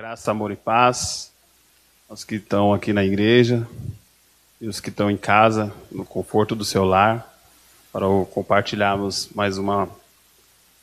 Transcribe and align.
Graça, 0.00 0.30
amor 0.30 0.50
e 0.50 0.56
paz 0.56 1.30
aos 2.08 2.24
que 2.24 2.36
estão 2.36 2.72
aqui 2.72 2.90
na 2.90 3.04
igreja 3.04 3.68
e 4.58 4.66
os 4.66 4.80
que 4.80 4.88
estão 4.88 5.10
em 5.10 5.16
casa, 5.18 5.70
no 5.92 6.06
conforto 6.06 6.56
do 6.56 6.64
seu 6.64 6.86
lar, 6.86 7.30
para 7.92 8.06
compartilharmos 8.32 9.28
mais 9.34 9.58
uma 9.58 9.90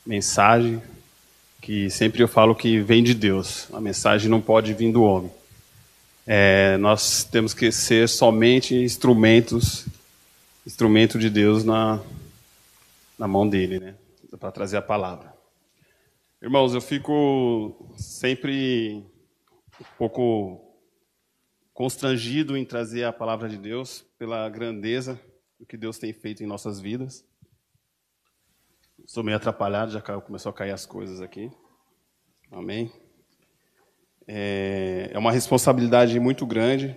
mensagem 0.05 0.79
que 1.59 1.89
sempre 1.89 2.21
eu 2.21 2.27
falo 2.27 2.53
que 2.53 2.79
vem 2.79 3.03
de 3.03 3.15
Deus. 3.15 3.67
A 3.73 3.81
mensagem 3.81 4.29
não 4.29 4.39
pode 4.39 4.71
vir 4.75 4.91
do 4.91 5.01
homem. 5.01 5.31
É, 6.27 6.77
nós 6.77 7.23
temos 7.23 7.55
que 7.55 7.71
ser 7.71 8.07
somente 8.07 8.75
instrumentos, 8.75 9.87
instrumento 10.63 11.17
de 11.17 11.31
Deus 11.31 11.63
na, 11.63 11.99
na 13.17 13.27
mão 13.27 13.49
dele, 13.49 13.79
né? 13.79 13.95
Para 14.39 14.51
trazer 14.51 14.77
a 14.77 14.81
palavra. 14.83 15.36
Irmãos, 16.39 16.75
eu 16.75 16.81
fico 16.81 17.91
sempre 17.97 19.03
um 19.81 19.97
pouco 19.97 20.61
constrangido 21.73 22.55
em 22.55 22.63
trazer 22.63 23.05
a 23.05 23.11
palavra 23.11 23.49
de 23.49 23.57
Deus 23.57 24.05
pela 24.19 24.47
grandeza 24.47 25.19
do 25.59 25.65
que 25.65 25.75
Deus 25.75 25.97
tem 25.97 26.13
feito 26.13 26.43
em 26.43 26.45
nossas 26.45 26.79
vidas. 26.79 27.25
Estou 29.03 29.23
meio 29.23 29.35
atrapalhado, 29.35 29.91
já 29.91 29.99
começou 29.99 30.51
a 30.51 30.53
cair 30.53 30.69
as 30.69 30.85
coisas 30.85 31.21
aqui. 31.21 31.51
Amém. 32.51 32.91
É, 34.27 35.09
é 35.13 35.17
uma 35.17 35.31
responsabilidade 35.31 36.19
muito 36.19 36.45
grande, 36.45 36.95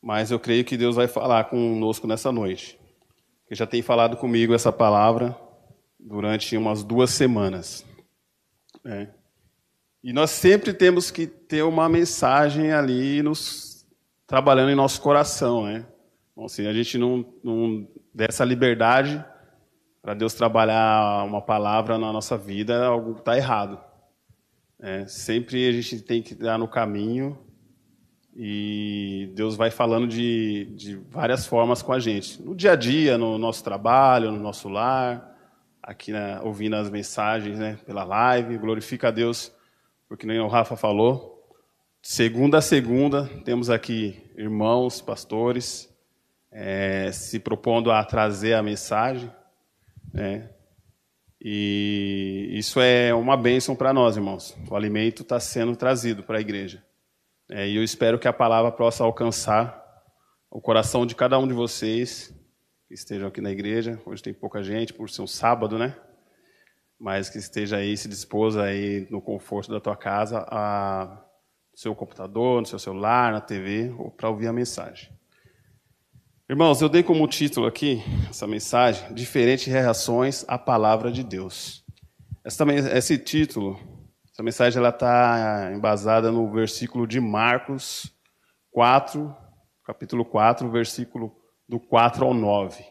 mas 0.00 0.30
eu 0.30 0.40
creio 0.40 0.64
que 0.64 0.78
Deus 0.78 0.96
vai 0.96 1.08
falar 1.08 1.44
conosco 1.50 2.06
nessa 2.06 2.32
noite. 2.32 2.80
Ele 3.50 3.56
já 3.56 3.66
tem 3.66 3.82
falado 3.82 4.16
comigo 4.16 4.54
essa 4.54 4.72
palavra 4.72 5.38
durante 6.00 6.56
umas 6.56 6.82
duas 6.82 7.10
semanas. 7.10 7.84
É. 8.88 9.06
E 10.02 10.14
nós 10.14 10.30
sempre 10.30 10.72
temos 10.72 11.10
que 11.10 11.26
ter 11.26 11.62
uma 11.62 11.90
mensagem 11.90 12.72
ali 12.72 13.22
nos 13.22 13.86
trabalhando 14.26 14.70
em 14.70 14.74
nosso 14.74 15.02
coração, 15.02 15.66
né? 15.66 15.84
Então, 16.32 16.46
assim, 16.46 16.66
a 16.66 16.72
gente 16.72 16.96
não, 16.96 17.22
não 17.44 17.86
dessa 18.14 18.46
liberdade 18.46 19.22
para 20.00 20.14
Deus 20.14 20.32
trabalhar 20.32 21.22
uma 21.26 21.42
palavra 21.42 21.98
na 21.98 22.10
nossa 22.10 22.38
vida, 22.38 22.86
algo 22.86 23.18
está 23.18 23.36
errado. 23.36 23.78
É, 24.80 25.06
sempre 25.06 25.68
a 25.68 25.72
gente 25.72 26.00
tem 26.00 26.22
que 26.22 26.34
dar 26.34 26.56
no 26.56 26.66
caminho 26.68 27.38
e 28.34 29.30
Deus 29.34 29.54
vai 29.54 29.70
falando 29.70 30.06
de, 30.06 30.66
de 30.76 30.96
várias 30.96 31.44
formas 31.44 31.82
com 31.82 31.92
a 31.92 31.98
gente. 31.98 32.40
No 32.40 32.54
dia 32.54 32.72
a 32.72 32.76
dia, 32.76 33.18
no 33.18 33.36
nosso 33.36 33.62
trabalho, 33.62 34.32
no 34.32 34.38
nosso 34.38 34.68
lar, 34.68 35.37
aqui 35.88 36.12
né, 36.12 36.38
ouvindo 36.42 36.76
as 36.76 36.90
mensagens 36.90 37.58
né, 37.58 37.78
pela 37.86 38.04
live. 38.04 38.58
Glorifica 38.58 39.08
a 39.08 39.10
Deus, 39.10 39.50
porque 40.06 40.26
nem 40.26 40.38
o 40.38 40.46
Rafa 40.46 40.76
falou. 40.76 41.42
Segunda 42.02 42.58
a 42.58 42.60
segunda, 42.60 43.26
temos 43.42 43.70
aqui 43.70 44.22
irmãos, 44.36 45.00
pastores, 45.00 45.88
é, 46.52 47.10
se 47.10 47.40
propondo 47.40 47.90
a 47.90 48.04
trazer 48.04 48.52
a 48.52 48.62
mensagem. 48.62 49.32
Né? 50.12 50.50
E 51.40 52.50
isso 52.52 52.80
é 52.80 53.14
uma 53.14 53.36
bênção 53.36 53.74
para 53.74 53.90
nós, 53.90 54.14
irmãos. 54.14 54.54
O 54.70 54.76
alimento 54.76 55.22
está 55.22 55.40
sendo 55.40 55.74
trazido 55.74 56.22
para 56.22 56.36
a 56.36 56.40
igreja. 56.42 56.84
É, 57.50 57.66
e 57.66 57.76
eu 57.76 57.82
espero 57.82 58.18
que 58.18 58.28
a 58.28 58.32
palavra 58.32 58.70
possa 58.70 59.04
alcançar 59.04 59.82
o 60.50 60.60
coração 60.60 61.06
de 61.06 61.14
cada 61.14 61.38
um 61.38 61.48
de 61.48 61.54
vocês 61.54 62.37
que 62.88 62.94
estejam 62.94 63.28
aqui 63.28 63.42
na 63.42 63.50
igreja. 63.50 64.00
Hoje 64.06 64.22
tem 64.22 64.32
pouca 64.32 64.62
gente, 64.62 64.94
por 64.94 65.10
ser 65.10 65.20
um 65.20 65.26
sábado, 65.26 65.78
né? 65.78 65.94
Mas 66.98 67.28
que 67.28 67.36
esteja 67.36 67.76
aí, 67.76 67.94
se 67.94 68.08
dispôs 68.08 68.56
aí 68.56 69.06
no 69.10 69.20
conforto 69.20 69.70
da 69.70 69.78
tua 69.78 69.94
casa, 69.94 70.38
a, 70.48 71.22
no 71.70 71.78
seu 71.78 71.94
computador, 71.94 72.62
no 72.62 72.66
seu 72.66 72.78
celular, 72.78 73.30
na 73.30 73.42
TV, 73.42 73.94
ou 73.98 74.10
para 74.10 74.30
ouvir 74.30 74.48
a 74.48 74.54
mensagem. 74.54 75.10
Irmãos, 76.48 76.80
eu 76.80 76.88
dei 76.88 77.02
como 77.02 77.28
título 77.28 77.66
aqui, 77.66 78.02
essa 78.30 78.46
mensagem, 78.46 79.12
Diferentes 79.12 79.66
Reações 79.66 80.46
à 80.48 80.56
Palavra 80.56 81.12
de 81.12 81.22
Deus. 81.22 81.84
Essa, 82.42 82.64
esse 82.96 83.18
título, 83.18 83.78
essa 84.32 84.42
mensagem, 84.42 84.78
ela 84.78 84.88
está 84.88 85.70
embasada 85.74 86.32
no 86.32 86.50
versículo 86.50 87.06
de 87.06 87.20
Marcos 87.20 88.10
4, 88.70 89.36
capítulo 89.84 90.24
4, 90.24 90.70
versículo 90.70 91.37
do 91.68 91.78
4 91.78 92.24
ao 92.24 92.32
9, 92.32 92.82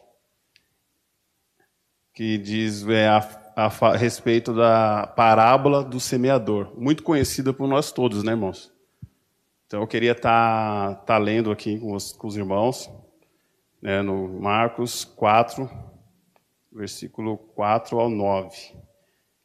que 2.14 2.38
diz 2.38 2.86
é, 2.86 3.08
a, 3.08 3.18
a, 3.56 3.66
a, 3.66 3.96
respeito 3.96 4.54
da 4.54 5.06
parábola 5.06 5.82
do 5.82 5.98
semeador, 5.98 6.72
muito 6.78 7.02
conhecida 7.02 7.52
por 7.52 7.66
nós 7.66 7.90
todos, 7.90 8.22
né, 8.22 8.32
irmãos? 8.32 8.72
Então 9.66 9.80
eu 9.80 9.86
queria 9.86 10.12
estar 10.12 10.94
tá, 10.94 11.02
tá 11.04 11.18
lendo 11.18 11.50
aqui 11.50 11.78
com 11.78 11.94
os, 11.94 12.12
com 12.12 12.26
os 12.28 12.36
irmãos, 12.36 12.90
né, 13.82 14.00
no 14.00 14.40
Marcos 14.40 15.04
4, 15.04 15.68
versículo 16.72 17.36
4 17.36 17.98
ao 17.98 18.08
9. 18.08 18.74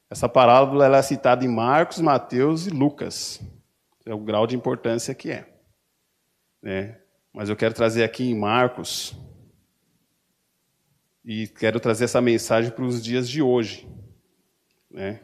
Essa 0.10 0.30
parábola 0.30 0.86
ela 0.86 0.98
é 0.98 1.02
citada 1.02 1.44
em 1.44 1.48
Marcos, 1.48 2.00
Mateus 2.00 2.68
e 2.68 2.70
Lucas. 2.70 3.42
É 4.06 4.14
o 4.14 4.20
grau 4.20 4.46
de 4.46 4.56
importância 4.56 5.16
que 5.16 5.32
é. 5.32 5.52
Né? 6.62 7.03
Mas 7.34 7.50
eu 7.50 7.56
quero 7.56 7.74
trazer 7.74 8.04
aqui 8.04 8.30
em 8.30 8.38
Marcos 8.38 9.18
e 11.26 11.48
quero 11.48 11.80
trazer 11.80 12.04
essa 12.04 12.22
mensagem 12.22 12.70
para 12.70 12.86
os 12.86 13.04
dias 13.04 13.28
de 13.28 13.42
hoje. 13.42 13.88
Né? 14.92 15.20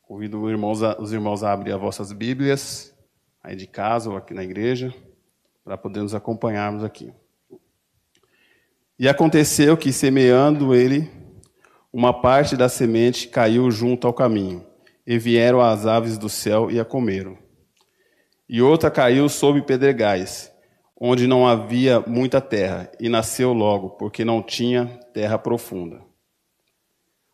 Convido 0.00 0.40
os 0.40 0.48
irmãos, 0.48 0.82
a, 0.82 1.00
os 1.00 1.12
irmãos 1.12 1.42
a 1.42 1.52
abrir 1.52 1.72
as 1.72 1.80
vossas 1.80 2.12
Bíblias, 2.12 2.94
aí 3.42 3.56
de 3.56 3.66
casa 3.66 4.10
ou 4.10 4.16
aqui 4.16 4.32
na 4.32 4.44
igreja, 4.44 4.94
para 5.64 5.76
podermos 5.76 6.14
acompanharmos 6.14 6.84
aqui. 6.84 7.12
E 8.96 9.08
aconteceu 9.08 9.76
que, 9.76 9.92
semeando 9.92 10.72
ele, 10.72 11.10
uma 11.92 12.12
parte 12.12 12.56
da 12.56 12.68
semente 12.68 13.26
caiu 13.26 13.68
junto 13.72 14.06
ao 14.06 14.14
caminho, 14.14 14.64
e 15.04 15.18
vieram 15.18 15.60
as 15.60 15.84
aves 15.84 16.16
do 16.16 16.28
céu 16.28 16.70
e 16.70 16.78
a 16.78 16.84
comeram. 16.84 17.36
E 18.48 18.62
outra 18.62 18.88
caiu 18.88 19.28
sob 19.28 19.60
pedregais, 19.62 20.53
onde 21.00 21.26
não 21.26 21.46
havia 21.46 22.00
muita 22.00 22.40
terra, 22.40 22.90
e 23.00 23.08
nasceu 23.08 23.52
logo, 23.52 23.90
porque 23.90 24.24
não 24.24 24.42
tinha 24.42 24.86
terra 25.12 25.38
profunda. 25.38 26.00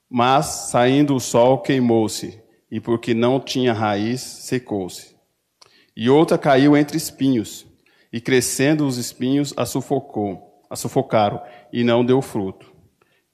Mas, 0.08 0.46
saindo 0.70 1.14
o 1.14 1.20
sol, 1.20 1.60
queimou-se, 1.60 2.42
e 2.70 2.80
porque 2.80 3.14
não 3.14 3.38
tinha 3.38 3.72
raiz, 3.72 4.20
secou-se. 4.20 5.14
E 5.96 6.08
outra 6.08 6.38
caiu 6.38 6.76
entre 6.76 6.96
espinhos, 6.96 7.66
e 8.12 8.20
crescendo 8.20 8.86
os 8.86 8.96
espinhos, 8.96 9.52
a 9.56 9.66
sufocou, 9.66 10.62
a 10.68 10.74
sufocaram, 10.74 11.42
e 11.72 11.84
não 11.84 12.04
deu 12.04 12.22
fruto. 12.22 12.72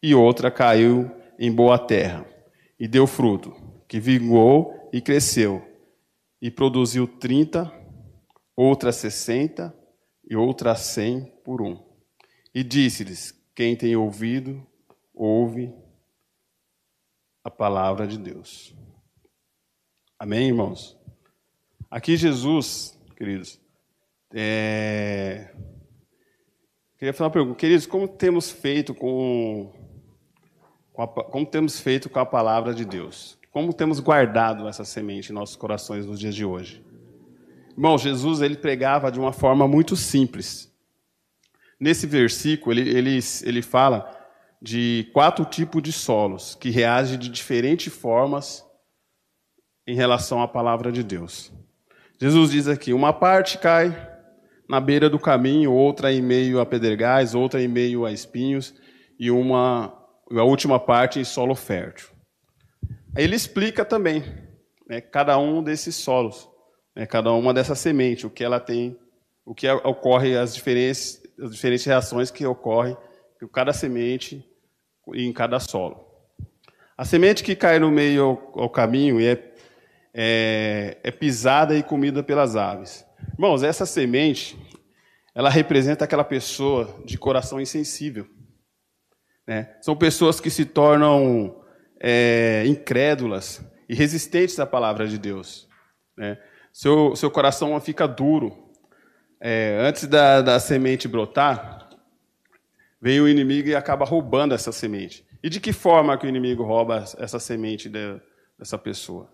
E 0.03 0.15
outra 0.15 0.51
caiu 0.51 1.11
em 1.39 1.53
boa 1.53 1.79
terra, 1.79 2.27
e 2.79 2.89
deu 2.89 3.07
fruto, 3.07 3.55
que 3.89 4.01
vingou 4.01 4.91
e 4.93 5.01
cresceu, 5.01 5.63
e 6.43 6.51
produziu 6.51 7.07
trinta, 7.07 7.73
outra 8.55 8.93
sessenta 8.93 9.75
e 10.27 10.35
outra 10.35 10.75
cem 10.75 11.33
por 11.45 11.63
um. 11.63 11.79
E 12.55 12.65
disse-lhes: 12.65 13.33
Quem 13.55 13.77
tem 13.77 13.95
ouvido, 13.97 14.67
ouve 15.15 15.73
a 17.45 17.51
palavra 17.51 18.07
de 18.07 18.19
Deus. 18.19 18.75
Amém, 20.19 20.49
irmãos? 20.49 20.99
Aqui 21.91 22.17
Jesus, 22.17 22.99
queridos, 23.17 23.61
é... 24.35 25.55
queria 26.99 27.13
fazer 27.13 27.25
uma 27.25 27.31
pergunta. 27.31 27.59
Queridos, 27.59 27.87
como 27.87 28.09
temos 28.09 28.51
feito 28.51 28.95
com, 28.95 29.73
como 30.93 31.47
temos 31.47 31.79
feito 31.79 32.11
com 32.11 32.19
a 32.19 32.27
palavra 32.27 32.75
de 32.75 32.85
Deus? 32.85 33.39
Como 33.53 33.73
temos 33.73 34.01
guardado 34.01 34.69
essa 34.69 34.85
semente 34.85 35.31
em 35.31 35.35
nossos 35.35 35.57
corações 35.57 36.05
nos 36.05 36.19
dias 36.19 36.35
de 36.35 36.45
hoje? 36.45 36.86
Irmão, 37.77 37.99
Jesus 37.99 38.41
ele 38.41 38.57
pregava 38.57 39.13
de 39.13 39.21
uma 39.21 39.33
forma 39.33 39.69
muito 39.69 39.97
simples. 39.97 40.73
Nesse 41.79 42.07
versículo, 42.07 42.73
ele, 42.73 42.89
ele, 42.89 43.19
ele 43.43 43.61
fala 43.61 44.11
de 44.63 45.11
quatro 45.13 45.45
tipos 45.45 45.83
de 45.83 45.93
solos 45.93 46.55
que 46.55 46.71
reagem 46.71 47.19
de 47.19 47.29
diferentes 47.29 47.93
formas 47.93 48.65
em 49.87 49.95
relação 49.95 50.41
à 50.41 50.49
palavra 50.49 50.91
de 50.91 51.03
Deus. 51.03 51.53
Jesus 52.19 52.51
diz 52.51 52.67
aqui: 52.67 52.95
uma 52.95 53.13
parte 53.13 53.59
cai 53.59 53.95
na 54.67 54.81
beira 54.81 55.11
do 55.11 55.19
caminho, 55.19 55.71
outra 55.71 56.11
em 56.11 56.23
meio 56.23 56.61
a 56.61 56.65
pedregais, 56.65 57.35
outra 57.35 57.63
em 57.63 57.69
meio 57.69 58.07
a 58.07 58.11
espinhos 58.11 58.75
e 59.19 59.31
uma 59.31 59.93
a 60.31 60.43
última 60.43 60.81
parte 60.81 61.21
em 61.21 61.25
solo 61.25 61.55
fértil. 61.55 62.09
Aí 63.15 63.23
ele 63.23 63.37
explica 63.37 63.85
também 63.85 64.25
né, 64.89 65.01
cada 65.01 65.39
um 65.39 65.63
desses 65.63 65.95
solos 65.95 66.49
né, 66.97 67.05
cada 67.05 67.31
uma 67.33 67.53
dessas 67.53 67.79
sementes, 67.79 68.25
o 68.25 68.31
que 68.31 68.43
ela 68.43 68.59
tem, 68.59 68.99
o 69.45 69.55
que 69.55 69.69
ocorre, 69.69 70.37
as 70.37 70.55
diferentes, 70.55 71.23
as 71.39 71.53
diferentes 71.53 71.85
reações 71.85 72.31
que 72.31 72.47
ocorrem 72.47 72.97
em 73.41 73.47
cada 73.47 73.73
semente 73.75 74.43
e 75.13 75.27
em 75.27 75.33
cada 75.33 75.61
solo. 75.61 76.07
A 76.97 77.05
semente 77.05 77.45
que 77.45 77.55
cai 77.55 77.79
no 77.79 77.91
meio 77.91 78.51
ao, 78.55 78.71
caminho 78.71 79.21
é, 79.21 79.39
é, 80.15 80.97
é 81.05 81.11
pisada 81.11 81.77
e 81.77 81.83
comida 81.83 82.23
pelas 82.23 82.57
aves. 82.57 83.05
Irmãos, 83.35 83.63
essa 83.63 83.85
semente, 83.85 84.59
ela 85.35 85.51
representa 85.51 86.07
aquela 86.07 86.25
pessoa 86.25 87.03
de 87.05 87.19
coração 87.19 87.61
insensível. 87.61 88.27
Né? 89.47 89.77
São 89.83 89.95
pessoas 89.95 90.41
que 90.41 90.49
se 90.49 90.65
tornam 90.65 91.63
é, 92.01 92.65
incrédulas 92.67 93.63
e 93.87 93.95
resistentes 93.95 94.59
à 94.59 94.65
palavra 94.65 95.07
de 95.07 95.19
Deus. 95.19 95.69
Né? 96.17 96.39
Seu, 96.77 97.17
seu 97.17 97.31
coração 97.31 97.81
fica 97.81 98.07
duro. 98.07 98.71
É, 99.41 99.79
antes 99.81 100.07
da, 100.07 100.43
da 100.43 100.61
semente 100.61 101.09
brotar, 101.09 101.89
vem 103.01 103.19
o 103.19 103.27
inimigo 103.27 103.71
e 103.71 103.75
acaba 103.75 104.05
roubando 104.05 104.55
essa 104.55 104.71
semente. 104.71 105.27
E 105.43 105.49
de 105.49 105.59
que 105.59 105.73
forma 105.73 106.19
que 106.19 106.27
o 106.27 106.29
inimigo 106.29 106.63
rouba 106.65 107.03
essa 107.17 107.39
semente 107.39 107.89
de, 107.89 108.21
dessa 108.59 108.77
pessoa? 108.77 109.33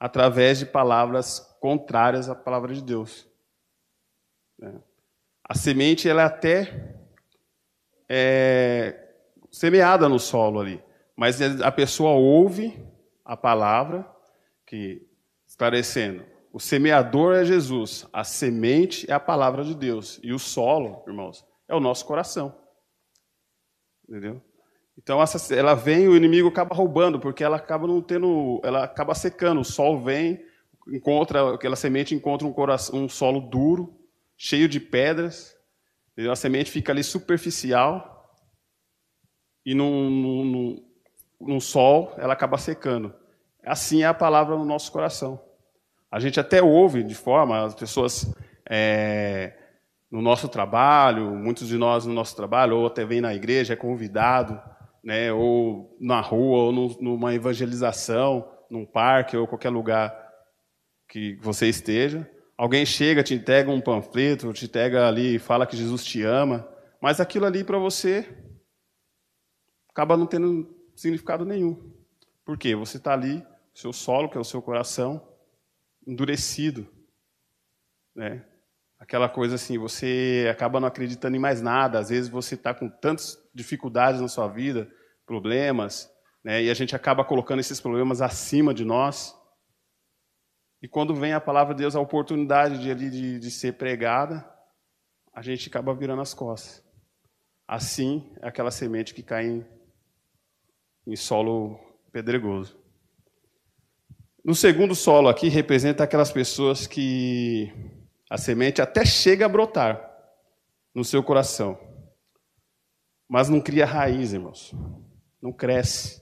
Através 0.00 0.58
de 0.58 0.66
palavras 0.66 1.38
contrárias 1.60 2.28
à 2.28 2.34
palavra 2.34 2.74
de 2.74 2.82
Deus. 2.82 3.28
Né? 4.58 4.74
A 5.44 5.54
semente 5.54 6.08
ela 6.08 6.22
é 6.22 6.24
até 6.24 6.96
é, 8.08 9.08
semeada 9.52 10.08
no 10.08 10.18
solo 10.18 10.58
ali, 10.58 10.82
mas 11.14 11.40
a 11.62 11.70
pessoa 11.70 12.10
ouve 12.10 12.76
a 13.24 13.36
palavra 13.36 14.04
que 14.66 15.06
esclarecendo. 15.46 16.31
O 16.52 16.60
semeador 16.60 17.34
é 17.34 17.46
Jesus, 17.46 18.06
a 18.12 18.22
semente 18.24 19.10
é 19.10 19.14
a 19.14 19.20
palavra 19.20 19.64
de 19.64 19.74
Deus 19.74 20.20
e 20.22 20.34
o 20.34 20.38
solo, 20.38 21.02
irmãos, 21.06 21.42
é 21.66 21.74
o 21.74 21.80
nosso 21.80 22.04
coração. 22.04 22.54
Entendeu? 24.06 24.42
Então 24.98 25.22
essa, 25.22 25.54
ela 25.54 25.74
vem, 25.74 26.08
o 26.08 26.14
inimigo 26.14 26.48
acaba 26.48 26.74
roubando, 26.74 27.18
porque 27.18 27.42
ela 27.42 27.56
acaba 27.56 27.86
não 27.86 28.02
tendo, 28.02 28.60
ela 28.62 28.84
acaba 28.84 29.14
secando. 29.14 29.62
O 29.62 29.64
sol 29.64 29.98
vem, 29.98 30.44
encontra 30.88 31.54
aquela 31.54 31.74
semente 31.74 32.14
encontra 32.14 32.46
um, 32.46 32.52
coração, 32.52 32.98
um 32.98 33.08
solo 33.08 33.40
duro, 33.40 33.98
cheio 34.36 34.68
de 34.68 34.78
pedras. 34.78 35.56
Entendeu? 36.12 36.32
A 36.32 36.36
semente 36.36 36.70
fica 36.70 36.92
ali 36.92 37.02
superficial 37.02 38.30
e 39.64 39.74
num 39.74 40.84
sol 41.60 42.12
ela 42.18 42.34
acaba 42.34 42.58
secando. 42.58 43.14
Assim 43.64 44.02
é 44.02 44.06
a 44.06 44.12
palavra 44.12 44.54
no 44.54 44.66
nosso 44.66 44.92
coração. 44.92 45.51
A 46.12 46.20
gente 46.20 46.38
até 46.38 46.62
ouve 46.62 47.02
de 47.02 47.14
forma, 47.14 47.64
as 47.64 47.74
pessoas 47.74 48.30
é, 48.68 49.54
no 50.10 50.20
nosso 50.20 50.46
trabalho, 50.46 51.34
muitos 51.34 51.66
de 51.66 51.78
nós 51.78 52.04
no 52.04 52.12
nosso 52.12 52.36
trabalho, 52.36 52.76
ou 52.76 52.86
até 52.86 53.02
vem 53.02 53.22
na 53.22 53.34
igreja, 53.34 53.72
é 53.72 53.76
convidado, 53.76 54.60
né, 55.02 55.32
ou 55.32 55.96
na 55.98 56.20
rua, 56.20 56.64
ou 56.64 56.72
no, 56.72 56.88
numa 57.00 57.34
evangelização, 57.34 58.46
num 58.68 58.84
parque, 58.84 59.38
ou 59.38 59.46
qualquer 59.46 59.70
lugar 59.70 60.14
que 61.08 61.36
você 61.40 61.66
esteja. 61.66 62.30
Alguém 62.58 62.84
chega, 62.84 63.22
te 63.22 63.32
entrega 63.32 63.70
um 63.70 63.80
panfleto, 63.80 64.52
te 64.52 64.66
entrega 64.66 65.08
ali 65.08 65.38
fala 65.38 65.66
que 65.66 65.78
Jesus 65.78 66.04
te 66.04 66.22
ama, 66.22 66.68
mas 67.00 67.20
aquilo 67.20 67.46
ali 67.46 67.64
para 67.64 67.78
você 67.78 68.28
acaba 69.88 70.14
não 70.14 70.26
tendo 70.26 70.76
significado 70.94 71.46
nenhum. 71.46 71.90
Por 72.44 72.58
quê? 72.58 72.76
Você 72.76 72.98
está 72.98 73.14
ali 73.14 73.38
o 73.74 73.78
seu 73.78 73.94
solo, 73.94 74.28
que 74.28 74.36
é 74.36 74.40
o 74.40 74.44
seu 74.44 74.60
coração, 74.60 75.31
endurecido. 76.06 76.86
Né? 78.14 78.44
Aquela 78.98 79.28
coisa 79.28 79.56
assim, 79.56 79.78
você 79.78 80.48
acaba 80.50 80.78
não 80.78 80.88
acreditando 80.88 81.36
em 81.36 81.40
mais 81.40 81.60
nada. 81.60 81.98
Às 81.98 82.10
vezes 82.10 82.28
você 82.28 82.54
está 82.54 82.74
com 82.74 82.88
tantas 82.88 83.38
dificuldades 83.54 84.20
na 84.20 84.28
sua 84.28 84.48
vida, 84.48 84.90
problemas, 85.26 86.10
né? 86.44 86.62
e 86.62 86.70
a 86.70 86.74
gente 86.74 86.94
acaba 86.94 87.24
colocando 87.24 87.60
esses 87.60 87.80
problemas 87.80 88.20
acima 88.20 88.72
de 88.72 88.84
nós. 88.84 89.36
E 90.80 90.88
quando 90.88 91.14
vem 91.14 91.32
a 91.32 91.40
palavra 91.40 91.74
de 91.74 91.82
Deus, 91.82 91.94
a 91.94 92.00
oportunidade 92.00 92.78
de, 92.78 93.10
de, 93.10 93.38
de 93.38 93.50
ser 93.50 93.74
pregada, 93.74 94.48
a 95.32 95.40
gente 95.40 95.68
acaba 95.68 95.94
virando 95.94 96.22
as 96.22 96.34
costas. 96.34 96.84
Assim 97.66 98.34
é 98.42 98.48
aquela 98.48 98.70
semente 98.70 99.14
que 99.14 99.22
cai 99.22 99.46
em, 99.46 99.66
em 101.06 101.16
solo 101.16 101.78
pedregoso. 102.10 102.81
No 104.44 104.56
segundo 104.56 104.92
solo 104.94 105.28
aqui 105.28 105.48
representa 105.48 106.02
aquelas 106.02 106.32
pessoas 106.32 106.88
que 106.88 107.72
a 108.28 108.36
semente 108.36 108.82
até 108.82 109.04
chega 109.04 109.46
a 109.46 109.48
brotar 109.48 110.10
no 110.92 111.04
seu 111.04 111.22
coração, 111.22 111.78
mas 113.28 113.48
não 113.48 113.60
cria 113.60 113.86
raiz, 113.86 114.32
irmãos. 114.32 114.74
Não 115.40 115.52
cresce. 115.52 116.20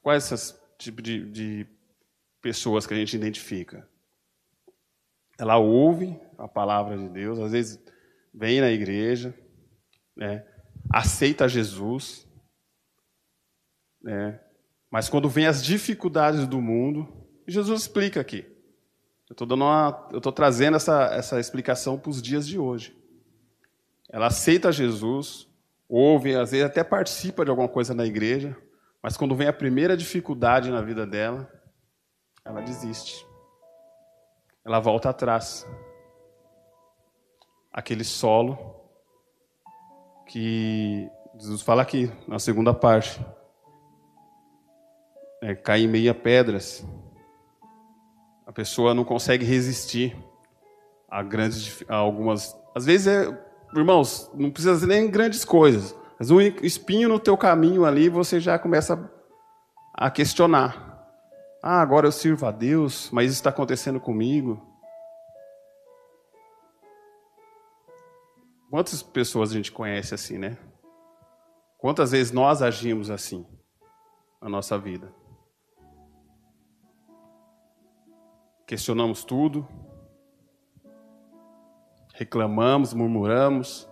Quais 0.00 0.24
essas 0.24 0.58
tipo 0.78 1.02
de, 1.02 1.30
de 1.30 1.66
pessoas 2.40 2.86
que 2.86 2.94
a 2.94 2.96
gente 2.96 3.14
identifica? 3.14 3.86
Ela 5.38 5.58
ouve 5.58 6.18
a 6.38 6.48
palavra 6.48 6.96
de 6.96 7.08
Deus, 7.10 7.38
às 7.38 7.52
vezes 7.52 7.78
vem 8.32 8.60
na 8.60 8.70
igreja, 8.70 9.38
né, 10.16 10.46
aceita 10.90 11.48
Jesus, 11.48 12.26
né, 14.00 14.40
mas 14.90 15.08
quando 15.08 15.28
vem 15.28 15.46
as 15.46 15.62
dificuldades 15.62 16.46
do 16.46 16.60
mundo, 16.60 17.06
Jesus 17.46 17.82
explica 17.82 18.20
aqui. 18.20 18.46
Eu 19.28 20.16
estou 20.16 20.32
trazendo 20.32 20.76
essa, 20.76 21.04
essa 21.12 21.38
explicação 21.38 21.98
para 21.98 22.10
os 22.10 22.22
dias 22.22 22.46
de 22.46 22.58
hoje. 22.58 22.96
Ela 24.08 24.28
aceita 24.28 24.72
Jesus, 24.72 25.46
ouve, 25.86 26.34
às 26.34 26.52
vezes 26.52 26.64
até 26.64 26.82
participa 26.82 27.44
de 27.44 27.50
alguma 27.50 27.68
coisa 27.68 27.92
na 27.92 28.06
igreja, 28.06 28.56
mas 29.02 29.16
quando 29.16 29.36
vem 29.36 29.46
a 29.46 29.52
primeira 29.52 29.96
dificuldade 29.96 30.70
na 30.70 30.80
vida 30.80 31.06
dela, 31.06 31.50
ela 32.42 32.62
desiste. 32.62 33.26
Ela 34.64 34.80
volta 34.80 35.10
atrás. 35.10 35.66
Aquele 37.70 38.04
solo 38.04 38.58
que 40.26 41.08
Jesus 41.38 41.60
fala 41.60 41.82
aqui 41.82 42.10
na 42.26 42.38
segunda 42.38 42.72
parte 42.72 43.20
é, 45.42 45.54
cai 45.54 45.82
em 45.82 45.88
meia 45.88 46.14
pedras. 46.14 46.84
A 48.46 48.52
pessoa 48.52 48.94
não 48.94 49.04
consegue 49.04 49.44
resistir 49.44 50.16
a 51.08 51.22
grandes, 51.22 51.84
a 51.88 51.96
algumas. 51.96 52.56
Às 52.74 52.86
vezes 52.86 53.06
é, 53.06 53.48
irmãos, 53.74 54.30
não 54.34 54.50
precisa 54.50 54.86
nem 54.86 55.10
grandes 55.10 55.44
coisas. 55.44 55.94
Mas 56.18 56.30
um 56.30 56.40
espinho 56.40 57.08
no 57.08 57.20
teu 57.20 57.36
caminho 57.36 57.84
ali, 57.84 58.08
você 58.08 58.40
já 58.40 58.58
começa 58.58 59.10
a 59.94 60.10
questionar. 60.10 60.86
Ah, 61.62 61.80
agora 61.80 62.06
eu 62.06 62.12
sirvo 62.12 62.46
a 62.46 62.50
Deus, 62.50 63.10
mas 63.12 63.30
isso 63.30 63.40
está 63.40 63.50
acontecendo 63.50 64.00
comigo. 64.00 64.60
Quantas 68.70 69.02
pessoas 69.02 69.50
a 69.50 69.54
gente 69.54 69.72
conhece 69.72 70.14
assim, 70.14 70.38
né? 70.38 70.58
Quantas 71.78 72.10
vezes 72.10 72.32
nós 72.32 72.60
agimos 72.60 73.10
assim 73.10 73.46
na 74.42 74.48
nossa 74.48 74.76
vida? 74.76 75.12
Questionamos 78.68 79.24
tudo, 79.24 79.66
reclamamos, 82.12 82.92
murmuramos, 82.92 83.88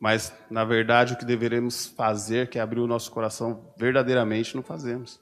mas 0.00 0.32
na 0.48 0.64
verdade 0.64 1.14
o 1.14 1.16
que 1.16 1.24
deveremos 1.24 1.88
fazer, 1.88 2.48
que 2.48 2.60
é 2.60 2.62
abrir 2.62 2.78
o 2.78 2.86
nosso 2.86 3.10
coração 3.10 3.72
verdadeiramente, 3.76 4.54
não 4.54 4.62
fazemos. 4.62 5.20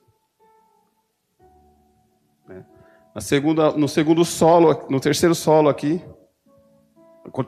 Né? 2.47 2.67
Na 3.15 3.23
segunda, 3.23 3.73
no 3.73 3.89
segundo 3.89 4.23
solo, 4.27 4.87
no 4.91 5.01
terceiro 5.01 5.35
solo 5.35 5.71
aqui, 5.71 6.05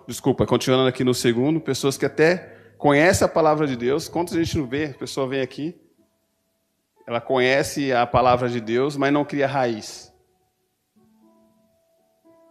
desculpa, 0.09 0.47
continuando 0.47 0.89
aqui 0.89 1.05
no 1.05 1.13
segundo, 1.13 1.61
pessoas 1.61 1.99
que 1.99 2.07
até 2.07 2.73
conhecem 2.79 3.27
a 3.27 3.29
palavra 3.29 3.67
de 3.67 3.77
Deus, 3.77 4.09
quantos 4.09 4.35
a 4.35 4.43
gente 4.43 4.57
não 4.57 4.67
vê? 4.67 4.87
A 4.87 4.95
pessoa 4.95 5.29
vem 5.29 5.43
aqui, 5.43 5.79
ela 7.07 7.21
conhece 7.21 7.93
a 7.93 8.07
palavra 8.07 8.49
de 8.49 8.63
Deus, 8.63 8.97
mas 8.97 9.13
não 9.13 9.27
cria 9.27 9.47
raiz 9.47 10.10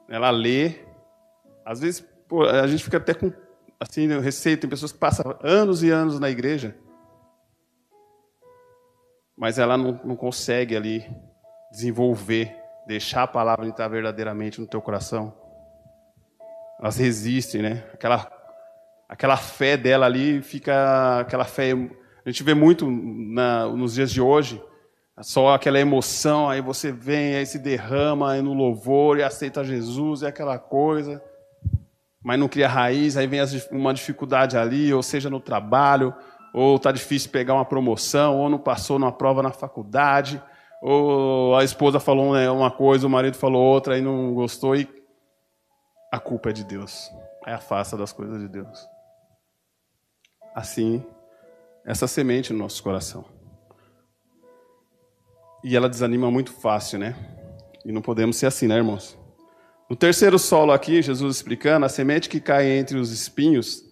ela 0.09 0.29
lê. 0.29 0.75
Às 1.65 1.79
vezes, 1.79 2.01
pô, 2.27 2.43
a 2.43 2.67
gente 2.67 2.83
fica 2.83 2.97
até 2.97 3.13
com 3.13 3.31
assim, 3.79 4.07
receio. 4.19 4.57
Tem 4.57 4.69
pessoas 4.69 4.91
que 4.91 4.97
passam 4.97 5.37
anos 5.41 5.83
e 5.83 5.89
anos 5.89 6.19
na 6.19 6.29
igreja, 6.29 6.75
mas 9.37 9.57
ela 9.57 9.77
não, 9.77 9.99
não 10.03 10.15
consegue 10.15 10.75
ali 10.75 11.09
desenvolver, 11.71 12.55
deixar 12.87 13.23
a 13.23 13.27
palavra 13.27 13.67
entrar 13.67 13.87
verdadeiramente 13.87 14.59
no 14.59 14.67
teu 14.67 14.81
coração. 14.81 15.33
Elas 16.79 16.97
resistem, 16.97 17.61
né? 17.61 17.83
Aquela, 17.93 18.31
aquela 19.07 19.37
fé 19.37 19.77
dela 19.77 20.05
ali 20.05 20.41
fica. 20.41 21.19
Aquela 21.19 21.45
fé. 21.45 21.71
A 22.25 22.29
gente 22.29 22.43
vê 22.43 22.53
muito 22.53 22.89
na, 22.89 23.65
nos 23.67 23.93
dias 23.93 24.11
de 24.11 24.21
hoje 24.21 24.61
só 25.21 25.53
aquela 25.53 25.79
emoção, 25.79 26.49
aí 26.49 26.61
você 26.61 26.91
vem, 26.91 27.35
aí 27.35 27.45
se 27.45 27.59
derrama 27.59 28.31
aí 28.31 28.41
no 28.41 28.53
louvor 28.53 29.17
e 29.17 29.23
aceita 29.23 29.63
Jesus, 29.63 30.23
é 30.23 30.27
aquela 30.27 30.57
coisa, 30.57 31.21
mas 32.23 32.39
não 32.39 32.47
cria 32.47 32.67
raiz, 32.67 33.17
aí 33.17 33.27
vem 33.27 33.41
uma 33.71 33.93
dificuldade 33.93 34.57
ali, 34.57 34.93
ou 34.93 35.03
seja 35.03 35.29
no 35.29 35.39
trabalho, 35.39 36.13
ou 36.53 36.77
está 36.77 36.91
difícil 36.91 37.31
pegar 37.31 37.53
uma 37.53 37.65
promoção, 37.65 38.38
ou 38.38 38.49
não 38.49 38.57
passou 38.57 38.97
numa 38.97 39.11
prova 39.11 39.43
na 39.43 39.51
faculdade, 39.51 40.41
ou 40.81 41.55
a 41.55 41.63
esposa 41.63 41.99
falou 41.99 42.33
né, 42.33 42.49
uma 42.49 42.71
coisa, 42.71 43.05
o 43.05 43.09
marido 43.09 43.35
falou 43.35 43.61
outra 43.61 43.97
e 43.97 44.01
não 44.01 44.33
gostou 44.33 44.75
e 44.75 44.88
a 46.11 46.19
culpa 46.19 46.49
é 46.49 46.53
de 46.53 46.63
Deus. 46.63 47.11
Aí 47.45 47.53
afasta 47.53 47.97
das 47.97 48.13
coisas 48.13 48.39
de 48.39 48.47
Deus. 48.47 48.88
Assim, 50.55 51.05
essa 51.85 52.07
semente 52.07 52.53
no 52.53 52.59
nosso 52.59 52.81
coração. 52.81 53.38
E 55.63 55.75
ela 55.75 55.89
desanima 55.89 56.31
muito 56.31 56.51
fácil, 56.53 56.99
né? 56.99 57.15
E 57.85 57.91
não 57.91 58.01
podemos 58.01 58.37
ser 58.37 58.45
assim, 58.45 58.67
né, 58.67 58.75
irmãos? 58.75 59.17
No 59.89 59.95
terceiro 59.95 60.37
solo 60.37 60.71
aqui, 60.71 61.01
Jesus 61.01 61.37
explicando, 61.37 61.85
a 61.85 61.89
semente 61.89 62.29
que 62.29 62.39
cai 62.39 62.67
entre 62.67 62.97
os 62.97 63.11
espinhos 63.11 63.83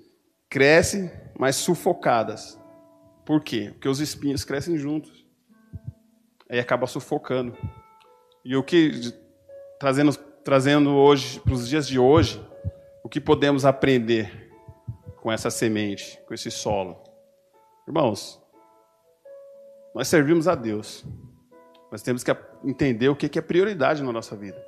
cresce, 0.49 1.11
mas 1.37 1.55
sufocadas. 1.55 2.59
Por 3.25 3.43
quê? 3.43 3.71
Porque 3.73 3.89
os 3.89 3.99
espinhos 3.99 4.45
crescem 4.45 4.77
juntos. 4.77 5.25
Aí 6.49 6.59
acaba 6.59 6.87
sufocando. 6.87 7.57
E 8.45 8.55
o 8.55 8.63
que 8.63 9.13
trazendo 9.79 10.13
trazendo 10.47 10.95
hoje 10.95 11.41
para 11.41 11.51
os 11.51 11.67
dias 11.67 11.85
de 11.85 11.99
hoje, 11.99 12.41
o 13.03 13.09
que 13.09 13.19
podemos 13.19 13.65
aprender 13.65 14.49
com 15.21 15.29
essa 15.29 15.49
semente, 15.49 16.17
com 16.25 16.33
esse 16.33 16.49
solo? 16.49 17.03
Irmãos, 17.85 18.41
nós 19.93 20.07
servimos 20.07 20.47
a 20.47 20.55
Deus. 20.55 21.05
Nós 21.91 22.01
temos 22.01 22.23
que 22.23 22.35
entender 22.63 23.09
o 23.09 23.15
que 23.15 23.39
é 23.39 23.41
prioridade 23.41 24.03
na 24.03 24.11
nossa 24.11 24.35
vida. 24.35 24.61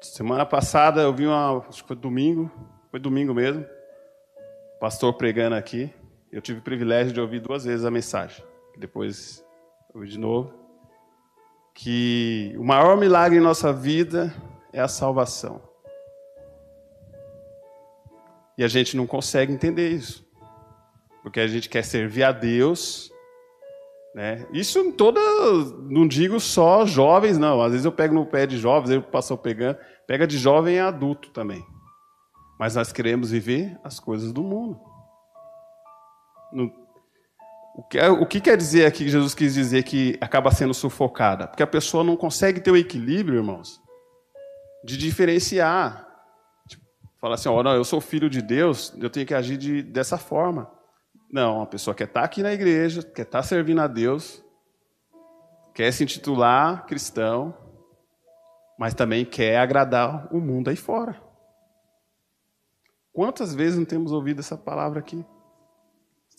semana 0.00 0.46
passada 0.46 1.02
eu 1.02 1.12
vi 1.12 1.26
uma, 1.26 1.58
acho 1.68 1.82
que 1.82 1.88
foi 1.88 1.96
domingo, 1.96 2.50
foi 2.90 3.00
domingo 3.00 3.34
mesmo, 3.34 3.64
pastor 4.78 5.14
pregando 5.14 5.56
aqui. 5.56 5.92
Eu 6.30 6.42
tive 6.42 6.60
o 6.60 6.62
privilégio 6.62 7.12
de 7.12 7.20
ouvir 7.20 7.40
duas 7.40 7.64
vezes 7.64 7.84
a 7.84 7.90
mensagem. 7.90 8.44
Depois 8.76 9.44
ouvi 9.94 10.08
de 10.08 10.18
novo. 10.18 10.52
Que 11.72 12.54
o 12.58 12.64
maior 12.64 12.96
milagre 12.96 13.38
em 13.38 13.42
nossa 13.42 13.72
vida 13.72 14.34
é 14.72 14.80
a 14.80 14.88
salvação. 14.88 15.62
E 18.58 18.64
a 18.64 18.68
gente 18.68 18.96
não 18.96 19.06
consegue 19.06 19.52
entender 19.52 19.90
isso. 19.90 20.24
Porque 21.22 21.40
a 21.40 21.46
gente 21.46 21.68
quer 21.68 21.84
servir 21.84 22.24
a 22.24 22.32
Deus 22.32 23.13
né? 24.14 24.46
Isso 24.52 24.78
em 24.78 24.92
toda. 24.92 25.20
Não 25.90 26.06
digo 26.06 26.38
só 26.38 26.86
jovens, 26.86 27.36
não. 27.36 27.60
Às 27.60 27.72
vezes 27.72 27.84
eu 27.84 27.92
pego 27.92 28.14
no 28.14 28.24
pé 28.24 28.46
de 28.46 28.56
jovens, 28.56 28.90
eu 28.90 29.02
passo 29.02 29.36
pegando. 29.36 29.76
Pega 30.06 30.26
de 30.26 30.38
jovem 30.38 30.76
e 30.76 30.80
adulto 30.80 31.30
também. 31.30 31.64
Mas 32.58 32.76
nós 32.76 32.92
queremos 32.92 33.32
viver 33.32 33.76
as 33.82 33.98
coisas 33.98 34.32
do 34.32 34.42
mundo. 34.42 34.78
O, 37.76 37.82
que, 37.82 37.98
é, 37.98 38.08
o 38.08 38.24
que 38.24 38.40
quer 38.40 38.56
dizer 38.56 38.86
aqui 38.86 39.04
que 39.04 39.10
Jesus 39.10 39.34
quis 39.34 39.54
dizer 39.54 39.82
que 39.82 40.16
acaba 40.20 40.52
sendo 40.52 40.72
sufocada? 40.72 41.48
Porque 41.48 41.62
a 41.64 41.66
pessoa 41.66 42.04
não 42.04 42.16
consegue 42.16 42.60
ter 42.60 42.70
o 42.70 42.76
equilíbrio, 42.76 43.38
irmãos, 43.38 43.80
de 44.84 44.96
diferenciar. 44.96 46.06
Tipo, 46.68 46.84
falar 47.20 47.34
assim: 47.34 47.48
ó, 47.48 47.60
não, 47.64 47.74
eu 47.74 47.84
sou 47.84 48.00
filho 48.00 48.30
de 48.30 48.40
Deus, 48.40 48.94
eu 49.00 49.10
tenho 49.10 49.26
que 49.26 49.34
agir 49.34 49.56
de, 49.56 49.82
dessa 49.82 50.16
forma. 50.16 50.70
Não, 51.34 51.62
a 51.62 51.66
pessoa 51.66 51.96
quer 51.96 52.04
estar 52.04 52.22
aqui 52.22 52.44
na 52.44 52.52
igreja, 52.52 53.02
quer 53.02 53.22
estar 53.22 53.42
servindo 53.42 53.80
a 53.80 53.88
Deus, 53.88 54.40
quer 55.74 55.90
se 55.92 56.04
intitular 56.04 56.86
cristão, 56.86 57.52
mas 58.78 58.94
também 58.94 59.24
quer 59.24 59.58
agradar 59.58 60.32
o 60.32 60.38
mundo 60.38 60.70
aí 60.70 60.76
fora. 60.76 61.20
Quantas 63.12 63.52
vezes 63.52 63.76
não 63.76 63.84
temos 63.84 64.12
ouvido 64.12 64.38
essa 64.38 64.56
palavra 64.56 65.00
aqui? 65.00 65.26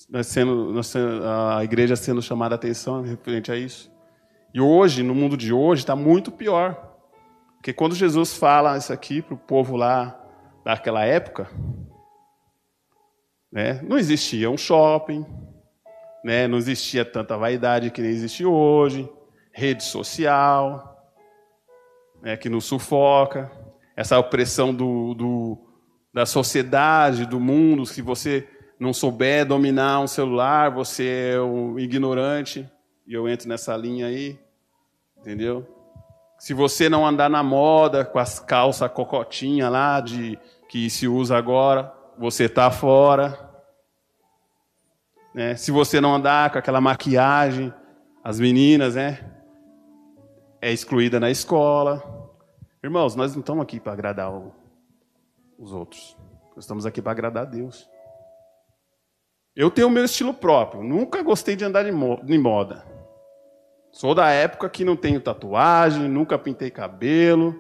Nós 0.10 0.28
sendo, 0.28 0.72
nós 0.72 0.88
sendo, 0.88 1.28
a 1.28 1.62
igreja 1.62 1.98
sendo 1.98 2.22
chamada 2.22 2.56
a 2.56 2.58
atenção 2.58 3.02
referente 3.02 3.52
a 3.52 3.58
isso. 3.58 3.92
E 4.54 4.62
hoje, 4.62 5.04
no 5.04 5.14
mundo 5.14 5.36
de 5.36 5.52
hoje, 5.52 5.82
está 5.82 5.94
muito 5.94 6.32
pior. 6.32 6.96
Porque 7.58 7.74
quando 7.74 7.96
Jesus 7.96 8.38
fala 8.38 8.78
isso 8.78 8.94
aqui 8.94 9.22
para 9.22 9.34
o 9.34 9.38
povo 9.38 9.76
lá 9.76 10.18
daquela 10.64 11.04
época, 11.04 11.50
né? 13.56 13.80
Não 13.84 13.98
existia 13.98 14.52
um 14.52 14.58
shopping, 14.58 15.26
né? 16.22 16.46
não 16.46 16.58
existia 16.58 17.06
tanta 17.06 17.38
vaidade 17.38 17.90
que 17.90 18.02
nem 18.02 18.12
existe 18.12 18.44
hoje, 18.44 19.10
rede 19.54 19.82
social, 19.82 21.10
né? 22.22 22.36
que 22.36 22.50
nos 22.50 22.66
sufoca, 22.66 23.50
essa 23.96 24.20
opressão 24.20 24.76
do, 24.76 25.14
do, 25.14 25.58
da 26.14 26.26
sociedade, 26.26 27.26
do 27.26 27.40
mundo, 27.40 27.86
se 27.86 28.02
você 28.02 28.46
não 28.78 28.92
souber 28.92 29.46
dominar 29.46 30.02
um 30.02 30.08
celular, 30.08 30.70
você 30.70 31.32
é 31.36 31.40
um 31.40 31.80
ignorante, 31.80 32.70
e 33.08 33.14
eu 33.14 33.30
entro 33.30 33.48
nessa 33.48 33.78
linha 33.78 34.08
aí, 34.08 34.38
entendeu? 35.18 35.66
Se 36.38 36.54
você 36.54 36.90
não 36.90 37.08
andar 37.08 37.30
na 37.30 37.42
moda 37.42 38.04
com 38.04 38.20
as 38.20 38.38
calças 38.38 38.92
cocotinha 38.92 39.70
lá 39.70 40.02
de 40.02 40.38
que 40.68 40.90
se 40.90 41.08
usa 41.08 41.38
agora, 41.38 41.96
você 42.18 42.46
está 42.46 42.72
fora. 42.72 43.45
Né? 45.36 45.54
Se 45.58 45.70
você 45.70 46.00
não 46.00 46.16
andar 46.16 46.50
com 46.50 46.58
aquela 46.58 46.80
maquiagem, 46.80 47.74
as 48.24 48.40
meninas, 48.40 48.96
né? 48.96 49.20
É 50.62 50.72
excluída 50.72 51.20
na 51.20 51.30
escola. 51.30 52.02
Irmãos, 52.82 53.18
nós 53.18 53.36
não 53.36 53.42
estamos 53.42 53.62
aqui 53.62 53.78
para 53.78 53.92
agradar 53.92 54.32
os 55.60 55.74
outros. 55.74 56.16
Nós 56.56 56.64
estamos 56.64 56.86
aqui 56.86 57.02
para 57.02 57.12
agradar 57.12 57.44
a 57.44 57.50
Deus. 57.50 57.86
Eu 59.54 59.70
tenho 59.70 59.90
o 59.90 59.92
meu 59.92 60.06
estilo 60.06 60.34
próprio. 60.34 60.82
Nunca 60.82 61.22
gostei 61.22 61.58
de 61.58 61.66
andar 61.66 61.84
de 61.84 62.38
moda. 62.38 62.86
Sou 63.92 64.16
da 64.16 64.30
época 64.30 64.70
que 64.70 64.86
não 64.86 64.96
tenho 64.96 65.20
tatuagem, 65.20 66.08
nunca 66.08 66.40
pintei 66.40 66.72
cabelo, 66.72 67.60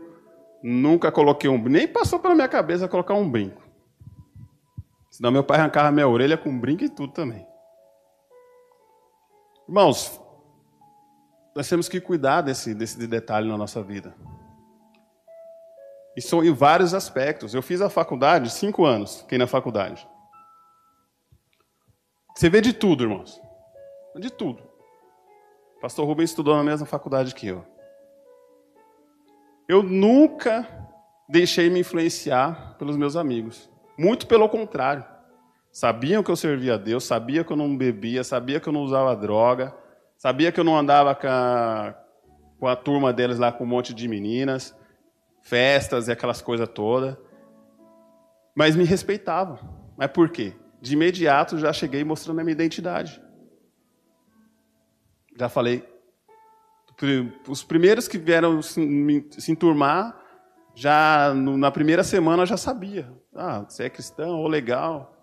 nunca 0.63 1.11
coloquei 1.11 1.49
um 1.49 1.61
nem 1.61 1.87
passou 1.87 2.19
pela 2.19 2.35
minha 2.35 2.47
cabeça 2.47 2.87
colocar 2.87 3.15
um 3.15 3.29
brinco. 3.29 3.61
Senão 5.09 5.31
meu 5.31 5.43
pai 5.43 5.59
arrancava 5.59 5.91
minha 5.91 6.07
orelha 6.07 6.37
com 6.37 6.57
brinco 6.57 6.83
e 6.85 6.89
tudo 6.89 7.11
também. 7.11 7.45
Irmãos, 9.67 10.21
nós 11.55 11.67
temos 11.67 11.89
que 11.89 11.99
cuidar 11.99 12.41
desse, 12.41 12.75
desse 12.75 13.07
detalhe 13.07 13.47
na 13.47 13.57
nossa 13.57 13.81
vida. 13.81 14.15
E 16.15 16.21
são 16.21 16.43
em 16.43 16.53
vários 16.53 16.93
aspectos. 16.93 17.53
Eu 17.53 17.61
fiz 17.61 17.81
a 17.81 17.89
faculdade, 17.89 18.49
cinco 18.49 18.85
anos, 18.85 19.21
fiquei 19.21 19.37
na 19.37 19.47
faculdade. 19.47 20.07
Você 22.35 22.49
vê 22.49 22.61
de 22.61 22.73
tudo, 22.73 23.03
irmãos. 23.03 23.41
De 24.17 24.29
tudo. 24.29 24.61
O 25.77 25.81
pastor 25.81 26.05
Rubens 26.05 26.29
estudou 26.29 26.55
na 26.55 26.63
mesma 26.63 26.85
faculdade 26.85 27.33
que 27.33 27.47
eu. 27.47 27.65
Eu 29.67 29.81
nunca 29.81 30.67
deixei 31.27 31.69
me 31.69 31.79
influenciar 31.79 32.75
pelos 32.77 32.95
meus 32.95 33.15
amigos. 33.15 33.69
Muito 33.97 34.27
pelo 34.27 34.47
contrário. 34.47 35.14
Sabiam 35.75 36.23
que 36.23 36.31
eu 36.31 36.37
servia 36.37 36.75
a 36.75 36.77
Deus, 36.77 37.03
sabia 37.03 37.43
que 37.43 37.51
eu 37.51 37.57
não 37.57 37.75
bebia, 37.75 38.23
sabia 38.23 38.61
que 38.61 38.69
eu 38.69 38.71
não 38.71 38.83
usava 38.83 39.13
droga, 39.13 39.75
sabia 40.15 40.49
que 40.49 40.57
eu 40.57 40.63
não 40.63 40.77
andava 40.77 41.13
com 41.13 41.27
a, 41.27 41.93
com 42.57 42.65
a 42.65 42.77
turma 42.77 43.11
deles 43.11 43.37
lá 43.37 43.51
com 43.51 43.65
um 43.65 43.67
monte 43.67 43.93
de 43.93 44.07
meninas, 44.07 44.73
festas 45.41 46.07
e 46.07 46.13
aquelas 46.13 46.41
coisas 46.41 46.69
todas. 46.69 47.17
Mas 48.55 48.73
me 48.73 48.85
respeitavam. 48.85 49.59
Mas 49.97 50.09
por 50.11 50.29
quê? 50.29 50.53
De 50.79 50.93
imediato 50.93 51.59
já 51.59 51.73
cheguei 51.73 52.05
mostrando 52.05 52.39
a 52.39 52.43
minha 52.45 52.53
identidade. 52.53 53.21
Já 55.37 55.49
falei. 55.49 55.83
Os 57.49 57.65
primeiros 57.65 58.07
que 58.07 58.17
vieram 58.17 58.61
se, 58.61 58.79
se 59.29 59.51
enturmar, 59.51 60.17
já 60.73 61.33
na 61.33 61.69
primeira 61.69 62.01
semana 62.01 62.45
já 62.45 62.55
sabia. 62.55 63.11
Ah, 63.35 63.65
você 63.67 63.83
é 63.83 63.89
cristão, 63.89 64.39
ou 64.39 64.47
legal. 64.47 65.14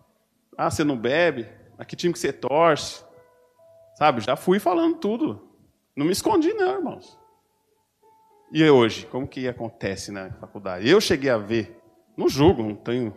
Ah, 0.57 0.71
você 0.71 0.85
não 0.85 0.97
bebe? 0.97 1.49
A 1.79 1.85
que 1.85 1.97
time 1.97 2.13
que 2.13 2.19
você 2.19 2.33
torce? 2.33 3.05
Sabe, 3.95 4.21
já 4.21 4.37
fui 4.37 4.59
falando 4.59 4.99
tudo. 4.99 5.49
Não 5.97 6.07
me 6.07 6.13
escondi, 6.13 6.53
não, 6.53 6.75
irmãos. 6.75 7.19
E 8.53 8.69
hoje, 8.69 9.07
como 9.07 9.27
que 9.27 9.49
acontece 9.49 10.13
na 10.13 10.31
faculdade? 10.33 10.89
Eu 10.89 11.01
cheguei 11.01 11.31
a 11.31 11.39
ver, 11.39 11.81
não 12.17 12.29
julgo, 12.29 12.63
não 12.63 12.75
tenho. 12.75 13.17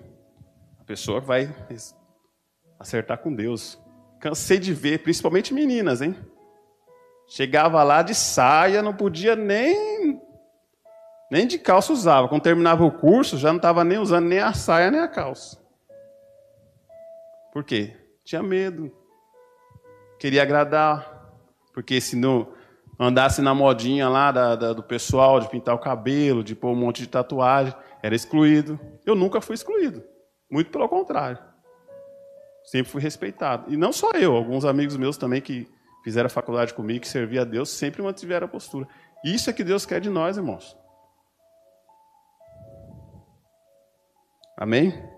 A 0.80 0.84
pessoa 0.84 1.20
vai 1.20 1.54
acertar 2.80 3.18
com 3.18 3.34
Deus. 3.34 3.78
Cansei 4.20 4.58
de 4.58 4.74
ver, 4.74 5.04
principalmente 5.04 5.54
meninas, 5.54 6.02
hein? 6.02 6.16
Chegava 7.28 7.84
lá 7.84 8.02
de 8.02 8.14
saia, 8.14 8.82
não 8.82 8.94
podia 8.94 9.36
nem 9.36 10.22
nem 11.32 11.48
de 11.48 11.58
calça 11.58 11.92
usava. 11.92 12.28
Quando 12.28 12.44
terminava 12.44 12.86
o 12.86 12.92
curso, 12.92 13.38
já 13.38 13.50
não 13.50 13.58
estava 13.58 13.84
nem 13.84 13.98
usando 13.98 14.28
nem 14.28 14.40
a 14.40 14.54
saia 14.54 14.92
nem 14.92 15.02
a 15.02 15.08
calça. 15.08 15.65
Por 17.56 17.64
quê? 17.64 17.96
Tinha 18.26 18.44
medo. 18.44 18.92
Queria 20.20 20.44
agradar. 20.44 21.32
Porque 21.74 22.02
se 22.02 22.14
não 22.14 22.52
andasse 23.00 23.42
na 23.42 23.56
modinha 23.56 24.10
lá 24.10 24.30
da, 24.30 24.58
da, 24.58 24.74
do 24.74 24.84
pessoal 24.84 25.40
de 25.40 25.50
pintar 25.50 25.74
o 25.74 25.80
cabelo, 25.80 26.44
de 26.44 26.54
pôr 26.54 26.72
um 26.72 26.76
monte 26.76 27.04
de 27.04 27.08
tatuagem, 27.08 27.74
era 28.04 28.14
excluído. 28.14 28.78
Eu 29.06 29.16
nunca 29.16 29.40
fui 29.40 29.54
excluído. 29.54 30.04
Muito 30.52 30.70
pelo 30.70 30.90
contrário. 30.90 31.40
Sempre 32.66 32.92
fui 32.92 33.02
respeitado. 33.02 33.74
E 33.74 33.78
não 33.78 33.94
só 33.94 34.12
eu, 34.12 34.36
alguns 34.36 34.66
amigos 34.66 34.98
meus 34.98 35.16
também 35.16 35.42
que 35.42 35.66
fizeram 36.04 36.30
faculdade 36.30 36.74
comigo, 36.74 37.00
que 37.00 37.08
serviam 37.08 37.44
a 37.44 37.46
Deus, 37.46 37.70
sempre 37.70 38.02
mantiveram 38.02 38.48
a 38.48 38.50
postura. 38.50 38.86
Isso 39.24 39.50
é 39.50 39.54
que 39.54 39.64
Deus 39.64 39.86
quer 39.86 40.02
de 40.02 40.10
nós, 40.10 40.36
irmãos. 40.36 40.76
Amém? 44.58 45.15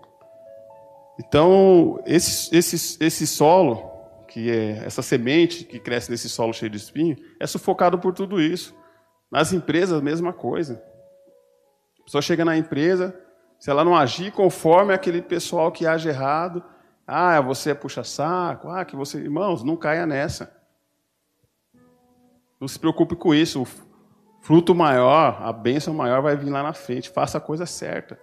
Então, 1.18 2.00
esse, 2.06 2.54
esse, 2.56 3.04
esse 3.04 3.26
solo, 3.26 3.90
que 4.28 4.50
é 4.50 4.84
essa 4.84 5.02
semente 5.02 5.64
que 5.64 5.80
cresce 5.80 6.10
nesse 6.10 6.28
solo 6.28 6.52
cheio 6.52 6.70
de 6.70 6.76
espinho, 6.76 7.16
é 7.40 7.46
sufocado 7.46 7.98
por 7.98 8.14
tudo 8.14 8.40
isso. 8.40 8.74
Nas 9.30 9.52
empresas, 9.52 9.98
a 9.98 10.02
mesma 10.02 10.32
coisa. 10.32 10.82
A 12.00 12.04
pessoa 12.04 12.22
chega 12.22 12.44
na 12.44 12.56
empresa, 12.56 13.18
se 13.58 13.68
ela 13.68 13.84
não 13.84 13.96
agir 13.96 14.30
conforme 14.32 14.94
aquele 14.94 15.20
pessoal 15.20 15.72
que 15.72 15.86
age 15.86 16.08
errado, 16.08 16.62
ah, 17.06 17.40
você 17.40 17.70
é 17.70 17.74
puxa-saco, 17.74 18.68
ah, 18.68 18.84
que 18.84 18.94
você. 18.94 19.18
Irmãos, 19.18 19.64
não 19.64 19.76
caia 19.76 20.06
nessa. 20.06 20.56
Não 22.60 22.68
se 22.68 22.78
preocupe 22.78 23.16
com 23.16 23.34
isso. 23.34 23.62
O 23.62 23.66
fruto 24.42 24.74
maior, 24.74 25.40
a 25.42 25.52
bênção 25.52 25.92
maior 25.92 26.22
vai 26.22 26.36
vir 26.36 26.50
lá 26.50 26.62
na 26.62 26.72
frente. 26.72 27.10
Faça 27.10 27.38
a 27.38 27.40
coisa 27.40 27.66
certa. 27.66 28.18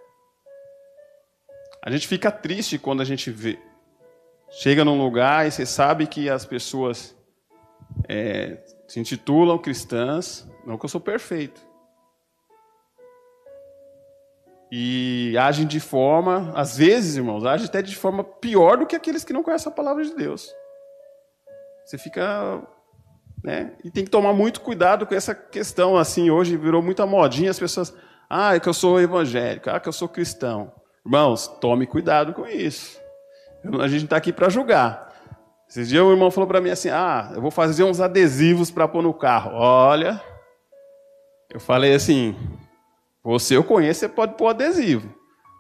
A 1.86 1.92
gente 1.92 2.08
fica 2.08 2.32
triste 2.32 2.80
quando 2.80 3.02
a 3.02 3.06
gente 3.06 3.30
vê. 3.30 3.60
Chega 4.50 4.84
num 4.84 4.98
lugar 4.98 5.46
e 5.46 5.52
você 5.52 5.68
sabe 5.68 6.08
que 6.08 6.28
as 6.28 6.44
pessoas 6.44 7.16
é, 8.10 8.58
se 8.88 9.00
intitulam 9.00 9.60
cristãs, 9.60 10.50
não 10.66 10.80
que 10.80 10.86
eu 10.86 10.90
sou 10.90 11.00
perfeito. 11.00 11.62
E 14.72 15.38
agem 15.38 15.68
de 15.68 15.80
forma, 15.80 16.52
às 16.56 16.76
vezes, 16.76 17.18
irmãos, 17.18 17.46
agem 17.46 17.68
até 17.68 17.84
de 17.84 17.96
forma 17.96 18.24
pior 18.24 18.78
do 18.78 18.88
que 18.88 18.96
aqueles 18.96 19.24
que 19.24 19.32
não 19.32 19.44
conhecem 19.44 19.72
a 19.72 19.76
palavra 19.76 20.04
de 20.04 20.16
Deus. 20.16 20.52
Você 21.86 22.00
fica. 22.00 22.68
Né? 23.44 23.78
E 23.84 23.92
tem 23.92 24.04
que 24.04 24.10
tomar 24.10 24.34
muito 24.34 24.60
cuidado 24.62 25.06
com 25.06 25.14
essa 25.14 25.36
questão. 25.36 25.96
Assim, 25.96 26.32
hoje 26.32 26.58
virou 26.58 26.82
muita 26.82 27.06
modinha 27.06 27.52
as 27.52 27.60
pessoas. 27.60 27.94
Ah, 28.28 28.56
é 28.56 28.60
que 28.60 28.68
eu 28.68 28.74
sou 28.74 29.00
evangélico, 29.00 29.70
ah, 29.70 29.80
que 29.80 29.88
eu 29.88 29.94
sou 29.94 30.10
cristão. 30.10 30.74
Irmãos, 31.06 31.48
tome 31.62 31.86
cuidado 31.86 32.34
com 32.34 32.48
isso. 32.48 33.00
A 33.80 33.88
gente 33.88 34.00
não 34.00 34.06
está 34.06 34.18
aqui 34.18 34.34
para 34.34 34.50
julgar. 34.50 35.14
Esses 35.70 35.88
dias 35.88 36.04
o 36.04 36.12
irmão 36.12 36.32
falou 36.32 36.48
para 36.48 36.60
mim 36.60 36.72
assim: 36.72 36.90
Ah, 36.90 37.32
eu 37.36 37.42
vou 37.42 37.52
fazer 37.52 37.84
uns 37.84 38.02
adesivos 38.02 38.72
para 38.72 38.88
pôr 38.88 39.04
no 39.04 39.14
carro. 39.14 39.52
Olha, 39.54 40.20
eu 41.52 41.60
falei 41.60 41.94
assim: 41.94 42.36
Você 43.24 43.56
eu 43.56 43.64
conheço, 43.64 44.00
você 44.00 44.10
pode 44.10 44.34
pôr 44.34 44.48
adesivo. 44.48 45.14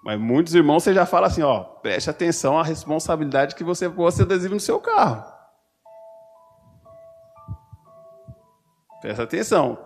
Mas 0.04 0.20
muitos 0.20 0.56
irmãos 0.56 0.84
você 0.84 0.94
já 0.94 1.06
fala 1.06 1.28
assim: 1.28 1.44
Ó, 1.44 1.60
preste 1.64 2.10
atenção 2.10 2.58
à 2.58 2.64
responsabilidade 2.64 3.54
que 3.54 3.64
você 3.64 3.88
pôr 3.88 4.10
esse 4.10 4.24
adesivo 4.24 4.56
no 4.56 4.60
seu 4.60 4.80
carro. 4.80 5.24
Presta 9.00 9.24
atenção. 9.24 9.78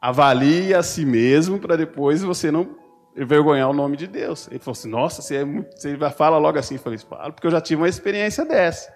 Avalie 0.00 0.74
a 0.74 0.82
si 0.82 1.06
mesmo 1.06 1.58
para 1.58 1.76
depois 1.76 2.22
você 2.22 2.50
não 2.50 2.83
envergonhar 3.16 3.70
o 3.70 3.72
nome 3.72 3.96
de 3.96 4.06
Deus. 4.06 4.48
Ele 4.48 4.58
falou 4.58 4.72
assim: 4.72 4.88
Nossa, 4.88 5.22
você, 5.22 5.36
é 5.36 5.44
muito... 5.44 5.70
você 5.76 5.96
fala 6.10 6.38
logo 6.38 6.58
assim. 6.58 6.74
Eu 6.74 6.80
falei: 6.80 6.98
Falo, 6.98 7.32
porque 7.32 7.46
eu 7.46 7.50
já 7.50 7.60
tive 7.60 7.82
uma 7.82 7.88
experiência 7.88 8.44
dessa. 8.44 8.92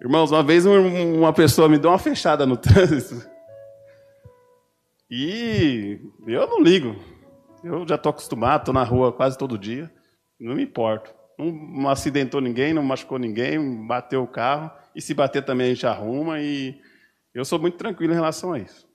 Irmãos, 0.00 0.30
uma 0.30 0.42
vez 0.42 0.66
uma 0.66 1.32
pessoa 1.32 1.68
me 1.68 1.78
deu 1.78 1.90
uma 1.90 1.98
fechada 1.98 2.44
no 2.44 2.56
trânsito. 2.58 3.28
E 5.10 6.00
eu 6.26 6.46
não 6.46 6.60
ligo. 6.60 6.96
Eu 7.62 7.86
já 7.88 7.94
estou 7.94 8.10
acostumado, 8.10 8.62
estou 8.62 8.74
na 8.74 8.84
rua 8.84 9.12
quase 9.12 9.38
todo 9.38 9.58
dia. 9.58 9.90
Não 10.38 10.54
me 10.54 10.64
importo. 10.64 11.14
Não, 11.38 11.50
não 11.50 11.88
acidentou 11.88 12.40
ninguém, 12.40 12.74
não 12.74 12.82
machucou 12.82 13.18
ninguém, 13.18 13.86
bateu 13.86 14.22
o 14.22 14.26
carro. 14.26 14.70
E 14.94 15.00
se 15.00 15.14
bater 15.14 15.44
também 15.44 15.68
a 15.70 15.74
gente 15.74 15.86
arruma. 15.86 16.40
E 16.40 16.78
eu 17.32 17.44
sou 17.44 17.58
muito 17.58 17.76
tranquilo 17.76 18.12
em 18.12 18.16
relação 18.16 18.52
a 18.52 18.58
isso. 18.58 18.86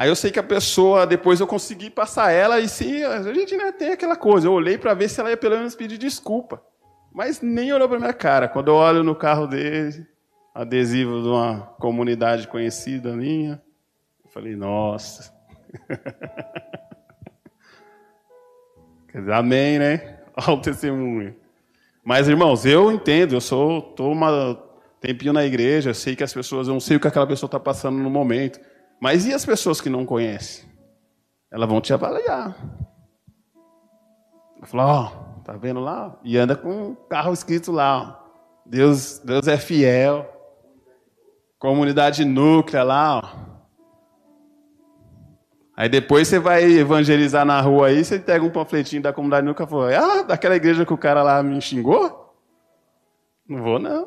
Aí 0.00 0.08
eu 0.08 0.16
sei 0.16 0.30
que 0.30 0.38
a 0.38 0.42
pessoa, 0.42 1.06
depois 1.06 1.40
eu 1.40 1.46
consegui 1.46 1.90
passar 1.90 2.32
ela 2.32 2.58
e 2.58 2.66
se 2.70 3.04
a 3.04 3.22
gente 3.34 3.54
né, 3.54 3.70
tem 3.70 3.92
aquela 3.92 4.16
coisa, 4.16 4.46
eu 4.46 4.52
olhei 4.54 4.78
para 4.78 4.94
ver 4.94 5.10
se 5.10 5.20
ela 5.20 5.28
ia 5.28 5.36
pelo 5.36 5.58
menos 5.58 5.74
pedir 5.74 5.98
desculpa. 5.98 6.62
Mas 7.12 7.42
nem 7.42 7.70
olhou 7.70 7.86
para 7.86 7.98
minha 7.98 8.14
cara. 8.14 8.48
Quando 8.48 8.68
eu 8.68 8.76
olho 8.76 9.04
no 9.04 9.14
carro 9.14 9.46
dele, 9.46 10.06
adesivo 10.54 11.20
de 11.20 11.28
uma 11.28 11.74
comunidade 11.78 12.48
conhecida 12.48 13.14
minha, 13.14 13.60
eu 14.24 14.30
falei, 14.30 14.56
nossa. 14.56 15.34
Quer 19.12 19.18
dizer, 19.18 19.34
amém, 19.34 19.78
né? 19.78 20.20
Olha 20.34 20.56
o 20.56 20.62
testemunho. 20.62 21.36
Mas, 22.02 22.26
irmãos, 22.26 22.64
eu 22.64 22.90
entendo, 22.90 23.34
eu 23.34 23.40
sou, 23.42 23.82
tô 23.82 24.10
uma 24.10 24.58
tempinho 24.98 25.34
na 25.34 25.44
igreja, 25.44 25.92
sei 25.92 26.16
que 26.16 26.24
as 26.24 26.32
pessoas, 26.32 26.68
eu 26.68 26.72
não 26.72 26.80
sei 26.80 26.96
o 26.96 27.00
que 27.00 27.06
aquela 27.06 27.26
pessoa 27.26 27.48
está 27.48 27.60
passando 27.60 27.98
no 27.98 28.08
momento. 28.08 28.69
Mas 29.00 29.24
e 29.24 29.32
as 29.32 29.46
pessoas 29.46 29.80
que 29.80 29.88
não 29.88 30.04
conhecem? 30.04 30.68
Elas 31.50 31.68
vão 31.68 31.80
te 31.80 31.92
avaliar. 31.92 32.54
Falar, 34.62 34.86
ó, 34.86 35.06
tá 35.42 35.54
vendo 35.54 35.80
lá? 35.80 36.18
E 36.22 36.36
anda 36.36 36.54
com 36.54 36.70
um 36.70 36.94
carro 36.94 37.32
escrito 37.32 37.72
lá, 37.72 37.98
ó. 37.98 38.20
Deus, 38.66 39.18
Deus 39.20 39.48
é 39.48 39.56
fiel. 39.56 40.30
Comunidade 41.58 42.24
núclea 42.24 42.84
lá, 42.84 43.18
ó. 43.18 43.50
Aí 45.74 45.88
depois 45.88 46.28
você 46.28 46.38
vai 46.38 46.64
evangelizar 46.64 47.46
na 47.46 47.58
rua 47.58 47.86
aí, 47.86 48.04
você 48.04 48.18
pega 48.18 48.44
um 48.44 48.50
panfletinho 48.50 49.00
da 49.00 49.14
comunidade 49.14 49.46
núclea 49.46 49.66
e 49.66 49.70
fala, 49.70 49.96
ah, 49.96 50.22
daquela 50.22 50.56
igreja 50.56 50.84
que 50.84 50.92
o 50.92 50.98
cara 50.98 51.22
lá 51.22 51.42
me 51.42 51.58
xingou? 51.58 52.34
Não 53.48 53.62
vou 53.62 53.78
não. 53.78 54.06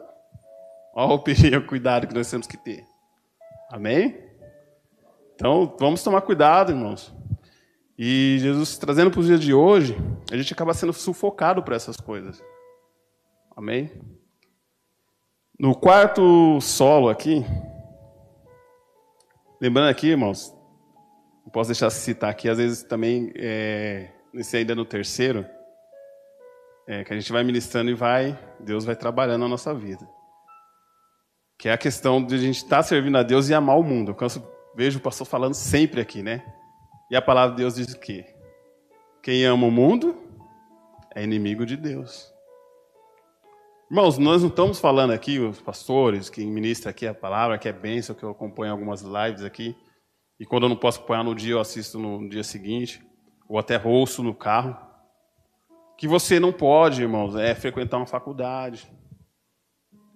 Olha 0.93 1.13
o 1.13 1.19
perigo, 1.19 1.65
cuidado 1.65 2.06
que 2.06 2.13
nós 2.13 2.29
temos 2.29 2.45
que 2.45 2.58
ter. 2.58 2.86
Amém? 3.71 4.33
Então, 5.36 5.76
vamos 5.80 6.04
tomar 6.04 6.22
cuidado, 6.22 6.72
irmãos. 6.72 7.13
E 7.98 8.38
Jesus, 8.39 8.78
trazendo 8.78 9.12
para 9.12 9.19
os 9.19 9.28
dias 9.28 9.39
de 9.39 9.54
hoje, 9.54 9.96
a 10.32 10.38
gente 10.38 10.54
acaba 10.54 10.74
sendo 10.74 10.93
sufocado 10.93 11.62
por 11.62 11.74
essas 11.74 11.98
coisas. 11.98 12.43
Amém? 13.56 13.91
No 15.60 15.76
quarto 15.76 16.60
solo 16.60 17.10
aqui, 17.10 17.46
lembrando 19.62 19.89
aqui, 19.89 20.08
irmãos, 20.08 20.54
não 21.46 21.52
posso 21.52 21.69
deixar 21.69 21.88
de 21.88 21.93
citar 21.93 22.30
aqui, 22.32 22.50
às 22.50 22.58
vezes 22.58 22.84
também, 22.84 23.32
é, 23.36 24.10
nesse 24.34 24.58
ainda 24.58 24.74
no 24.74 24.86
terceiro, 24.86 25.46
é, 26.88 27.04
que 27.04 27.13
a 27.13 27.19
gente 27.19 27.32
vai 27.32 27.43
ministrando 27.43 27.91
e 27.91 27.93
vai, 27.93 28.38
Deus 28.60 28.84
vai 28.84 28.96
trabalhando 28.96 29.41
na 29.41 29.48
nossa 29.48 29.74
vida. 29.74 30.08
Que 31.58 31.69
é 31.69 31.74
a 31.74 31.78
questão 31.78 32.24
de 32.24 32.36
a 32.36 32.38
gente 32.39 32.58
estar 32.58 32.78
tá 32.78 32.84
servindo 32.84 33.17
a 33.17 33.24
Deus 33.24 33.48
e 33.48 33.54
amar 33.54 33.78
o 33.78 33.84
mundo. 33.84 34.12
Eu 34.12 34.15
canso 34.15 34.46
vejo 34.75 34.99
o 34.99 35.01
pastor 35.01 35.27
falando 35.27 35.53
sempre 35.53 36.01
aqui, 36.01 36.21
né? 36.23 36.43
E 37.09 37.15
a 37.15 37.21
palavra 37.21 37.55
de 37.55 37.62
Deus 37.62 37.75
diz 37.75 37.93
o 37.93 37.99
quê? 37.99 38.25
Quem 39.21 39.45
ama 39.45 39.67
o 39.67 39.71
mundo 39.71 40.17
é 41.13 41.23
inimigo 41.23 41.65
de 41.65 41.77
Deus. 41.77 42.33
Irmãos, 43.89 44.17
nós 44.17 44.41
não 44.41 44.49
estamos 44.49 44.79
falando 44.79 45.12
aqui, 45.12 45.38
os 45.39 45.62
pastores, 45.62 46.29
quem 46.29 46.47
ministra 46.47 46.89
aqui 46.89 47.05
a 47.05 47.13
palavra, 47.13 47.57
que 47.57 47.69
é 47.69 47.71
bênção, 47.71 48.15
que 48.15 48.23
eu 48.23 48.31
acompanho 48.31 48.71
algumas 48.71 49.01
lives 49.01 49.43
aqui, 49.43 49.75
e 50.39 50.45
quando 50.45 50.63
eu 50.63 50.69
não 50.69 50.75
posso 50.75 50.97
acompanhar 50.97 51.23
no 51.23 51.36
dia, 51.36 51.53
eu 51.53 51.59
assisto 51.59 51.99
no 51.99 52.27
dia 52.27 52.43
seguinte, 52.43 53.05
ou 53.47 53.59
até 53.59 53.79
ouço 53.79 54.23
no 54.23 54.33
carro. 54.33 54.75
Que 55.95 56.07
você 56.07 56.39
não 56.39 56.51
pode, 56.51 57.03
irmãos, 57.03 57.36
é 57.36 57.53
frequentar 57.53 57.97
uma 57.97 58.07
faculdade, 58.07 58.91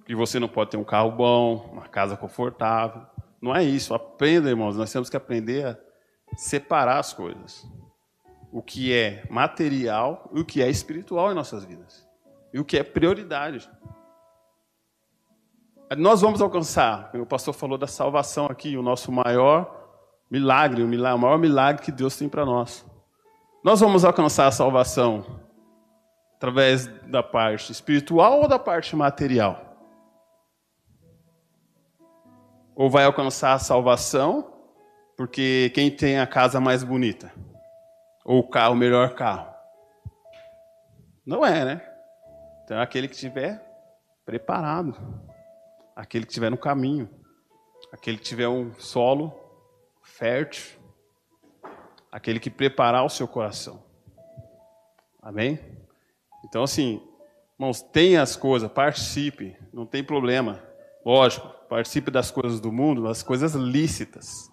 que 0.05 0.15
você 0.15 0.39
não 0.39 0.47
pode 0.47 0.71
ter 0.71 0.77
um 0.77 0.83
carro 0.83 1.11
bom, 1.11 1.69
uma 1.71 1.87
casa 1.87 2.17
confortável, 2.17 3.05
não 3.47 3.55
é 3.55 3.63
isso. 3.63 3.93
Aprenda, 3.93 4.49
irmãos. 4.49 4.77
Nós 4.77 4.91
temos 4.91 5.09
que 5.09 5.17
aprender 5.17 5.65
a 5.65 5.77
separar 6.35 6.99
as 6.99 7.13
coisas. 7.13 7.65
O 8.51 8.61
que 8.61 8.93
é 8.93 9.23
material 9.29 10.29
e 10.33 10.39
o 10.39 10.45
que 10.45 10.61
é 10.61 10.69
espiritual 10.69 11.31
em 11.31 11.35
nossas 11.35 11.63
vidas. 11.63 12.07
E 12.53 12.59
o 12.59 12.65
que 12.65 12.77
é 12.77 12.83
prioridade. 12.83 13.69
Nós 15.97 16.21
vamos 16.21 16.41
alcançar, 16.41 17.11
o 17.15 17.25
pastor 17.25 17.53
falou 17.53 17.77
da 17.77 17.87
salvação 17.87 18.45
aqui, 18.47 18.75
o 18.75 18.83
nosso 18.83 19.09
maior 19.09 19.73
milagre, 20.29 20.83
o, 20.83 20.87
maior 20.87 21.37
milagre 21.37 21.81
que 21.81 21.91
Deus 21.93 22.17
tem 22.17 22.27
para 22.27 22.45
nós. 22.45 22.85
Nós 23.63 23.79
vamos 23.79 24.03
alcançar 24.03 24.47
a 24.47 24.51
salvação 24.51 25.25
através 26.35 26.87
da 27.09 27.23
parte 27.23 27.71
espiritual 27.71 28.41
ou 28.41 28.47
da 28.47 28.59
parte 28.59 28.95
material? 28.95 29.66
Ou 32.77 32.91
vai 32.91 33.05
alcançar 33.05 33.53
a 33.53 33.59
salvação 33.59 34.53
porque 35.17 35.71
quem 35.73 35.89
tem 35.89 36.19
a 36.19 36.27
casa 36.27 36.59
mais 36.59 36.83
bonita? 36.83 37.33
Ou 38.23 38.37
o 38.37 38.47
carro, 38.47 38.75
o 38.75 38.77
melhor 38.77 39.15
carro? 39.15 39.51
Não 41.25 41.43
é, 41.43 41.65
né? 41.65 41.81
Então 42.63 42.77
é 42.77 42.83
aquele 42.83 43.07
que 43.07 43.15
estiver 43.15 43.65
preparado, 44.23 44.95
aquele 45.95 46.23
que 46.23 46.31
estiver 46.31 46.51
no 46.51 46.57
caminho, 46.57 47.09
aquele 47.91 48.17
que 48.17 48.23
tiver 48.23 48.47
um 48.47 48.71
solo 48.75 49.33
fértil, 50.03 50.77
aquele 52.11 52.39
que 52.39 52.51
preparar 52.51 53.03
o 53.03 53.09
seu 53.09 53.27
coração. 53.27 53.83
Amém? 55.19 55.59
Então, 56.45 56.61
assim, 56.61 57.01
irmãos, 57.57 57.81
tenha 57.81 58.21
as 58.21 58.35
coisas, 58.35 58.71
participe, 58.71 59.57
não 59.73 59.87
tem 59.87 60.03
problema. 60.03 60.66
Lógico, 61.05 61.47
participe 61.69 62.11
das 62.11 62.31
coisas 62.31 62.59
do 62.59 62.71
mundo, 62.71 63.03
das 63.03 63.23
coisas 63.23 63.53
lícitas. 63.53 64.49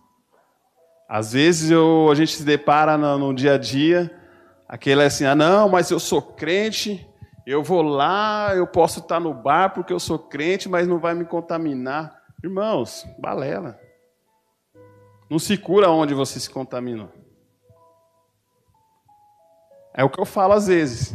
Às 1.09 1.33
vezes 1.33 1.71
eu, 1.71 2.09
a 2.11 2.15
gente 2.15 2.35
se 2.35 2.45
depara 2.45 2.97
no, 2.97 3.19
no 3.19 3.35
dia 3.35 3.55
a 3.55 3.59
dia, 3.59 4.11
aquele 4.69 5.03
é 5.03 5.07
assim, 5.07 5.25
ah 5.25 5.35
não, 5.35 5.69
mas 5.69 5.91
eu 5.91 6.01
sou 6.01 6.23
crente, 6.23 7.07
eu 7.47 7.63
vou 7.63 7.83
lá, 7.83 8.55
eu 8.55 8.67
posso 8.67 9.01
estar 9.01 9.21
no 9.21 9.35
bar 9.35 9.71
porque 9.75 9.93
eu 9.93 10.01
sou 10.01 10.19
crente, 10.19 10.69
mas 10.69 10.89
não 10.89 10.99
vai 10.99 11.15
me 11.15 11.25
contaminar. 11.25 12.23
Irmãos, 12.43 13.07
balela. 13.19 13.79
Não 15.31 15.39
se 15.39 15.57
cura 15.57 15.91
onde 15.91 16.15
você 16.15 16.41
se 16.41 16.49
contaminou. 16.49 17.11
É 19.93 20.03
o 20.03 20.11
que 20.11 20.21
eu 20.21 20.25
falo 20.25 20.55
às 20.55 20.67
vezes. 20.67 21.15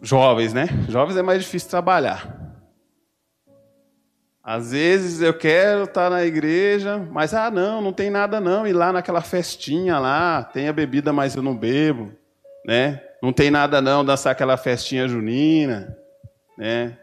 Jovens, 0.00 0.52
né? 0.52 0.66
Jovens 0.88 1.16
é 1.16 1.22
mais 1.22 1.42
difícil 1.42 1.68
trabalhar. 1.68 2.43
Às 4.44 4.72
vezes 4.72 5.22
eu 5.22 5.32
quero 5.32 5.84
estar 5.84 6.10
na 6.10 6.22
igreja, 6.22 6.98
mas 7.10 7.32
ah, 7.32 7.50
não, 7.50 7.80
não 7.80 7.94
tem 7.94 8.10
nada 8.10 8.42
não. 8.42 8.66
Ir 8.66 8.74
lá 8.74 8.92
naquela 8.92 9.22
festinha 9.22 9.98
lá, 9.98 10.44
tem 10.44 10.68
a 10.68 10.72
bebida, 10.72 11.14
mas 11.14 11.34
eu 11.34 11.42
não 11.42 11.56
bebo, 11.56 12.12
né? 12.66 13.02
Não 13.22 13.32
tem 13.32 13.50
nada 13.50 13.80
não, 13.80 14.04
dançar 14.04 14.32
aquela 14.32 14.58
festinha 14.58 15.08
junina, 15.08 15.96
né? 16.58 16.98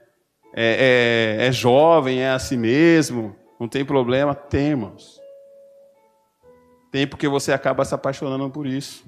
É, 0.53 1.37
é, 1.39 1.47
é 1.47 1.51
jovem, 1.51 2.21
é 2.21 2.29
assim 2.29 2.57
mesmo, 2.57 3.35
não 3.59 3.67
tem 3.67 3.83
problema. 3.83 4.35
Tem, 4.35 4.69
irmãos. 4.69 5.19
Tem 6.91 7.07
porque 7.07 7.27
você 7.27 7.51
acaba 7.51 7.83
se 7.83 7.95
apaixonando 7.95 8.51
por 8.51 8.67
isso. 8.67 9.03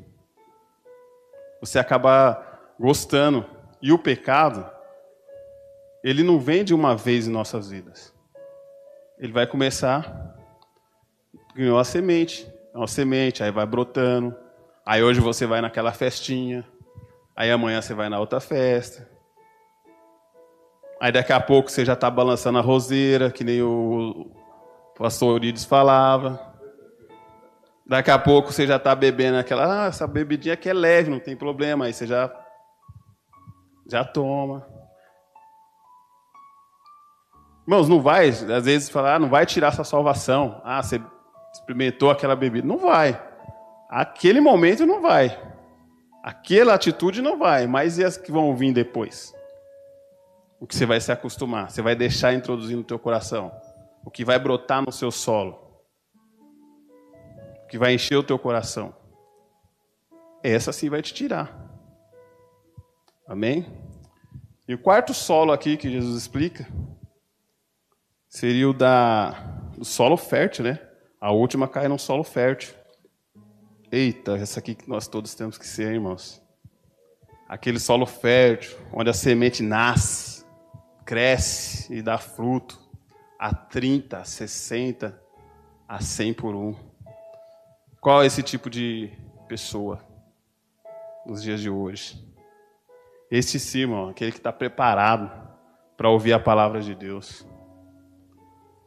Você 1.61 1.77
acaba 1.77 2.43
gostando. 2.79 3.45
E 3.79 3.91
o 3.91 3.99
pecado, 3.99 4.67
ele 6.03 6.23
não 6.23 6.39
vem 6.39 6.63
de 6.63 6.73
uma 6.73 6.95
vez 6.95 7.27
em 7.27 7.31
nossas 7.31 7.69
vidas. 7.69 8.12
Ele 9.23 9.31
vai 9.31 9.47
começar, 9.47 10.35
ganhou 11.55 11.79
a 11.79 11.83
semente, 11.83 12.47
uma 12.75 12.87
semente, 12.87 13.41
aí 13.41 13.49
vai 13.49 13.65
brotando. 13.65 14.35
Aí 14.85 15.01
hoje 15.01 15.19
você 15.19 15.47
vai 15.47 15.61
naquela 15.61 15.91
festinha, 15.91 16.63
Aí 17.35 17.51
amanhã 17.51 17.81
você 17.81 17.93
vai 17.93 18.09
na 18.09 18.19
outra 18.19 18.39
festa. 18.39 19.09
Aí 21.01 21.11
daqui 21.11 21.33
a 21.33 21.39
pouco 21.39 21.69
você 21.69 21.83
já 21.83 21.93
está 21.93 22.09
balançando 22.09 22.59
a 22.59 22.61
roseira, 22.61 23.31
que 23.31 23.43
nem 23.43 23.61
o 23.61 24.31
pastor 24.97 25.31
Eurides 25.31 25.65
falava. 25.65 26.53
Daqui 27.85 28.11
a 28.11 28.19
pouco 28.19 28.53
você 28.53 28.67
já 28.67 28.77
está 28.77 28.93
bebendo 28.95 29.37
aquela, 29.37 29.85
ah, 29.85 29.87
essa 29.87 30.07
bebidinha 30.07 30.55
que 30.55 30.69
é 30.69 30.73
leve, 30.73 31.09
não 31.09 31.19
tem 31.19 31.35
problema. 31.35 31.85
Aí 31.85 31.93
você 31.93 32.05
já, 32.05 32.31
já 33.89 34.05
toma. 34.05 34.65
Irmãos, 37.63 37.87
não 37.87 38.01
vai, 38.01 38.27
às 38.27 38.65
vezes 38.65 38.89
falar, 38.89 39.15
ah, 39.15 39.19
não 39.19 39.29
vai 39.29 39.45
tirar 39.45 39.71
sua 39.71 39.85
salvação. 39.85 40.61
Ah, 40.65 40.83
você 40.83 41.01
experimentou 41.53 42.11
aquela 42.11 42.35
bebida. 42.35 42.67
Não 42.67 42.77
vai. 42.77 43.21
Aquele 43.89 44.41
momento 44.41 44.85
não 44.85 45.01
vai. 45.01 45.39
Aquela 46.21 46.73
atitude 46.73 47.21
não 47.21 47.37
vai, 47.37 47.65
mas 47.67 47.97
e 47.97 48.03
as 48.03 48.17
que 48.17 48.31
vão 48.31 48.55
vir 48.55 48.73
depois? 48.73 49.33
O 50.59 50.67
que 50.67 50.75
você 50.75 50.85
vai 50.85 50.99
se 50.99 51.11
acostumar, 51.11 51.69
você 51.69 51.81
vai 51.81 51.95
deixar 51.95 52.33
introduzir 52.33 52.75
no 52.75 52.83
teu 52.83 52.97
coração, 52.97 53.51
o 54.05 54.09
que 54.09 54.23
vai 54.23 54.39
brotar 54.39 54.81
no 54.81 54.91
seu 54.91 55.11
solo, 55.11 55.59
o 57.63 57.67
que 57.67 57.77
vai 57.77 57.93
encher 57.93 58.15
o 58.15 58.23
teu 58.23 58.39
coração. 58.39 58.95
Essa 60.41 60.71
sim 60.71 60.89
vai 60.89 61.01
te 61.01 61.13
tirar. 61.13 61.53
Amém? 63.27 63.65
E 64.67 64.73
o 64.73 64.79
quarto 64.79 65.13
solo 65.13 65.51
aqui 65.51 65.75
que 65.75 65.91
Jesus 65.91 66.15
explica 66.15 66.65
seria 68.33 68.67
o 68.67 68.73
da 68.73 69.29
do 69.77 69.85
solo 69.85 70.17
fértil, 70.17 70.65
né? 70.65 70.79
A 71.21 71.31
última 71.31 71.67
cai 71.67 71.87
num 71.87 71.99
solo 71.99 72.23
fértil. 72.23 72.73
Eita, 73.91 74.35
essa 74.37 74.59
aqui 74.59 74.73
que 74.73 74.89
nós 74.89 75.07
todos 75.07 75.35
temos 75.35 75.55
que 75.55 75.67
ser, 75.67 75.93
irmãos. 75.93 76.41
Aquele 77.47 77.79
solo 77.79 78.07
fértil, 78.07 78.75
onde 78.91 79.11
a 79.11 79.13
semente 79.13 79.61
nasce, 79.61 80.43
cresce 81.05 81.93
e 81.93 82.01
dá 82.01 82.17
fruto 82.17 82.79
a 83.37 83.53
30, 83.53 84.17
a 84.17 84.25
60, 84.25 85.21
a 85.87 86.01
100 86.01 86.33
por 86.33 86.55
um. 86.55 86.75
Qual 88.01 88.23
é 88.23 88.25
esse 88.25 88.41
tipo 88.41 88.67
de 88.67 89.11
pessoa 89.47 90.03
nos 91.23 91.43
dias 91.43 91.61
de 91.61 91.69
hoje? 91.69 92.19
Esse 93.29 93.59
sim, 93.59 93.81
irmão, 93.81 94.09
aquele 94.09 94.31
que 94.31 94.39
está 94.39 94.51
preparado 94.51 95.31
para 95.95 96.09
ouvir 96.09 96.33
a 96.33 96.39
palavra 96.39 96.81
de 96.81 96.95
Deus. 96.95 97.45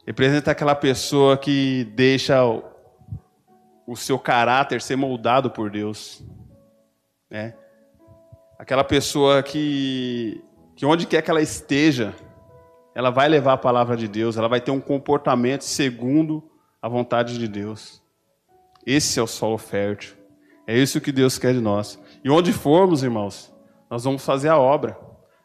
Representa 0.07 0.51
aquela 0.51 0.73
pessoa 0.73 1.37
que 1.37 1.83
deixa 1.93 2.41
o 3.85 3.93
seu 3.93 4.17
caráter 4.17 4.81
ser 4.81 4.95
moldado 4.95 5.51
por 5.51 5.69
Deus. 5.69 6.23
Né? 7.29 7.53
Aquela 8.57 8.85
pessoa 8.85 9.43
que, 9.43 10.41
que 10.77 10.85
onde 10.85 11.05
quer 11.05 11.21
que 11.21 11.29
ela 11.29 11.41
esteja, 11.41 12.15
ela 12.95 13.09
vai 13.09 13.27
levar 13.27 13.53
a 13.53 13.57
palavra 13.57 13.97
de 13.97 14.07
Deus, 14.07 14.37
ela 14.37 14.47
vai 14.47 14.61
ter 14.61 14.71
um 14.71 14.79
comportamento 14.79 15.63
segundo 15.63 16.49
a 16.81 16.87
vontade 16.87 17.37
de 17.37 17.45
Deus. 17.45 18.01
Esse 18.85 19.19
é 19.19 19.21
o 19.21 19.27
solo 19.27 19.57
fértil. 19.57 20.15
É 20.65 20.77
isso 20.77 21.01
que 21.01 21.11
Deus 21.11 21.37
quer 21.37 21.51
de 21.53 21.59
nós. 21.59 22.01
E 22.23 22.29
onde 22.29 22.53
formos, 22.53 23.03
irmãos, 23.03 23.53
nós 23.89 24.05
vamos 24.05 24.23
fazer 24.23 24.47
a 24.47 24.57
obra. 24.57 24.97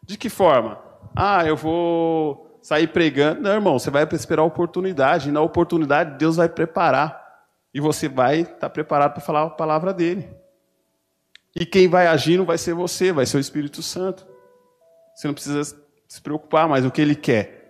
De 0.04 0.16
que 0.16 0.28
forma? 0.28 0.78
Ah, 1.16 1.44
eu 1.44 1.56
vou 1.56 2.51
sair 2.62 2.86
pregando. 2.86 3.40
Não, 3.42 3.50
irmão, 3.50 3.78
você 3.78 3.90
vai 3.90 4.06
esperar 4.12 4.42
a 4.42 4.46
oportunidade. 4.46 5.28
E 5.28 5.32
na 5.32 5.40
oportunidade, 5.40 6.16
Deus 6.16 6.36
vai 6.36 6.48
preparar. 6.48 7.20
E 7.74 7.80
você 7.80 8.08
vai 8.08 8.40
estar 8.40 8.70
preparado 8.70 9.12
para 9.12 9.20
falar 9.20 9.42
a 9.42 9.50
palavra 9.50 9.92
dele. 9.92 10.28
E 11.54 11.66
quem 11.66 11.88
vai 11.88 12.06
agir 12.06 12.38
não 12.38 12.44
vai 12.44 12.56
ser 12.56 12.72
você, 12.72 13.12
vai 13.12 13.26
ser 13.26 13.36
o 13.36 13.40
Espírito 13.40 13.82
Santo. 13.82 14.26
Você 15.14 15.26
não 15.26 15.34
precisa 15.34 15.76
se 16.08 16.22
preocupar 16.22 16.68
mais 16.68 16.84
o 16.84 16.90
que 16.90 17.00
ele 17.00 17.14
quer. 17.14 17.60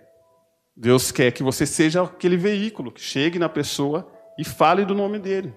Deus 0.75 1.11
quer 1.11 1.31
que 1.31 1.43
você 1.43 1.65
seja 1.65 2.03
aquele 2.03 2.37
veículo 2.37 2.91
que 2.91 3.01
chegue 3.01 3.37
na 3.37 3.49
pessoa 3.49 4.09
e 4.37 4.43
fale 4.43 4.85
do 4.85 4.95
nome 4.95 5.19
dele. 5.19 5.53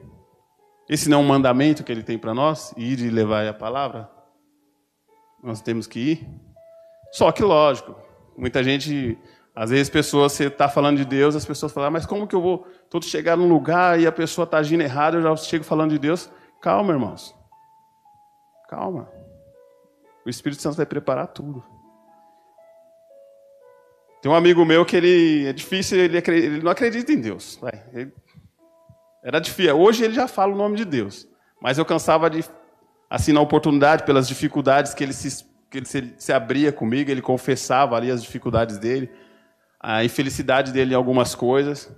Esse 0.89 1.09
não 1.09 1.19
é 1.19 1.23
um 1.23 1.27
mandamento 1.27 1.83
que 1.83 1.91
ele 1.91 2.03
tem 2.03 2.19
para 2.19 2.35
nós, 2.35 2.73
ir 2.77 3.01
e 3.01 3.11
levar 3.11 3.47
a 3.47 3.55
palavra. 3.55 4.09
Nós 5.43 5.61
temos 5.61 5.87
que 5.87 5.99
ir. 5.99 6.29
Só 7.13 7.33
que, 7.33 7.43
lógico, 7.43 7.97
muita 8.37 8.63
gente 8.63 9.19
às 9.57 9.71
vezes, 9.71 9.89
pessoas, 9.89 10.33
você 10.33 10.49
está 10.49 10.69
falando 10.69 10.99
de 10.99 11.07
Deus, 11.07 11.35
as 11.35 11.47
pessoas 11.47 11.73
falam, 11.73 11.89
ah, 11.89 11.91
mas 11.91 12.05
como 12.05 12.27
que 12.27 12.35
eu 12.35 12.43
vou 12.43 12.67
todo 12.91 13.07
chegar 13.07 13.39
num 13.39 13.49
lugar 13.49 13.99
e 13.99 14.07
a 14.07 14.13
pessoa 14.13 14.45
está 14.45 14.59
agindo 14.59 14.83
errado, 14.83 15.17
eu 15.17 15.23
já 15.23 15.35
chego 15.37 15.65
falando 15.65 15.93
de 15.93 15.99
Deus? 15.99 16.31
Calma, 16.61 16.93
irmãos. 16.93 17.35
Calma. 18.69 19.09
O 20.27 20.29
Espírito 20.29 20.61
Santo 20.61 20.77
vai 20.77 20.85
preparar 20.85 21.29
tudo. 21.29 21.65
Tem 24.21 24.31
um 24.31 24.35
amigo 24.35 24.63
meu 24.63 24.85
que 24.85 24.95
ele 24.95 25.47
é 25.47 25.55
difícil, 25.55 26.01
ele, 26.01 26.19
ele 26.19 26.63
não 26.63 26.71
acredita 26.71 27.11
em 27.11 27.21
Deus. 27.21 27.59
Ele, 27.95 28.13
era 29.25 29.41
difícil. 29.41 29.75
Hoje 29.75 30.05
ele 30.05 30.13
já 30.13 30.29
fala 30.29 30.53
o 30.53 30.57
nome 30.57 30.77
de 30.77 30.85
Deus. 30.85 31.27
Mas 31.63 31.79
eu 31.79 31.85
cansava 31.87 32.29
de, 32.29 32.45
assim, 33.09 33.33
na 33.33 33.41
oportunidade, 33.41 34.03
pelas 34.03 34.29
dificuldades 34.29 34.93
que 34.93 35.03
ele 35.03 35.15
se, 35.15 35.47
que 35.71 35.79
ele 35.79 35.87
se, 35.87 36.15
se 36.19 36.33
abria 36.33 36.73
comigo, 36.73 37.11
ele 37.11 37.23
confessava 37.23 37.97
ali 37.97 38.11
as 38.11 38.23
dificuldades 38.23 38.79
dele 38.79 39.11
a 39.89 40.05
infelicidade 40.05 40.73
dele 40.73 40.95
em 40.95 40.97
algumas 40.97 41.35
coisas. 41.37 41.95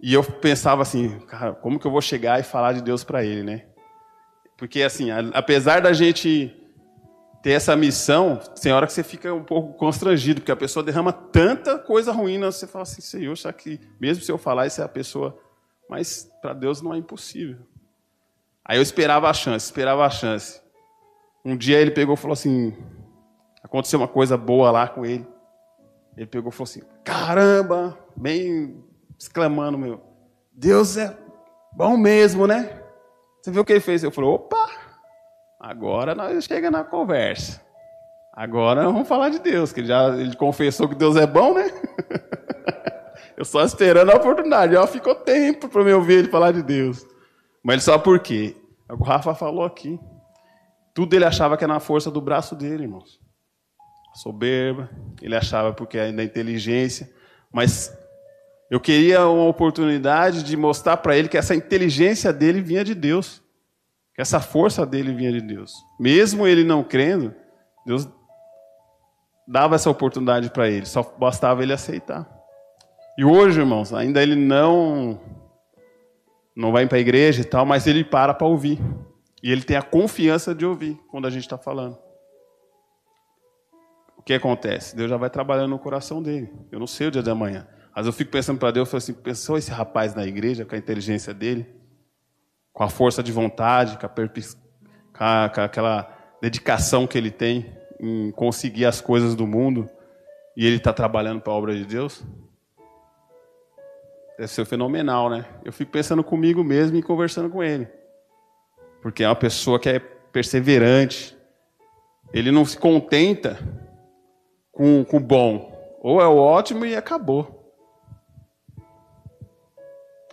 E 0.00 0.14
eu 0.14 0.22
pensava 0.22 0.82
assim, 0.82 1.18
cara, 1.20 1.52
como 1.52 1.80
que 1.80 1.86
eu 1.86 1.90
vou 1.90 2.00
chegar 2.00 2.38
e 2.38 2.44
falar 2.44 2.74
de 2.74 2.80
Deus 2.80 3.02
para 3.02 3.24
ele, 3.24 3.42
né? 3.42 3.64
Porque 4.56 4.82
assim, 4.82 5.08
apesar 5.34 5.80
da 5.80 5.92
gente 5.92 6.54
ter 7.42 7.50
essa 7.50 7.74
missão, 7.74 8.36
tem 8.62 8.72
hora 8.72 8.86
que 8.86 8.92
você 8.92 9.02
fica 9.02 9.34
um 9.34 9.42
pouco 9.42 9.74
constrangido, 9.74 10.40
porque 10.40 10.52
a 10.52 10.56
pessoa 10.56 10.84
derrama 10.84 11.12
tanta 11.12 11.76
coisa 11.76 12.12
ruim, 12.12 12.38
né? 12.38 12.46
você 12.46 12.68
fala 12.68 12.84
assim, 12.84 13.00
Senhor, 13.00 13.36
será 13.36 13.52
que 13.52 13.80
mesmo 14.00 14.22
se 14.22 14.30
eu 14.30 14.38
falar 14.38 14.66
isso 14.66 14.80
é 14.80 14.84
a 14.84 14.88
pessoa, 14.88 15.36
mas 15.88 16.30
para 16.40 16.52
Deus 16.52 16.80
não 16.80 16.94
é 16.94 16.98
impossível. 16.98 17.58
Aí 18.64 18.78
eu 18.78 18.82
esperava 18.82 19.28
a 19.28 19.34
chance, 19.34 19.66
esperava 19.66 20.04
a 20.04 20.10
chance. 20.10 20.60
Um 21.46 21.56
dia 21.56 21.78
ele 21.78 21.92
pegou 21.92 22.14
e 22.14 22.16
falou 22.16 22.32
assim, 22.32 22.76
aconteceu 23.62 24.00
uma 24.00 24.08
coisa 24.08 24.36
boa 24.36 24.72
lá 24.72 24.88
com 24.88 25.06
ele. 25.06 25.24
Ele 26.16 26.26
pegou 26.26 26.50
e 26.50 26.52
falou 26.52 26.64
assim: 26.64 26.82
caramba, 27.04 27.96
bem 28.16 28.82
exclamando, 29.16 29.78
meu, 29.78 30.02
Deus 30.52 30.96
é 30.96 31.16
bom 31.72 31.96
mesmo, 31.96 32.48
né? 32.48 32.82
Você 33.40 33.52
viu 33.52 33.62
o 33.62 33.64
que 33.64 33.74
ele 33.74 33.80
fez? 33.80 34.02
Eu 34.02 34.10
falei: 34.10 34.28
opa, 34.28 34.68
agora 35.60 36.16
nós 36.16 36.44
chega 36.44 36.68
na 36.68 36.82
conversa. 36.82 37.64
Agora 38.32 38.82
vamos 38.82 39.06
falar 39.06 39.28
de 39.28 39.38
Deus, 39.38 39.72
que 39.72 39.78
ele 39.78 39.86
já 39.86 40.08
ele 40.16 40.34
confessou 40.34 40.88
que 40.88 40.96
Deus 40.96 41.14
é 41.14 41.28
bom, 41.28 41.54
né? 41.54 41.70
Eu 43.38 43.44
só 43.44 43.62
esperando 43.62 44.10
a 44.10 44.16
oportunidade. 44.16 44.72
Já 44.72 44.84
ficou 44.88 45.14
tempo 45.14 45.68
para 45.68 45.84
me 45.84 45.92
ouvir 45.92 46.14
ele 46.14 46.28
falar 46.28 46.50
de 46.50 46.62
Deus. 46.62 47.06
Mas 47.62 47.74
ele 47.74 47.82
só 47.82 47.98
por 47.98 48.18
quê? 48.18 48.56
O 48.90 49.04
Rafa 49.04 49.32
falou 49.32 49.64
aqui. 49.64 50.00
Tudo 50.96 51.14
ele 51.14 51.26
achava 51.26 51.58
que 51.58 51.62
era 51.62 51.74
na 51.74 51.78
força 51.78 52.10
do 52.10 52.22
braço 52.22 52.56
dele, 52.56 52.84
irmãos. 52.84 53.20
soberba, 54.14 54.88
ele 55.20 55.36
achava 55.36 55.74
porque 55.74 55.98
ainda 55.98 56.24
inteligência, 56.24 57.12
mas 57.52 57.94
eu 58.70 58.80
queria 58.80 59.28
uma 59.28 59.44
oportunidade 59.44 60.42
de 60.42 60.56
mostrar 60.56 60.96
para 60.96 61.14
ele 61.14 61.28
que 61.28 61.36
essa 61.36 61.54
inteligência 61.54 62.32
dele 62.32 62.62
vinha 62.62 62.82
de 62.82 62.94
Deus, 62.94 63.42
que 64.14 64.22
essa 64.22 64.40
força 64.40 64.86
dele 64.86 65.12
vinha 65.12 65.30
de 65.30 65.42
Deus. 65.42 65.70
Mesmo 66.00 66.46
ele 66.46 66.64
não 66.64 66.82
crendo, 66.82 67.34
Deus 67.84 68.08
dava 69.46 69.74
essa 69.74 69.90
oportunidade 69.90 70.48
para 70.48 70.66
ele, 70.70 70.86
só 70.86 71.02
bastava 71.18 71.62
ele 71.62 71.74
aceitar. 71.74 72.26
E 73.18 73.24
hoje, 73.24 73.60
irmãos, 73.60 73.92
ainda 73.92 74.22
ele 74.22 74.34
não 74.34 75.20
não 76.56 76.72
vai 76.72 76.86
para 76.86 76.96
a 76.96 77.00
igreja 77.02 77.42
e 77.42 77.44
tal, 77.44 77.66
mas 77.66 77.86
ele 77.86 78.02
para 78.02 78.32
para 78.32 78.46
ouvir. 78.46 78.80
E 79.46 79.52
ele 79.52 79.62
tem 79.62 79.76
a 79.76 79.82
confiança 79.82 80.52
de 80.52 80.66
ouvir 80.66 80.98
quando 81.06 81.24
a 81.24 81.30
gente 81.30 81.44
está 81.44 81.56
falando. 81.56 81.96
O 84.16 84.22
que 84.22 84.34
acontece? 84.34 84.96
Deus 84.96 85.08
já 85.08 85.16
vai 85.16 85.30
trabalhando 85.30 85.70
no 85.70 85.78
coração 85.78 86.20
dele. 86.20 86.52
Eu 86.72 86.80
não 86.80 86.86
sei 86.88 87.06
o 87.06 87.10
dia 87.12 87.22
de 87.22 87.30
amanhã. 87.30 87.64
Mas 87.94 88.06
eu 88.06 88.12
fico 88.12 88.32
pensando 88.32 88.58
para 88.58 88.72
Deus, 88.72 88.88
eu 88.88 88.90
falo 88.90 88.98
assim, 88.98 89.12
pensou 89.12 89.56
esse 89.56 89.70
rapaz 89.70 90.16
na 90.16 90.26
igreja, 90.26 90.64
com 90.64 90.74
a 90.74 90.78
inteligência 90.78 91.32
dele, 91.32 91.64
com 92.72 92.82
a 92.82 92.88
força 92.88 93.22
de 93.22 93.30
vontade, 93.30 93.96
com, 93.98 94.06
a 94.06 94.08
com, 94.08 95.54
com 95.54 95.60
aquela 95.60 96.36
dedicação 96.42 97.06
que 97.06 97.16
ele 97.16 97.30
tem 97.30 97.72
em 98.00 98.32
conseguir 98.32 98.84
as 98.84 99.00
coisas 99.00 99.36
do 99.36 99.46
mundo, 99.46 99.88
e 100.56 100.66
ele 100.66 100.78
está 100.78 100.92
trabalhando 100.92 101.40
para 101.40 101.52
a 101.52 101.56
obra 101.56 101.72
de 101.72 101.84
Deus? 101.84 102.20
Deve 104.36 104.48
ser 104.48 104.64
fenomenal, 104.64 105.30
né? 105.30 105.44
Eu 105.64 105.72
fico 105.72 105.92
pensando 105.92 106.24
comigo 106.24 106.64
mesmo 106.64 106.96
e 106.96 107.02
conversando 107.02 107.48
com 107.48 107.62
ele. 107.62 107.86
Porque 109.06 109.22
é 109.22 109.28
uma 109.28 109.36
pessoa 109.36 109.78
que 109.78 109.88
é 109.88 110.00
perseverante. 110.00 111.38
Ele 112.34 112.50
não 112.50 112.64
se 112.64 112.76
contenta 112.76 113.56
com, 114.72 115.06
o 115.08 115.20
bom. 115.20 115.72
Ou 116.02 116.20
é 116.20 116.26
o 116.26 116.34
ótimo 116.34 116.84
e 116.84 116.96
acabou. 116.96 117.72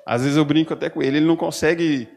Às 0.03 0.23
vezes 0.23 0.37
eu 0.37 0.43
brinco 0.43 0.73
até 0.73 0.89
com 0.89 1.03
ele, 1.03 1.17
ele 1.17 1.27
não 1.27 1.35
consegue. 1.35 2.09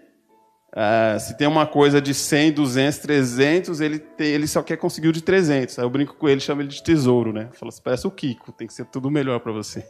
Uh, 0.75 1.21
se 1.21 1.37
tem 1.37 1.47
uma 1.47 1.67
coisa 1.67 2.01
de 2.01 2.15
100, 2.15 2.53
200, 2.53 2.99
300, 3.01 3.81
ele, 3.83 3.99
tem, 3.99 4.29
ele 4.29 4.47
só 4.47 4.63
quer 4.63 4.79
conseguir 4.79 5.09
o 5.09 5.13
de 5.13 5.21
300. 5.21 5.79
Aí 5.79 5.85
eu 5.85 5.91
brinco 5.91 6.15
com 6.15 6.27
ele, 6.27 6.41
chamo 6.41 6.63
ele 6.63 6.71
de 6.71 6.83
tesouro, 6.83 7.35
né? 7.35 7.51
Fala 7.53 7.69
assim, 7.69 7.83
parece 7.85 8.07
o 8.07 8.11
Kiko, 8.11 8.51
tem 8.51 8.67
que 8.67 8.73
ser 8.73 8.87
tudo 8.87 9.11
melhor 9.11 9.41
para 9.41 9.53
você. 9.53 9.87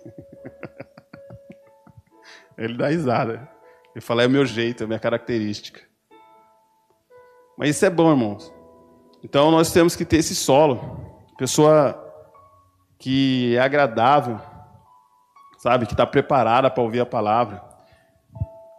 ele 2.58 2.76
dá 2.76 2.88
risada. 2.88 3.48
Ele 3.94 4.00
fala, 4.00 4.24
é 4.24 4.26
o 4.26 4.30
meu 4.30 4.44
jeito, 4.44 4.82
é 4.82 4.84
a 4.84 4.88
minha 4.88 4.98
característica. 4.98 5.85
Mas 7.56 7.70
isso 7.70 7.86
é 7.86 7.90
bom, 7.90 8.10
irmãos. 8.10 8.52
Então 9.22 9.50
nós 9.50 9.72
temos 9.72 9.96
que 9.96 10.04
ter 10.04 10.18
esse 10.18 10.34
solo. 10.34 11.00
Pessoa 11.38 12.02
que 12.98 13.56
é 13.56 13.60
agradável, 13.60 14.38
sabe? 15.58 15.86
Que 15.86 15.92
está 15.92 16.06
preparada 16.06 16.70
para 16.70 16.82
ouvir 16.82 17.00
a 17.00 17.06
palavra. 17.06 17.62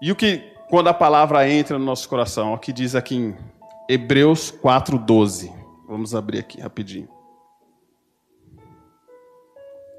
E 0.02 0.12
o 0.12 0.16
que, 0.16 0.54
quando 0.70 0.88
a 0.88 0.94
palavra 0.94 1.50
entra 1.50 1.78
no 1.78 1.86
nosso 1.86 2.08
coração? 2.08 2.54
O 2.54 2.58
que 2.58 2.72
diz 2.72 2.96
aqui 2.96 3.16
em 3.16 3.38
Hebreus 3.90 4.52
4,12. 4.52 5.52
Vamos 5.88 6.14
abrir 6.14 6.40
aqui 6.40 6.60
rapidinho. 6.60 7.10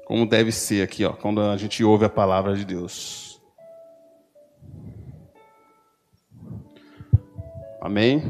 Como 0.05 0.25
deve 0.25 0.51
ser 0.51 0.83
aqui, 0.83 1.05
ó, 1.05 1.13
quando 1.13 1.41
a 1.41 1.55
gente 1.57 1.83
ouve 1.83 2.05
a 2.05 2.09
palavra 2.09 2.55
de 2.55 2.65
Deus. 2.65 3.39
Amém? 7.81 8.23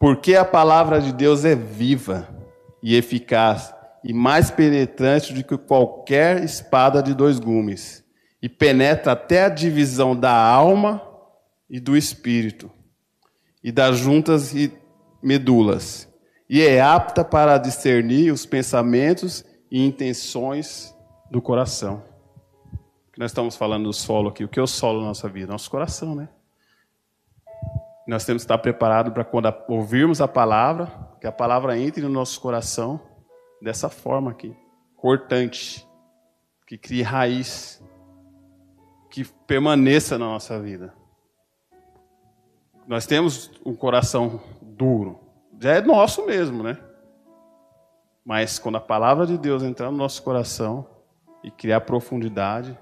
Porque 0.00 0.34
a 0.34 0.46
palavra 0.46 0.98
de 0.98 1.12
Deus 1.12 1.44
é 1.44 1.54
viva 1.54 2.26
e 2.82 2.96
eficaz 2.96 3.74
e 4.02 4.14
mais 4.14 4.50
penetrante 4.50 5.34
do 5.34 5.44
que 5.44 5.58
qualquer 5.58 6.42
espada 6.42 7.02
de 7.02 7.12
dois 7.12 7.38
gumes, 7.38 8.02
e 8.40 8.48
penetra 8.48 9.12
até 9.12 9.44
a 9.44 9.50
divisão 9.50 10.16
da 10.16 10.32
alma 10.32 11.02
e 11.68 11.78
do 11.78 11.94
espírito, 11.94 12.70
e 13.62 13.70
das 13.70 13.98
juntas 13.98 14.54
e 14.54 14.72
medulas, 15.22 16.08
e 16.48 16.62
é 16.62 16.80
apta 16.80 17.22
para 17.22 17.58
discernir 17.58 18.32
os 18.32 18.46
pensamentos 18.46 19.44
e 19.70 19.84
intenções 19.84 20.96
do 21.30 21.42
coração. 21.42 22.02
Nós 23.18 23.32
estamos 23.32 23.54
falando 23.54 23.84
do 23.84 23.92
solo 23.92 24.30
aqui. 24.30 24.42
O 24.44 24.48
que 24.48 24.58
é 24.58 24.62
o 24.62 24.66
solo 24.66 25.02
na 25.02 25.08
nossa 25.08 25.28
vida? 25.28 25.52
Nosso 25.52 25.70
coração, 25.70 26.14
né? 26.14 26.30
Nós 28.10 28.24
temos 28.24 28.42
que 28.42 28.46
estar 28.46 28.58
preparados 28.58 29.12
para 29.12 29.24
quando 29.24 29.54
ouvirmos 29.68 30.20
a 30.20 30.26
palavra, 30.26 30.90
que 31.20 31.28
a 31.28 31.30
palavra 31.32 31.78
entre 31.78 32.02
no 32.02 32.08
nosso 32.08 32.40
coração 32.40 33.00
dessa 33.62 33.88
forma 33.88 34.32
aqui, 34.32 34.52
cortante, 34.96 35.88
que 36.66 36.76
crie 36.76 37.02
raiz, 37.02 37.80
que 39.12 39.24
permaneça 39.46 40.18
na 40.18 40.24
nossa 40.24 40.58
vida. 40.58 40.92
Nós 42.84 43.06
temos 43.06 43.52
um 43.64 43.76
coração 43.76 44.40
duro, 44.60 45.20
já 45.60 45.76
é 45.76 45.80
nosso 45.80 46.26
mesmo, 46.26 46.64
né? 46.64 46.78
Mas 48.24 48.58
quando 48.58 48.74
a 48.74 48.80
palavra 48.80 49.24
de 49.24 49.38
Deus 49.38 49.62
entrar 49.62 49.88
no 49.88 49.96
nosso 49.96 50.20
coração 50.24 50.84
e 51.44 51.50
criar 51.52 51.82
profundidade, 51.82 52.76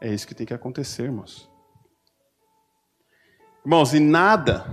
é 0.00 0.08
isso 0.08 0.26
que 0.26 0.34
tem 0.34 0.46
que 0.46 0.54
acontecer, 0.54 1.02
irmãos. 1.02 1.51
Irmãos, 3.64 3.94
e 3.94 4.00
nada, 4.00 4.66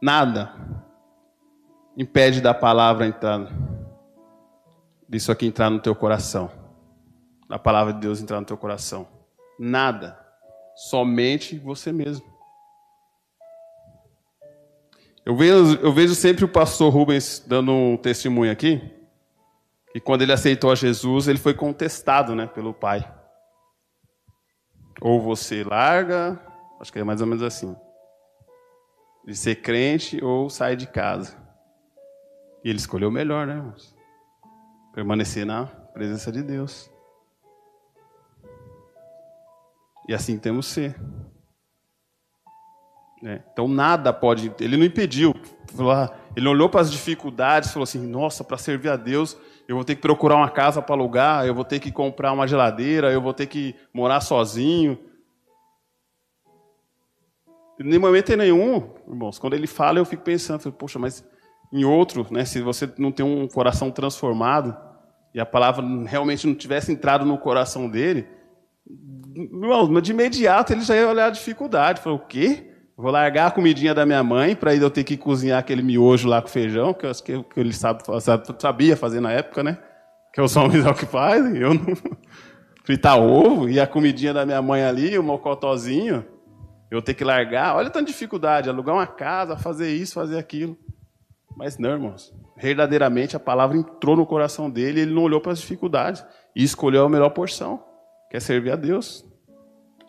nada 0.00 0.54
impede 1.96 2.40
da 2.40 2.54
palavra 2.54 3.04
entrar, 3.04 3.48
disso 5.08 5.32
aqui 5.32 5.46
entrar 5.46 5.70
no 5.70 5.80
teu 5.80 5.92
coração, 5.92 6.52
da 7.48 7.58
palavra 7.58 7.92
de 7.92 7.98
Deus 7.98 8.22
entrar 8.22 8.38
no 8.38 8.46
teu 8.46 8.56
coração. 8.56 9.08
Nada, 9.58 10.16
somente 10.76 11.58
você 11.58 11.90
mesmo. 11.90 12.24
Eu 15.26 15.34
vejo, 15.34 15.76
eu 15.80 15.92
vejo 15.92 16.14
sempre 16.14 16.44
o 16.44 16.48
pastor 16.48 16.92
Rubens 16.92 17.44
dando 17.44 17.72
um 17.72 17.96
testemunho 17.96 18.52
aqui, 18.52 18.80
que 19.92 19.98
quando 19.98 20.22
ele 20.22 20.32
aceitou 20.32 20.70
a 20.70 20.76
Jesus, 20.76 21.26
ele 21.26 21.40
foi 21.40 21.54
contestado 21.54 22.36
né, 22.36 22.46
pelo 22.46 22.72
pai. 22.72 23.12
Ou 25.00 25.20
você 25.20 25.64
larga 25.64 26.49
Acho 26.80 26.92
que 26.92 26.98
é 26.98 27.04
mais 27.04 27.20
ou 27.20 27.26
menos 27.26 27.42
assim. 27.42 27.76
De 29.26 29.36
ser 29.36 29.56
crente 29.56 30.22
ou 30.24 30.48
sair 30.48 30.76
de 30.76 30.86
casa. 30.86 31.36
E 32.64 32.70
ele 32.70 32.78
escolheu 32.78 33.10
o 33.10 33.12
melhor, 33.12 33.46
né, 33.46 33.56
irmãos? 33.56 33.94
Permanecer 34.94 35.44
na 35.44 35.66
presença 35.66 36.32
de 36.32 36.42
Deus. 36.42 36.90
E 40.08 40.14
assim 40.14 40.38
temos 40.38 40.66
ser. 40.66 40.96
É. 43.22 43.42
Então 43.52 43.68
nada 43.68 44.12
pode. 44.12 44.50
Ele 44.58 44.78
não 44.78 44.84
impediu. 44.84 45.34
Ah, 45.78 46.10
ele 46.34 46.48
olhou 46.48 46.68
para 46.68 46.80
as 46.80 46.90
dificuldades 46.90 47.70
falou 47.70 47.84
assim: 47.84 48.04
Nossa, 48.06 48.42
para 48.42 48.56
servir 48.56 48.88
a 48.88 48.96
Deus, 48.96 49.36
eu 49.68 49.76
vou 49.76 49.84
ter 49.84 49.94
que 49.94 50.00
procurar 50.00 50.36
uma 50.36 50.50
casa 50.50 50.80
para 50.80 50.94
alugar, 50.94 51.46
eu 51.46 51.54
vou 51.54 51.64
ter 51.64 51.78
que 51.78 51.92
comprar 51.92 52.32
uma 52.32 52.46
geladeira, 52.48 53.12
eu 53.12 53.20
vou 53.20 53.34
ter 53.34 53.46
que 53.46 53.74
morar 53.92 54.20
sozinho. 54.20 54.98
Em 57.82 57.98
momento 57.98 58.36
nenhum, 58.36 58.90
irmãos, 59.08 59.38
quando 59.38 59.54
ele 59.54 59.66
fala, 59.66 59.98
eu 59.98 60.04
fico 60.04 60.22
pensando, 60.22 60.70
poxa, 60.70 60.98
mas 60.98 61.24
em 61.72 61.82
outro, 61.82 62.26
né, 62.30 62.44
se 62.44 62.60
você 62.60 62.86
não 62.98 63.10
tem 63.10 63.24
um 63.24 63.48
coração 63.48 63.90
transformado 63.90 64.76
e 65.34 65.40
a 65.40 65.46
palavra 65.46 65.82
realmente 66.04 66.46
não 66.46 66.54
tivesse 66.54 66.92
entrado 66.92 67.24
no 67.24 67.38
coração 67.38 67.88
dele, 67.88 68.26
irmão, 69.34 69.98
de 69.98 70.10
imediato 70.10 70.74
ele 70.74 70.82
já 70.82 70.94
ia 70.94 71.08
olhar 71.08 71.26
a 71.26 71.30
dificuldade. 71.30 72.02
Falou, 72.02 72.18
o 72.18 72.26
quê? 72.26 72.70
Vou 72.98 73.10
largar 73.10 73.46
a 73.46 73.50
comidinha 73.50 73.94
da 73.94 74.04
minha 74.04 74.22
mãe 74.22 74.54
para 74.54 74.74
eu 74.74 74.90
ter 74.90 75.04
que 75.04 75.16
cozinhar 75.16 75.58
aquele 75.58 75.80
miojo 75.82 76.28
lá 76.28 76.42
com 76.42 76.48
feijão, 76.48 76.92
que 76.92 77.06
eu 77.06 77.10
acho 77.10 77.24
que, 77.24 77.42
ele 77.56 77.72
sabe, 77.72 78.02
sabia 78.58 78.94
fazer 78.94 79.20
na 79.20 79.32
época, 79.32 79.62
né? 79.62 79.78
Que 80.34 80.42
os 80.42 80.54
homens 80.54 80.84
é 80.84 80.90
o 80.90 80.94
que 80.94 81.06
fazem, 81.06 81.56
eu 81.56 81.72
não. 81.72 81.96
Fritar 82.84 83.18
ovo 83.18 83.70
e 83.70 83.80
a 83.80 83.86
comidinha 83.86 84.34
da 84.34 84.44
minha 84.44 84.60
mãe 84.60 84.82
ali, 84.82 85.18
o 85.18 85.22
mocotozinho 85.22 86.26
eu 86.90 87.00
ter 87.00 87.14
que 87.14 87.24
largar. 87.24 87.76
Olha 87.76 87.88
tanta 87.88 88.06
dificuldade, 88.06 88.68
alugar 88.68 88.94
uma 88.94 89.06
casa, 89.06 89.56
fazer 89.56 89.94
isso, 89.94 90.14
fazer 90.14 90.38
aquilo. 90.38 90.76
Mas 91.56 91.78
não, 91.78 91.90
irmãos. 91.90 92.34
Verdadeiramente 92.56 93.36
a 93.36 93.40
palavra 93.40 93.76
entrou 93.76 94.16
no 94.16 94.26
coração 94.26 94.68
dele, 94.68 95.00
ele 95.00 95.14
não 95.14 95.22
olhou 95.22 95.40
para 95.40 95.52
as 95.52 95.60
dificuldades 95.60 96.24
e 96.54 96.62
escolheu 96.62 97.04
a 97.04 97.08
melhor 97.08 97.30
porção, 97.30 97.82
que 98.30 98.36
é 98.36 98.40
servir 98.40 98.72
a 98.72 98.76
Deus. 98.76 99.24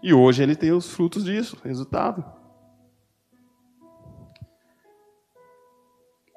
E 0.01 0.13
hoje 0.13 0.41
ele 0.41 0.55
tem 0.55 0.71
os 0.71 0.89
frutos 0.89 1.23
disso, 1.23 1.57
resultado. 1.63 2.25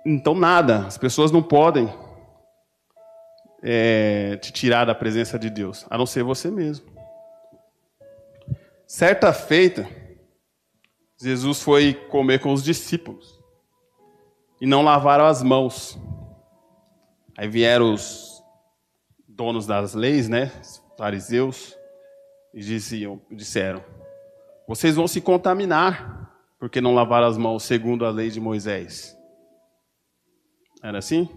Então 0.07 0.35
nada, 0.35 0.87
as 0.87 0.99
pessoas 0.99 1.33
não 1.33 1.43
podem 1.43 1.89
é, 3.63 4.37
te 4.37 4.53
tirar 4.53 4.85
da 4.85 4.95
presença 4.95 5.39
de 5.39 5.49
Deus, 5.49 5.87
a 5.89 5.97
não 5.97 6.05
ser 6.05 6.23
você 6.23 6.51
mesmo. 6.51 6.85
Certa 8.87 9.33
feita, 9.33 9.89
Jesus 11.21 11.63
foi 11.63 11.95
comer 11.95 12.41
com 12.41 12.53
os 12.53 12.63
discípulos 12.63 13.41
e 14.61 14.67
não 14.67 14.83
lavaram 14.83 15.27
as 15.27 15.43
mãos. 15.43 15.99
Aí 17.37 17.49
vieram 17.49 17.93
os 17.93 18.43
donos 19.29 19.67
das 19.67 19.95
leis, 19.95 20.29
né, 20.29 20.53
os 20.61 20.83
fariseus, 20.97 21.77
e 22.53 22.61
diziam, 22.61 23.21
disseram: 23.31 23.83
Vocês 24.67 24.97
vão 24.97 25.09
se 25.09 25.21
contaminar, 25.21 26.33
porque 26.59 26.81
não 26.81 26.95
lavaram 26.95 27.27
as 27.27 27.37
mãos 27.37 27.65
segundo 27.65 28.07
a 28.07 28.11
lei 28.11 28.31
de 28.31 28.41
Moisés. 28.41 29.17
Era 30.83 30.99
assim? 30.99 31.29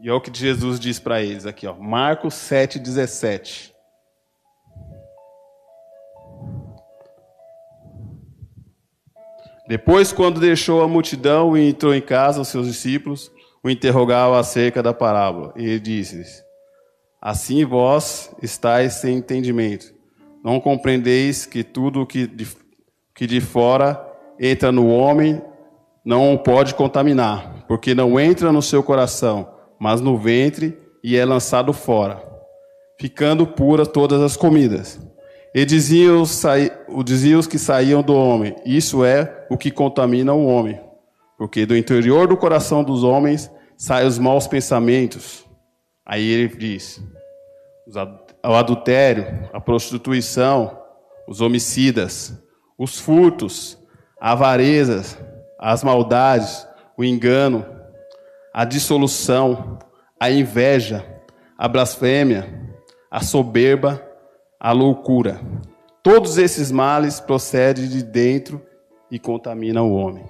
E 0.00 0.08
é 0.08 0.12
o 0.12 0.20
que 0.20 0.36
Jesus 0.36 0.80
diz 0.80 0.98
para 0.98 1.22
eles 1.22 1.46
aqui, 1.46 1.66
ó, 1.66 1.74
Marcos 1.74 2.34
7,17. 2.34 3.72
Depois, 9.70 10.12
quando 10.12 10.40
deixou 10.40 10.82
a 10.82 10.88
multidão 10.88 11.56
e 11.56 11.68
entrou 11.68 11.94
em 11.94 12.00
casa, 12.00 12.40
os 12.40 12.48
seus 12.48 12.66
discípulos 12.66 13.30
o 13.62 13.70
interrogavam 13.70 14.36
acerca 14.36 14.82
da 14.82 14.92
parábola. 14.92 15.54
E 15.56 15.62
ele 15.64 15.78
disse-lhes: 15.78 16.42
Assim 17.22 17.64
vós 17.64 18.34
estáis 18.42 18.94
sem 18.94 19.18
entendimento. 19.18 19.94
Não 20.42 20.58
compreendeis 20.58 21.46
que 21.46 21.62
tudo 21.62 22.04
que 22.04 22.26
de, 22.26 22.48
que 23.14 23.28
de 23.28 23.40
fora 23.40 24.04
entra 24.40 24.72
no 24.72 24.88
homem 24.88 25.40
não 26.04 26.34
o 26.34 26.38
pode 26.40 26.74
contaminar, 26.74 27.64
porque 27.68 27.94
não 27.94 28.18
entra 28.18 28.50
no 28.50 28.62
seu 28.62 28.82
coração, 28.82 29.54
mas 29.78 30.00
no 30.00 30.18
ventre 30.18 30.76
e 31.00 31.16
é 31.16 31.24
lançado 31.24 31.72
fora, 31.72 32.20
ficando 32.98 33.46
puras 33.46 33.86
todas 33.86 34.20
as 34.20 34.36
comidas. 34.36 34.98
E 35.54 35.64
diziam 35.64 36.22
os, 36.22 36.42
diziam 37.04 37.40
os 37.40 37.46
que 37.46 37.58
saíam 37.58 38.02
do 38.02 38.14
homem: 38.14 38.54
Isso 38.64 39.04
é 39.04 39.46
o 39.50 39.56
que 39.56 39.70
contamina 39.70 40.32
o 40.32 40.46
homem, 40.46 40.80
porque 41.36 41.66
do 41.66 41.76
interior 41.76 42.28
do 42.28 42.36
coração 42.36 42.84
dos 42.84 43.02
homens 43.02 43.50
saem 43.76 44.06
os 44.06 44.18
maus 44.18 44.46
pensamentos. 44.46 45.44
Aí 46.06 46.28
ele 46.28 46.48
diz: 46.48 47.02
o 48.44 48.54
adultério, 48.54 49.48
a 49.52 49.60
prostituição, 49.60 50.78
os 51.26 51.40
homicidas, 51.40 52.32
os 52.78 52.98
furtos, 52.98 53.78
a 54.20 54.32
avareza, 54.32 55.18
as 55.58 55.82
maldades, 55.82 56.66
o 56.96 57.04
engano, 57.04 57.66
a 58.54 58.64
dissolução, 58.64 59.78
a 60.18 60.30
inveja, 60.30 61.04
a 61.58 61.68
blasfêmia, 61.68 62.76
a 63.10 63.20
soberba, 63.22 64.09
a 64.60 64.72
loucura. 64.72 65.40
Todos 66.02 66.36
esses 66.36 66.70
males 66.70 67.18
procedem 67.18 67.88
de 67.88 68.02
dentro 68.02 68.60
e 69.10 69.18
contaminam 69.18 69.90
o 69.90 69.94
homem. 69.94 70.24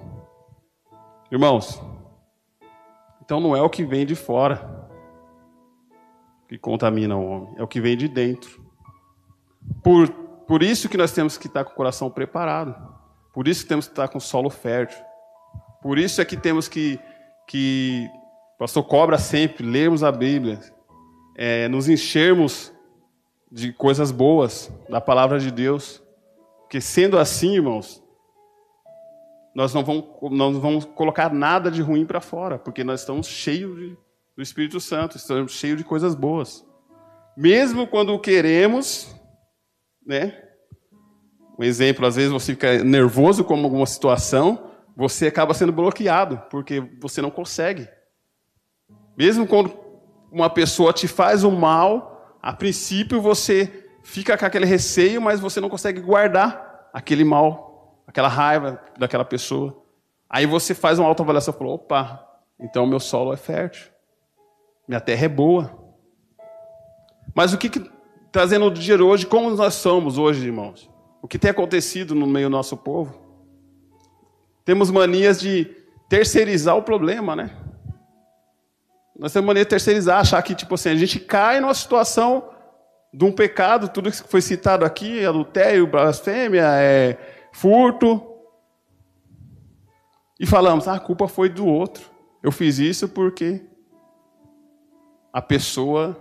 Irmãos, 1.29 1.81
então 3.21 3.41
não 3.41 3.55
é 3.55 3.61
o 3.61 3.69
que 3.69 3.83
vem 3.83 4.05
de 4.05 4.15
fora 4.15 4.89
que 6.47 6.57
contamina 6.57 7.15
o 7.15 7.25
homem, 7.25 7.55
é 7.57 7.63
o 7.63 7.67
que 7.67 7.79
vem 7.79 7.95
de 7.95 8.07
dentro. 8.07 8.61
Por, 9.83 10.09
por 10.47 10.63
isso 10.63 10.89
que 10.89 10.97
nós 10.97 11.11
temos 11.11 11.37
que 11.37 11.47
estar 11.47 11.63
com 11.63 11.71
o 11.71 11.75
coração 11.75 12.09
preparado. 12.09 12.75
Por 13.33 13.47
isso 13.47 13.63
que 13.63 13.69
temos 13.69 13.85
que 13.85 13.93
estar 13.93 14.09
com 14.09 14.17
o 14.17 14.21
solo 14.21 14.49
fértil. 14.49 15.01
Por 15.81 15.97
isso 15.97 16.19
é 16.19 16.25
que 16.25 16.35
temos 16.35 16.67
que, 16.67 16.99
que 17.47 18.09
pastor 18.59 18.83
cobra 18.83 19.17
sempre, 19.17 19.65
lermos 19.65 20.03
a 20.03 20.11
Bíblia, 20.11 20.59
é, 21.37 21.69
nos 21.69 21.87
enchermos 21.87 22.73
de 23.51 23.73
coisas 23.73 24.11
boas, 24.11 24.71
da 24.89 25.01
palavra 25.01 25.39
de 25.39 25.51
Deus. 25.51 26.01
Porque 26.61 26.79
sendo 26.79 27.19
assim, 27.19 27.55
irmãos, 27.55 28.01
nós 29.53 29.73
não 29.73 29.83
vamos, 29.83 30.05
não 30.31 30.59
vamos 30.59 30.85
colocar 30.85 31.33
nada 31.33 31.69
de 31.69 31.81
ruim 31.81 32.05
para 32.05 32.21
fora, 32.21 32.57
porque 32.57 32.83
nós 32.83 33.01
estamos 33.01 33.27
cheios 33.27 33.77
de 33.77 33.97
do 34.35 34.41
Espírito 34.41 34.79
Santo, 34.79 35.17
estamos 35.17 35.51
cheios 35.53 35.77
de 35.77 35.83
coisas 35.83 36.15
boas. 36.15 36.65
Mesmo 37.37 37.85
quando 37.85 38.17
queremos, 38.19 39.15
né? 40.05 40.41
Um 41.59 41.63
exemplo, 41.63 42.05
às 42.05 42.15
vezes 42.15 42.31
você 42.31 42.53
fica 42.53 42.83
nervoso 42.83 43.43
com 43.43 43.53
alguma 43.53 43.85
situação, 43.85 44.71
você 44.95 45.27
acaba 45.27 45.53
sendo 45.53 45.71
bloqueado, 45.71 46.41
porque 46.49 46.81
você 46.99 47.21
não 47.21 47.29
consegue. 47.29 47.87
Mesmo 49.15 49.45
quando 49.45 49.77
uma 50.31 50.49
pessoa 50.49 50.91
te 50.91 51.07
faz 51.07 51.43
o 51.43 51.51
mal, 51.51 52.10
a 52.41 52.53
princípio 52.53 53.21
você 53.21 53.87
fica 54.03 54.37
com 54.37 54.45
aquele 54.45 54.65
receio, 54.65 55.21
mas 55.21 55.39
você 55.39 55.61
não 55.61 55.69
consegue 55.69 56.01
guardar 56.01 56.89
aquele 56.91 57.23
mal, 57.23 58.03
aquela 58.07 58.27
raiva 58.27 58.81
daquela 58.97 59.23
pessoa. 59.23 59.81
Aí 60.29 60.45
você 60.45 60.73
faz 60.73 60.97
uma 60.97 61.07
autoavaliação 61.07 61.53
e 61.53 61.57
fala: 61.57 61.71
opa, 61.71 62.27
então 62.59 62.87
meu 62.87 62.99
solo 62.99 63.33
é 63.33 63.37
fértil. 63.37 63.91
Minha 64.87 64.99
terra 64.99 65.25
é 65.25 65.29
boa. 65.29 65.79
Mas 67.35 67.53
o 67.53 67.57
que, 67.57 67.69
que 67.69 67.91
trazendo 68.31 68.65
o 68.65 68.71
dia 68.71 69.01
hoje, 69.03 69.25
como 69.25 69.49
nós 69.51 69.75
somos 69.75 70.17
hoje, 70.17 70.45
irmãos? 70.45 70.89
O 71.21 71.27
que 71.27 71.37
tem 71.37 71.51
acontecido 71.51 72.15
no 72.15 72.25
meio 72.25 72.49
do 72.49 72.51
nosso 72.51 72.75
povo? 72.75 73.19
Temos 74.65 74.89
manias 74.89 75.39
de 75.39 75.65
terceirizar 76.09 76.75
o 76.75 76.81
problema, 76.81 77.35
né? 77.35 77.55
Nós 79.21 79.31
temos 79.31 79.45
mania 79.45 79.63
de 79.63 79.69
terceirizar, 79.69 80.19
achar 80.19 80.41
que, 80.41 80.55
tipo 80.55 80.73
assim, 80.73 80.89
a 80.89 80.95
gente 80.95 81.19
cai 81.19 81.59
numa 81.59 81.75
situação 81.75 82.49
de 83.13 83.23
um 83.23 83.31
pecado, 83.31 83.87
tudo 83.87 84.09
que 84.09 84.17
foi 84.17 84.41
citado 84.41 84.83
aqui, 84.83 85.23
adultério, 85.23 85.85
blasfêmia, 85.85 86.63
é, 86.65 87.19
furto, 87.53 88.19
e 90.39 90.45
falamos, 90.47 90.87
ah, 90.87 90.95
a 90.95 90.99
culpa 90.99 91.27
foi 91.27 91.49
do 91.49 91.67
outro. 91.67 92.09
Eu 92.41 92.51
fiz 92.51 92.79
isso 92.79 93.07
porque 93.07 93.63
a 95.31 95.39
pessoa. 95.39 96.17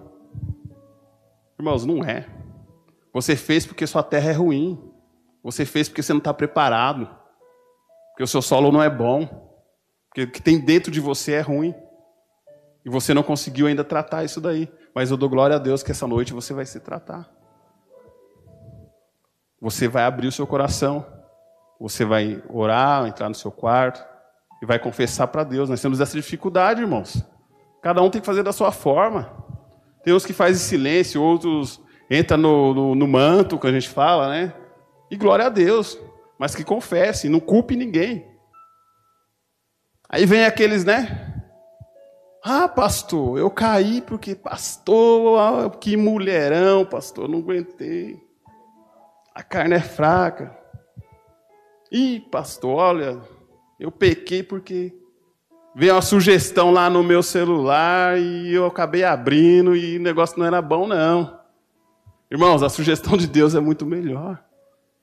Irmãos, 1.59 1.87
não 1.87 2.05
é. 2.05 2.27
Você 3.15 3.35
fez 3.35 3.65
porque 3.65 3.87
sua 3.87 4.03
terra 4.03 4.29
é 4.29 4.35
ruim. 4.35 4.79
Você 5.43 5.65
fez 5.65 5.89
porque 5.89 6.03
você 6.03 6.13
não 6.13 6.19
está 6.19 6.35
preparado. 6.35 7.09
Porque 8.11 8.25
o 8.25 8.27
seu 8.27 8.43
solo 8.43 8.71
não 8.71 8.83
é 8.83 8.91
bom. 8.91 9.27
Porque 10.11 10.25
o 10.25 10.31
que 10.31 10.43
tem 10.43 10.61
dentro 10.61 10.93
de 10.93 11.01
você 11.01 11.33
é 11.33 11.41
ruim. 11.41 11.75
E 12.85 12.91
você 12.91 13.13
não 13.13 13.23
conseguiu 13.23 13.67
ainda 13.67 13.85
tratar 13.85 14.25
isso 14.25 14.41
daí. 14.41 14.73
Mas 14.95 15.11
eu 15.11 15.17
dou 15.17 15.29
glória 15.29 15.57
a 15.57 15.59
Deus 15.59 15.83
que 15.83 15.91
essa 15.91 16.07
noite 16.07 16.33
você 16.33 16.53
vai 16.53 16.65
se 16.67 16.81
tratar. 16.81 17.29
Você 19.61 19.87
vai 19.87 20.05
abrir 20.05 20.29
o 20.29 20.33
seu 20.33 20.47
coração. 20.47 21.07
Você 21.79 22.05
vai 22.05 22.43
orar, 22.49 23.07
entrar 23.07 23.29
no 23.29 23.35
seu 23.35 23.51
quarto. 23.51 24.05
E 24.63 24.67
vai 24.67 24.79
confessar 24.79 25.27
para 25.27 25.45
Deus. 25.45 25.69
Nós 25.69 25.81
temos 25.81 26.01
essa 26.01 26.17
dificuldade, 26.17 26.81
irmãos. 26.81 27.23
Cada 27.83 28.03
um 28.03 28.11
tem 28.11 28.21
que 28.21 28.27
fazer 28.27 28.43
da 28.43 28.53
sua 28.53 28.73
forma. 28.73 29.31
Tem 30.03 30.15
uns 30.15 30.25
que 30.25 30.33
fazem 30.33 30.57
silêncio, 30.57 31.23
outros 31.23 31.81
entram 32.11 32.39
no, 32.39 32.75
no, 32.75 32.95
no, 32.95 33.09
manto, 33.09 33.59
que 33.59 33.67
a 33.67 33.73
gente 33.73 33.89
fala, 33.89 34.29
né? 34.29 34.53
E 35.11 35.17
glória 35.17 35.47
a 35.47 35.51
Deus. 35.51 35.99
Mas 36.39 36.55
que 36.55 36.65
confesse, 36.65 37.29
não 37.29 37.41
culpe 37.41 37.77
ninguém. 37.77 38.27
Aí 40.09 40.27
vem 40.27 40.45
aqueles, 40.45 40.85
né? 40.85 41.30
Ah, 42.43 42.67
pastor, 42.67 43.39
eu 43.39 43.51
caí 43.51 44.01
porque, 44.01 44.35
pastor, 44.35 45.39
ah, 45.39 45.71
que 45.71 45.97
mulherão, 45.97 46.87
pastor, 46.87 47.29
não 47.29 47.41
aguentei. 47.41 48.19
A 49.35 49.43
carne 49.43 49.75
é 49.75 49.81
fraca. 49.81 50.57
Ih, 51.93 52.21
pastor, 52.31 52.77
olha, 52.77 53.21
eu 53.79 53.91
pequei 53.91 54.43
porque 54.43 54.95
veio 55.75 55.95
uma 55.95 56.03
sugestão 56.03 56.71
lá 56.71 56.89
no 56.89 57.03
meu 57.03 57.23
celular 57.23 58.19
e 58.19 58.55
eu 58.55 58.65
acabei 58.65 59.05
abrindo 59.05 59.77
e 59.77 59.99
o 59.99 60.03
negócio 60.03 60.39
não 60.39 60.47
era 60.47 60.63
bom, 60.63 60.87
não. 60.87 61.39
Irmãos, 62.31 62.63
a 62.63 62.69
sugestão 62.71 63.19
de 63.19 63.27
Deus 63.27 63.55
é 63.55 63.61
muito 63.61 63.85
melhor, 63.85 64.43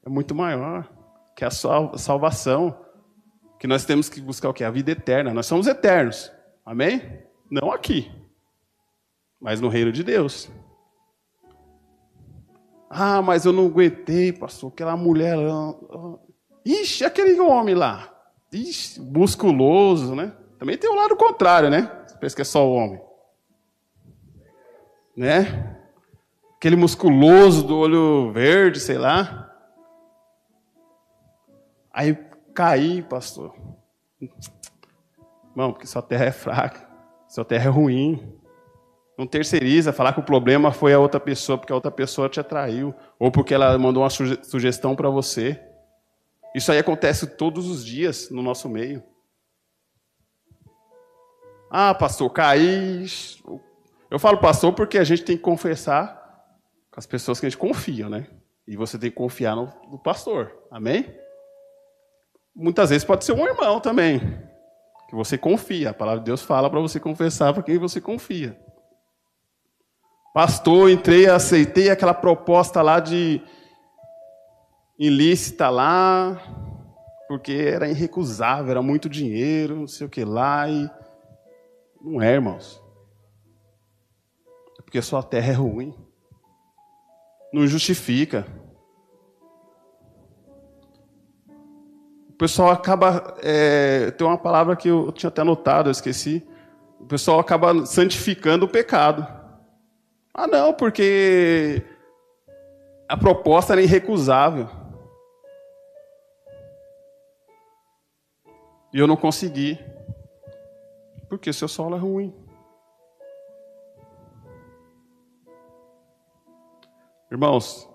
é 0.04 0.10
muito 0.10 0.34
maior, 0.34 0.90
que 1.36 1.46
a 1.46 1.52
salvação, 1.52 2.80
que 3.60 3.68
nós 3.68 3.86
temos 3.86 4.10
que 4.10 4.20
buscar 4.22 4.50
o 4.50 4.54
quê? 4.54 4.64
A 4.64 4.72
vida 4.72 4.92
eterna. 4.92 5.34
Nós 5.34 5.46
somos 5.46 5.68
eternos, 5.68 6.32
amém? 6.66 7.27
Não 7.50 7.72
aqui, 7.72 8.12
mas 9.40 9.62
no 9.62 9.70
reino 9.70 9.92
de 9.92 10.04
Deus. 10.04 10.50
Ah, 12.90 13.22
mas 13.22 13.46
eu 13.46 13.54
não 13.54 13.68
aguentei, 13.68 14.32
pastor, 14.32 14.72
aquela 14.72 14.96
mulher. 14.96 15.38
Ixi, 16.66 17.06
aquele 17.06 17.40
homem 17.40 17.76
lá. 17.76 18.14
Ixi, 18.52 19.02
musculoso, 19.02 20.16
né? 20.16 20.34
Também 20.58 20.78
tem 20.78 20.90
o 20.90 20.96
lado 20.96 21.16
contrário, 21.16 21.70
né? 21.70 22.06
Você 22.08 22.18
pensa 22.18 22.36
que 22.36 22.42
é 22.42 22.46
só 22.46 22.68
o 22.68 22.74
homem. 22.74 23.02
Né? 25.16 25.78
Aquele 26.56 26.76
musculoso 26.76 27.64
do 27.64 27.78
olho 27.78 28.32
verde, 28.32 28.80
sei 28.80 28.98
lá. 28.98 29.54
Aí 31.92 32.16
caí, 32.54 33.02
pastor. 33.02 33.56
Não, 35.56 35.72
porque 35.72 35.88
sua 35.88 36.02
terra 36.02 36.26
é 36.26 36.32
fraca. 36.32 36.87
Sua 37.28 37.44
terra 37.44 37.66
é 37.66 37.70
ruim. 37.70 38.34
Não 39.18 39.26
terceiriza, 39.26 39.92
falar 39.92 40.14
que 40.14 40.20
o 40.20 40.24
problema 40.24 40.72
foi 40.72 40.94
a 40.94 41.00
outra 41.00 41.20
pessoa, 41.20 41.58
porque 41.58 41.74
a 41.74 41.76
outra 41.76 41.92
pessoa 41.92 42.30
te 42.30 42.40
atraiu. 42.40 42.94
Ou 43.20 43.32
porque 43.32 43.54
ela 43.54 43.78
mandou 43.78 44.04
uma 44.04 44.10
sugestão 44.10 44.96
para 44.96 45.10
você. 45.10 45.60
Isso 46.56 46.72
aí 46.72 46.80
acontece 46.80 47.28
todos 47.36 47.68
os 47.68 47.86
dias 47.86 48.30
no 48.30 48.42
nosso 48.42 48.70
meio. 48.70 49.04
Ah, 51.70 51.94
pastor, 51.94 52.30
caí, 52.32 53.06
Eu 54.10 54.18
falo 54.18 54.38
pastor 54.38 54.74
porque 54.74 54.98
a 54.98 55.04
gente 55.04 55.24
tem 55.24 55.36
que 55.36 55.44
confessar 55.44 56.16
com 56.90 57.00
as 57.00 57.06
pessoas 57.06 57.40
que 57.40 57.46
a 57.46 57.50
gente 57.50 57.60
confia, 57.60 58.08
né? 58.08 58.28
E 58.66 58.78
você 58.78 58.98
tem 58.98 59.10
que 59.10 59.16
confiar 59.18 59.56
no, 59.56 59.66
no 59.90 60.00
pastor. 60.00 60.56
Amém? 60.72 61.14
Muitas 62.56 62.90
vezes 62.90 63.04
pode 63.04 63.26
ser 63.26 63.34
um 63.34 63.46
irmão 63.46 63.80
também, 63.80 64.20
que 65.08 65.16
você 65.16 65.38
confia. 65.38 65.92
A 65.92 65.94
palavra 65.94 66.20
de 66.20 66.26
Deus 66.26 66.42
fala 66.42 66.70
para 66.70 66.80
você 66.80 67.00
confessar 67.00 67.54
para 67.54 67.64
quem 67.64 67.78
você 67.78 68.02
confia. 68.02 68.60
Pastor, 70.34 70.90
entrei, 70.90 71.28
aceitei 71.28 71.90
aquela 71.90 72.14
proposta 72.14 72.82
lá 72.82 73.00
de 73.00 73.42
ilícita 75.00 75.70
lá, 75.70 76.40
porque 77.28 77.54
era 77.54 77.90
irrecusável, 77.90 78.72
era 78.72 78.82
muito 78.82 79.10
dinheiro, 79.10 79.76
não 79.76 79.88
sei 79.88 80.06
o 80.06 80.10
que 80.10 80.24
lá, 80.24 80.70
e 80.70 80.90
não 82.02 82.22
é, 82.22 82.34
irmãos. 82.34 82.82
É 84.80 84.82
porque 84.82 85.02
sua 85.02 85.24
terra 85.24 85.52
é 85.52 85.56
ruim. 85.56 85.94
Não 87.52 87.66
justifica. 87.66 88.46
Pessoal 92.38 92.70
acaba. 92.70 93.36
É, 93.42 94.12
tem 94.12 94.26
uma 94.26 94.38
palavra 94.38 94.76
que 94.76 94.88
eu 94.88 95.12
tinha 95.12 95.30
até 95.30 95.42
anotado, 95.42 95.90
eu 95.90 95.92
esqueci. 95.92 96.48
O 97.00 97.06
pessoal 97.06 97.40
acaba 97.40 97.86
santificando 97.86 98.66
o 98.66 98.70
pecado. 98.70 99.28
Ah, 100.34 100.48
não, 100.48 100.74
porque 100.74 101.84
a 103.10 103.18
proposta 103.18 103.74
era 103.74 103.82
irrecusável. 103.82 104.70
E 108.94 109.00
eu 109.00 109.08
não 109.08 109.18
consegui. 109.18 109.80
Porque 111.30 111.52
seu 111.52 111.68
solo 111.68 111.96
é 111.96 112.00
ruim. 112.00 112.34
Irmãos, 117.30 117.90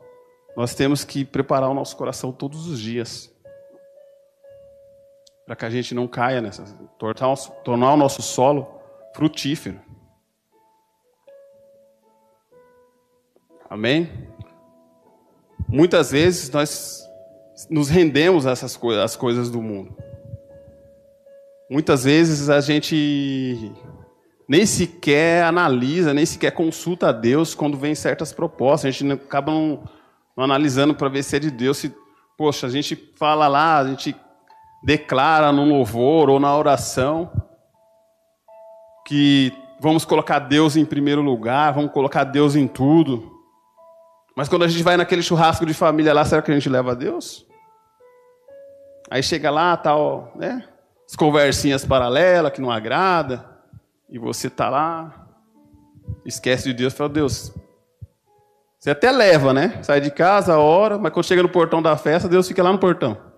nós 0.55 0.75
temos 0.75 1.05
que 1.05 1.25
preparar 1.25 1.71
o 1.71 1.75
nosso 1.75 1.97
coração 1.97 2.31
todos 2.31 2.67
os 2.67 2.79
dias. 2.79 3.32
Para 5.53 5.57
que 5.59 5.65
a 5.67 5.71
gente 5.71 5.95
não 5.95 6.09
caia 6.09 6.41
nessa. 6.41 6.65
Tornar, 6.99 7.37
tornar 7.63 7.93
o 7.93 7.97
nosso 7.99 8.23
solo 8.23 8.81
frutífero. 9.15 9.79
Amém? 13.69 14.11
Muitas 15.69 16.11
vezes 16.11 16.49
nós 16.49 17.07
nos 17.69 17.91
rendemos 17.91 18.47
essas 18.47 18.79
coisas, 18.79 19.05
as 19.05 19.15
coisas 19.15 19.51
do 19.51 19.61
mundo. 19.61 19.95
Muitas 21.69 22.05
vezes 22.05 22.49
a 22.49 22.63
gente 22.63 23.71
nem 24.49 24.65
sequer 24.65 25.45
analisa, 25.45 26.15
nem 26.15 26.25
sequer 26.25 26.53
consulta 26.53 27.11
a 27.11 27.13
Deus 27.13 27.55
quando 27.55 27.77
vem 27.77 27.95
certas 27.95 28.33
propostas. 28.33 28.89
A 28.89 28.91
gente 28.91 29.13
acaba 29.13 29.53
não, 29.53 29.85
não 30.35 30.45
analisando 30.45 30.95
para 30.95 31.11
ver 31.11 31.23
se 31.23 31.37
é 31.37 31.39
de 31.39 31.51
Deus. 31.51 31.77
Se, 31.77 31.95
poxa, 32.39 32.67
a 32.67 32.71
gente 32.71 32.97
fala 33.17 33.47
lá, 33.49 33.81
a 33.81 33.89
gente 33.89 34.17
declara 34.83 35.53
no 35.53 35.65
louvor 35.65 36.29
ou 36.29 36.41
na 36.41 36.57
oração 36.57 37.31
que 39.07 39.53
vamos 39.81 40.05
colocar 40.05 40.39
Deus 40.39 40.77
em 40.77 40.85
primeiro 40.85 41.23
lugar, 41.23 41.73
vamos 41.73 41.93
colocar 41.93 42.25
Deus 42.25 42.55
em 42.55 42.67
tudo. 42.67 43.31
Mas 44.37 44.49
quando 44.49 44.65
a 44.65 44.69
gente 44.69 44.83
vai 44.83 44.97
naquele 44.97 45.23
churrasco 45.23 45.67
de 45.67 45.75
família 45.75 46.15
lá, 46.15 46.25
será 46.25 46.41
que 46.41 46.51
a 46.51 46.55
gente 46.55 46.69
leva 46.69 46.93
a 46.93 46.95
Deus? 46.95 47.47
Aí 49.11 49.23
chega 49.23 49.51
lá, 49.51 49.77
tal, 49.77 50.33
né? 50.37 50.67
as 51.13 51.17
conversinhas 51.17 51.85
paralelas 51.85 52.53
que 52.53 52.61
não 52.61 52.71
agrada, 52.71 53.45
e 54.09 54.19
você 54.19 54.49
tá 54.49 54.71
lá, 54.71 55.27
esquece 56.25 56.65
de 56.65 56.73
Deus, 56.73 56.95
fala, 56.95 57.11
Deus, 57.11 57.53
você 58.79 58.91
até 58.91 59.11
leva, 59.11 59.53
né? 59.53 59.79
Sai 59.83 60.01
de 60.01 60.11
casa, 60.11 60.59
ora, 60.59 60.97
mas 60.97 61.13
quando 61.13 61.27
chega 61.27 61.43
no 61.43 61.51
portão 61.51 61.83
da 61.83 61.99
festa, 61.99 62.31
Deus 62.31 62.49
fica 62.49 62.63
lá 62.63 62.73
no 62.73 62.79
portão. 62.79 63.32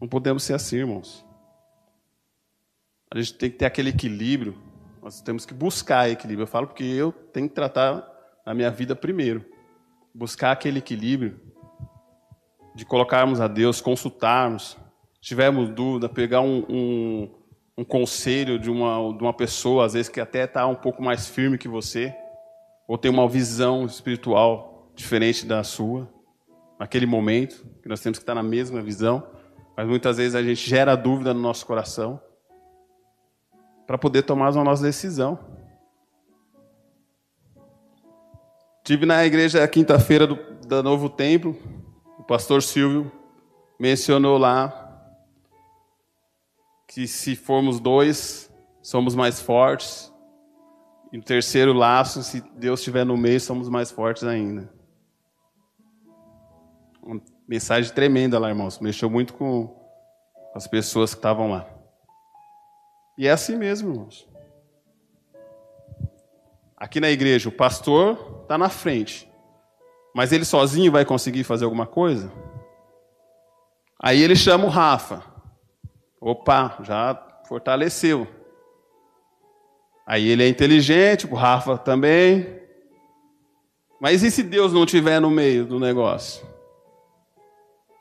Não 0.00 0.08
podemos 0.08 0.42
ser 0.42 0.54
assim, 0.54 0.76
irmãos. 0.76 1.24
A 3.10 3.18
gente 3.18 3.34
tem 3.34 3.50
que 3.50 3.56
ter 3.56 3.66
aquele 3.66 3.90
equilíbrio. 3.90 4.58
Nós 5.02 5.20
temos 5.20 5.46
que 5.46 5.54
buscar 5.54 6.10
equilíbrio. 6.10 6.44
Eu 6.44 6.48
falo 6.48 6.66
porque 6.66 6.84
eu 6.84 7.12
tenho 7.12 7.48
que 7.48 7.54
tratar 7.54 8.04
a 8.44 8.54
minha 8.54 8.70
vida 8.70 8.96
primeiro. 8.96 9.44
Buscar 10.14 10.52
aquele 10.52 10.78
equilíbrio 10.78 11.40
de 12.74 12.84
colocarmos 12.84 13.40
a 13.40 13.46
Deus, 13.46 13.80
consultarmos, 13.80 14.76
tivermos 15.20 15.70
dúvida, 15.70 16.08
pegar 16.08 16.40
um, 16.40 16.64
um, 16.68 17.34
um 17.78 17.84
conselho 17.84 18.58
de 18.58 18.70
uma, 18.70 19.16
de 19.16 19.22
uma 19.22 19.32
pessoa, 19.32 19.86
às 19.86 19.92
vezes 19.92 20.08
que 20.08 20.20
até 20.20 20.44
está 20.44 20.66
um 20.66 20.74
pouco 20.74 21.02
mais 21.02 21.28
firme 21.28 21.56
que 21.56 21.68
você, 21.68 22.14
ou 22.88 22.98
tem 22.98 23.10
uma 23.10 23.28
visão 23.28 23.86
espiritual 23.86 24.92
diferente 24.94 25.46
da 25.46 25.62
sua, 25.62 26.12
naquele 26.78 27.06
momento, 27.06 27.64
que 27.82 27.88
nós 27.88 28.00
temos 28.00 28.18
que 28.18 28.22
estar 28.22 28.34
na 28.34 28.42
mesma 28.42 28.82
visão, 28.82 29.26
mas 29.76 29.86
muitas 29.86 30.16
vezes 30.16 30.34
a 30.34 30.42
gente 30.42 30.68
gera 30.68 30.94
dúvida 30.94 31.34
no 31.34 31.40
nosso 31.40 31.66
coração 31.66 32.20
para 33.86 33.98
poder 33.98 34.22
tomar 34.22 34.52
uma 34.52 34.64
nossa 34.64 34.82
decisão. 34.82 35.38
Tive 38.82 39.06
na 39.06 39.24
igreja 39.24 39.66
quinta-feira 39.66 40.26
do, 40.26 40.36
do 40.66 40.82
Novo 40.82 41.08
Templo, 41.08 41.56
o 42.18 42.22
pastor 42.22 42.62
Silvio 42.62 43.10
mencionou 43.78 44.38
lá 44.38 44.80
que 46.86 47.08
se 47.08 47.34
formos 47.34 47.80
dois, 47.80 48.52
somos 48.82 49.14
mais 49.14 49.40
fortes. 49.40 50.12
E 51.12 51.16
no 51.16 51.22
terceiro 51.22 51.72
laço, 51.72 52.22
se 52.22 52.40
Deus 52.56 52.80
estiver 52.80 53.04
no 53.04 53.16
meio, 53.16 53.40
somos 53.40 53.68
mais 53.68 53.90
fortes 53.90 54.24
ainda. 54.24 54.72
Mensagem 57.46 57.92
tremenda 57.92 58.38
lá, 58.38 58.48
irmãos. 58.48 58.78
Mexeu 58.78 59.10
muito 59.10 59.34
com 59.34 59.74
as 60.54 60.66
pessoas 60.66 61.12
que 61.12 61.18
estavam 61.18 61.50
lá. 61.50 61.68
E 63.18 63.26
é 63.26 63.30
assim 63.30 63.56
mesmo, 63.56 63.90
irmãos. 63.90 64.28
Aqui 66.76 67.00
na 67.00 67.10
igreja, 67.10 67.48
o 67.48 67.52
pastor 67.52 68.40
está 68.42 68.56
na 68.56 68.68
frente. 68.68 69.30
Mas 70.14 70.32
ele 70.32 70.44
sozinho 70.44 70.92
vai 70.92 71.04
conseguir 71.04 71.44
fazer 71.44 71.64
alguma 71.64 71.86
coisa? 71.86 72.30
Aí 74.00 74.22
ele 74.22 74.36
chama 74.36 74.66
o 74.66 74.68
Rafa. 74.68 75.22
Opa, 76.20 76.78
já 76.82 77.42
fortaleceu. 77.48 78.26
Aí 80.06 80.28
ele 80.28 80.42
é 80.42 80.48
inteligente, 80.48 81.26
o 81.26 81.34
Rafa 81.34 81.78
também. 81.78 82.60
Mas 84.00 84.22
e 84.22 84.30
se 84.30 84.42
Deus 84.42 84.72
não 84.72 84.84
estiver 84.84 85.20
no 85.20 85.30
meio 85.30 85.64
do 85.64 85.80
negócio? 85.80 86.53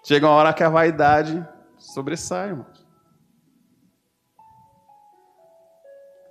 Chega 0.03 0.27
uma 0.27 0.35
hora 0.35 0.53
que 0.53 0.63
a 0.63 0.69
vaidade 0.69 1.45
sobressai, 1.77 2.49
irmãos. 2.49 2.85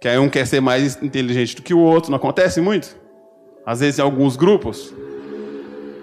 Que 0.01 0.09
aí 0.09 0.18
um 0.18 0.29
quer 0.29 0.47
ser 0.47 0.61
mais 0.61 1.03
inteligente 1.03 1.57
do 1.57 1.62
que 1.62 1.73
o 1.73 1.79
outro, 1.79 2.11
não 2.11 2.16
acontece 2.16 2.61
muito? 2.61 2.97
Às 3.64 3.81
vezes 3.81 3.99
em 3.99 4.03
alguns 4.03 4.37
grupos. 4.37 4.93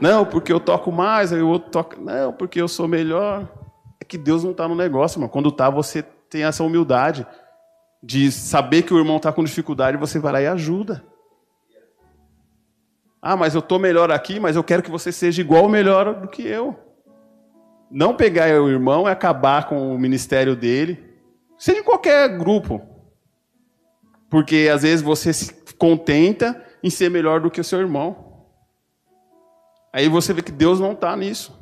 Não, 0.02 0.26
porque 0.26 0.52
eu 0.52 0.60
toco 0.60 0.92
mais, 0.92 1.32
aí 1.32 1.42
o 1.42 1.50
outro 1.50 1.70
toca. 1.70 1.98
Não, 2.00 2.34
porque 2.34 2.60
eu 2.60 2.68
sou 2.68 2.88
melhor. 2.88 3.48
É 4.00 4.06
que 4.06 4.18
Deus 4.18 4.44
não 4.44 4.52
está 4.52 4.68
no 4.68 4.76
negócio, 4.76 5.20
mano. 5.20 5.32
Quando 5.32 5.50
está, 5.50 5.70
você 5.70 6.02
tem 6.02 6.46
essa 6.46 6.64
humildade 6.64 7.28
de 8.02 8.32
saber 8.32 8.84
que 8.84 8.94
o 8.94 8.98
irmão 8.98 9.18
está 9.18 9.32
com 9.32 9.44
dificuldade, 9.44 9.98
você 9.98 10.18
vai 10.18 10.34
lá 10.34 10.42
e 10.42 10.48
ajuda. 10.48 11.04
Ah, 13.22 13.36
mas 13.36 13.54
eu 13.54 13.60
estou 13.60 13.78
melhor 13.78 14.10
aqui, 14.12 14.40
mas 14.40 14.56
eu 14.56 14.64
quero 14.64 14.82
que 14.82 14.90
você 14.90 15.12
seja 15.12 15.42
igual 15.42 15.64
ou 15.64 15.70
melhor 15.70 16.22
do 16.22 16.28
que 16.30 16.42
eu. 16.42 16.89
Não 17.90 18.16
pegar 18.16 18.50
o 18.62 18.70
irmão 18.70 19.08
e 19.08 19.12
acabar 19.12 19.68
com 19.68 19.94
o 19.94 19.98
ministério 19.98 20.56
dele, 20.56 21.18
seja 21.58 21.80
em 21.80 21.84
qualquer 21.84 22.38
grupo. 22.38 22.82
Porque 24.30 24.70
às 24.72 24.84
vezes 24.84 25.02
você 25.02 25.34
se 25.34 25.54
contenta 25.78 26.64
em 26.84 26.90
ser 26.90 27.10
melhor 27.10 27.42
do 27.42 27.50
que 27.50 27.60
o 27.60 27.64
seu 27.64 27.80
irmão. 27.80 28.46
Aí 29.92 30.08
você 30.08 30.34
vê 30.34 30.44
que 30.44 30.52
Deus 30.52 30.80
não 30.80 30.92
está 30.92 31.16
nisso. 31.16 31.58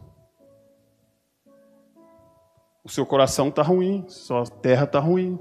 O 2.84 2.90
seu 2.90 3.06
coração 3.06 3.48
está 3.48 3.62
ruim, 3.62 4.06
sua 4.10 4.44
terra 4.46 4.84
está 4.84 5.00
ruim. 5.00 5.40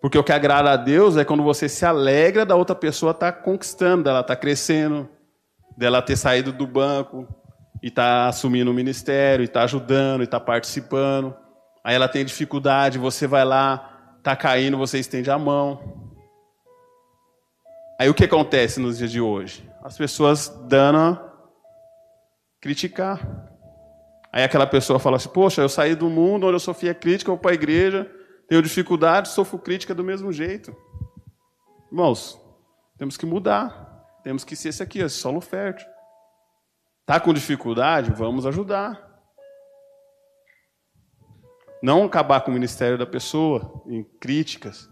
Porque 0.00 0.18
o 0.18 0.24
que 0.24 0.32
agrada 0.32 0.70
a 0.70 0.76
Deus 0.76 1.16
é 1.16 1.24
quando 1.24 1.42
você 1.42 1.68
se 1.68 1.84
alegra 1.84 2.44
da 2.44 2.56
outra 2.56 2.74
pessoa 2.74 3.12
estar 3.12 3.32
tá 3.32 3.38
conquistando, 3.38 4.04
dela 4.04 4.20
estar 4.20 4.34
tá 4.34 4.40
crescendo, 4.40 5.08
dela 5.76 6.02
ter 6.02 6.16
saído 6.16 6.52
do 6.52 6.66
banco 6.66 7.28
e 7.82 7.88
estar 7.88 8.24
tá 8.24 8.28
assumindo 8.28 8.70
o 8.70 8.74
ministério, 8.74 9.42
e 9.42 9.46
estar 9.46 9.60
tá 9.60 9.64
ajudando, 9.64 10.20
e 10.20 10.24
estar 10.24 10.40
tá 10.40 10.46
participando. 10.46 11.34
Aí 11.82 11.94
ela 11.94 12.08
tem 12.08 12.24
dificuldade, 12.24 12.98
você 12.98 13.26
vai 13.26 13.44
lá, 13.44 14.14
está 14.18 14.36
caindo, 14.36 14.78
você 14.78 14.98
estende 14.98 15.30
a 15.30 15.38
mão. 15.38 16.12
Aí 17.98 18.08
o 18.08 18.14
que 18.14 18.24
acontece 18.24 18.80
nos 18.80 18.98
dias 18.98 19.10
de 19.10 19.20
hoje? 19.20 19.68
As 19.82 19.96
pessoas 19.96 20.48
dando 20.68 21.20
criticar. 22.60 23.20
Aí 24.32 24.44
aquela 24.44 24.66
pessoa 24.66 24.98
fala 24.98 25.16
assim: 25.16 25.28
Poxa, 25.28 25.60
eu 25.60 25.68
saí 25.68 25.94
do 25.94 26.08
mundo 26.08 26.46
onde 26.46 26.54
eu 26.56 26.60
sofria 26.60 26.94
crítica, 26.94 27.30
vou 27.30 27.38
para 27.38 27.50
a 27.50 27.54
igreja, 27.54 28.08
Tenho 28.52 28.62
dificuldade, 28.62 29.30
sofro 29.30 29.58
crítica 29.58 29.94
do 29.94 30.04
mesmo 30.04 30.30
jeito. 30.30 30.76
Irmãos, 31.90 32.38
temos 32.98 33.16
que 33.16 33.24
mudar. 33.24 34.20
Temos 34.22 34.44
que 34.44 34.54
ser 34.54 34.68
esse 34.68 34.82
aqui, 34.82 34.98
esse 34.98 35.16
solo 35.16 35.40
fértil. 35.40 35.88
Está 37.02 37.20
com 37.20 37.32
dificuldade? 37.32 38.12
Vamos 38.12 38.46
ajudar. 38.46 39.10
Não 41.82 42.04
acabar 42.04 42.40
com 42.40 42.50
o 42.50 42.54
ministério 42.54 42.96
da 42.96 43.06
pessoa 43.06 43.82
em 43.86 44.02
críticas. 44.04 44.88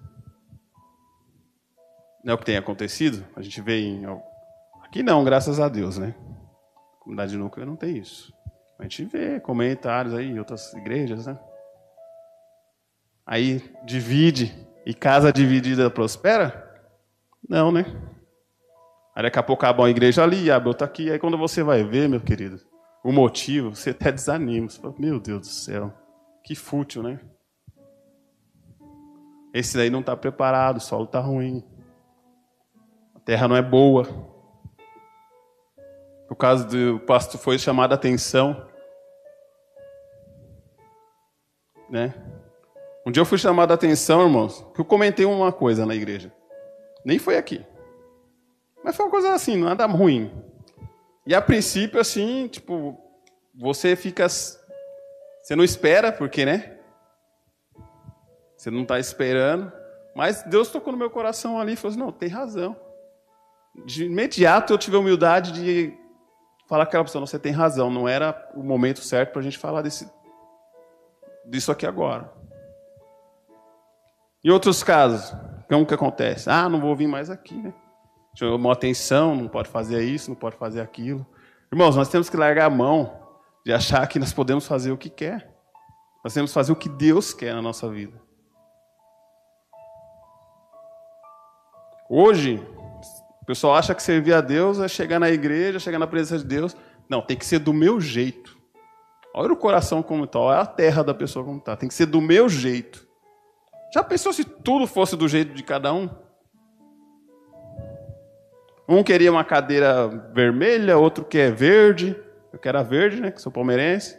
Não 2.25 2.33
é 2.33 2.35
o 2.35 2.39
que 2.39 2.45
tem 2.45 2.57
acontecido? 2.57 3.25
A 3.35 3.43
gente 3.43 3.61
vê 3.61 3.81
em. 3.81 4.05
Aqui 4.83 5.03
não, 5.03 5.25
graças 5.25 5.59
a 5.59 5.69
Deus, 5.69 5.99
né? 5.99 6.15
comunidade 7.11 7.37
núcleo 7.37 7.67
não 7.67 7.77
tem 7.77 7.97
isso. 7.99 8.33
A 8.79 8.83
gente 8.85 9.05
vê 9.05 9.41
comentários 9.41 10.15
aí 10.15 10.27
em 10.27 10.39
outras 10.39 10.73
igrejas, 10.75 11.27
né? 11.27 11.39
Aí 13.27 13.63
divide 13.85 14.67
e 14.87 14.95
casa 14.95 15.33
dividida 15.33 15.91
prospera? 15.91 16.69
Não, 17.49 17.71
né? 17.73 17.85
Aí 19.15 19.23
daqui 19.23 19.39
a 19.39 19.43
pouco 19.43 19.65
acaba 19.65 19.83
uma 19.83 19.91
igreja 19.91 20.23
ali, 20.23 20.51
abre 20.51 20.69
outra 20.69 20.87
aqui. 20.87 21.11
Aí 21.11 21.19
quando 21.19 21.37
você 21.37 21.63
vai 21.63 21.83
ver, 21.83 22.09
meu 22.09 22.21
querido, 22.21 22.61
o 23.05 23.13
motivo, 23.13 23.75
você 23.75 23.91
até 23.91 24.13
desanima. 24.13 24.69
Você 24.69 24.81
fala, 24.81 24.95
meu 24.99 25.19
Deus 25.19 25.41
do 25.41 25.47
céu, 25.47 25.93
que 26.45 26.55
fútil, 26.55 27.03
né? 27.03 27.21
Esse 29.53 29.77
daí 29.77 29.91
não 29.91 30.01
está 30.01 30.17
preparado, 30.17 30.77
o 30.77 30.81
solo 30.81 31.05
está 31.05 31.19
ruim. 31.19 31.65
A 33.15 33.21
terra 33.21 33.49
não 33.49 33.57
é 33.57 33.63
boa. 33.63 34.07
O 36.31 36.37
caso 36.37 36.69
do 36.69 37.01
pastor 37.01 37.41
foi 37.41 37.59
chamado 37.59 37.93
a 37.93 37.97
atenção. 37.97 38.65
Né? 41.89 42.15
Um 43.05 43.11
dia 43.11 43.21
eu 43.21 43.27
fui 43.27 43.37
chamado 43.37 43.73
a 43.73 43.75
atenção, 43.75 44.23
irmãos, 44.23 44.65
que 44.73 44.81
eu 44.81 44.85
comentei 44.85 45.27
uma 45.27 45.53
coisa 45.53 45.85
na 45.85 45.95
igreja. 45.97 46.33
Nem 47.05 47.19
foi 47.19 47.37
aqui. 47.37 47.67
Mas 48.83 48.97
foi 48.97 49.07
uma 49.07 49.11
coisa 49.11 49.33
assim, 49.35 49.57
nada 49.57 49.87
ruim. 49.87 50.31
E 51.27 51.35
a 51.35 51.43
princípio, 51.43 52.01
assim, 52.01 52.49
tipo, 52.49 52.99
você 53.55 53.95
fica. 53.95 54.29
Você 54.29 55.55
não 55.55 55.65
espera, 55.65 56.11
porque, 56.13 56.45
né? 56.45 56.79
Você 58.57 58.71
não 58.71 58.83
está 58.83 58.99
esperando. 58.99 59.73
Mas 60.15 60.43
Deus 60.43 60.71
tocou 60.71 60.93
no 60.93 60.99
meu 60.99 61.11
coração 61.11 61.59
ali 61.59 61.75
e 61.75 61.77
falou 61.77 61.91
assim: 61.91 62.01
não, 62.01 62.13
tem 62.13 62.29
razão. 62.29 62.77
De 63.85 64.05
imediato 64.05 64.73
eu 64.73 64.79
tive 64.79 64.97
a 64.97 65.01
humildade 65.01 65.53
de 65.53 65.97
falar 66.69 66.85
aquela 66.85 67.05
pessoa: 67.05 67.27
você 67.27 67.39
tem 67.39 67.53
razão, 67.53 67.91
não 67.91 68.09
era 68.09 68.51
o 68.55 68.63
momento 68.63 69.01
certo 69.01 69.33
para 69.33 69.41
a 69.41 69.45
gente 69.45 69.59
falar 69.59 69.83
desse, 69.83 70.11
disso 71.47 71.71
aqui 71.71 71.87
agora. 71.87 72.33
Em 74.43 74.51
outros 74.51 74.83
casos, 74.83 75.35
como 75.69 75.87
que 75.87 75.95
acontece? 75.95 76.49
Ah, 76.49 76.69
não 76.69 76.81
vou 76.81 76.97
vir 76.97 77.07
mais 77.07 77.29
aqui, 77.31 77.55
né? 77.55 77.75
Chamou 78.35 78.71
atenção, 78.71 79.35
não 79.35 79.49
pode 79.49 79.69
fazer 79.69 80.03
isso, 80.03 80.31
não 80.31 80.37
pode 80.37 80.57
fazer 80.57 80.81
aquilo. 80.81 81.27
Irmãos, 81.73 81.97
nós 81.97 82.09
temos 82.09 82.29
que 82.29 82.37
largar 82.37 82.67
a 82.67 82.71
mão 82.71 83.21
de 83.65 83.73
achar 83.73 84.07
que 84.07 84.19
nós 84.19 84.33
podemos 84.33 84.67
fazer 84.67 84.91
o 84.93 84.97
que 84.97 85.11
quer. 85.11 85.55
Nós 86.25 86.35
temos 86.35 86.51
que 86.51 86.55
fazer 86.55 86.73
o 86.73 86.77
que 86.77 86.89
Deus 86.89 87.33
quer 87.33 87.55
na 87.55 87.63
nossa 87.63 87.89
vida. 87.89 88.21
Hoje, 92.09 92.57
o 93.41 93.45
pessoal 93.45 93.75
acha 93.75 93.95
que 93.95 94.03
servir 94.03 94.35
a 94.35 94.41
Deus 94.41 94.81
é 94.81 94.89
chegar 94.89 95.21
na 95.21 95.31
igreja, 95.31 95.79
chegar 95.79 95.99
na 95.99 96.07
presença 96.07 96.39
de 96.39 96.45
Deus. 96.45 96.77
Não, 97.09 97.23
tem 97.23 97.37
que 97.37 97.47
ser 97.47 97.61
do 97.61 97.73
meu 97.73 98.01
jeito. 98.01 98.59
Olha 99.33 99.53
o 99.53 99.57
coração 99.57 100.03
como 100.03 100.25
está, 100.25 100.39
olha 100.39 100.61
a 100.61 100.67
terra 100.67 101.05
da 101.05 101.15
pessoa 101.15 101.45
como 101.45 101.59
está. 101.59 101.77
Tem 101.77 101.89
que 101.89 101.95
ser 101.95 102.07
do 102.07 102.21
meu 102.21 102.49
jeito. 102.49 103.07
Já 103.95 104.03
pensou 104.03 104.33
se 104.33 104.45
tudo 104.45 104.87
fosse 104.87 105.17
do 105.17 105.29
jeito 105.29 105.55
de 105.55 105.63
cada 105.63 105.93
um? 105.93 106.09
Um 108.91 109.05
queria 109.05 109.31
uma 109.31 109.45
cadeira 109.45 110.09
vermelha, 110.35 110.99
outro 110.99 111.25
quer 111.25 111.53
verde. 111.53 112.21
Eu 112.53 112.59
quero 112.59 112.77
a 112.77 112.83
verde, 112.83 113.21
né? 113.21 113.31
Que 113.31 113.41
sou 113.41 113.53
palmeirense. 113.53 114.19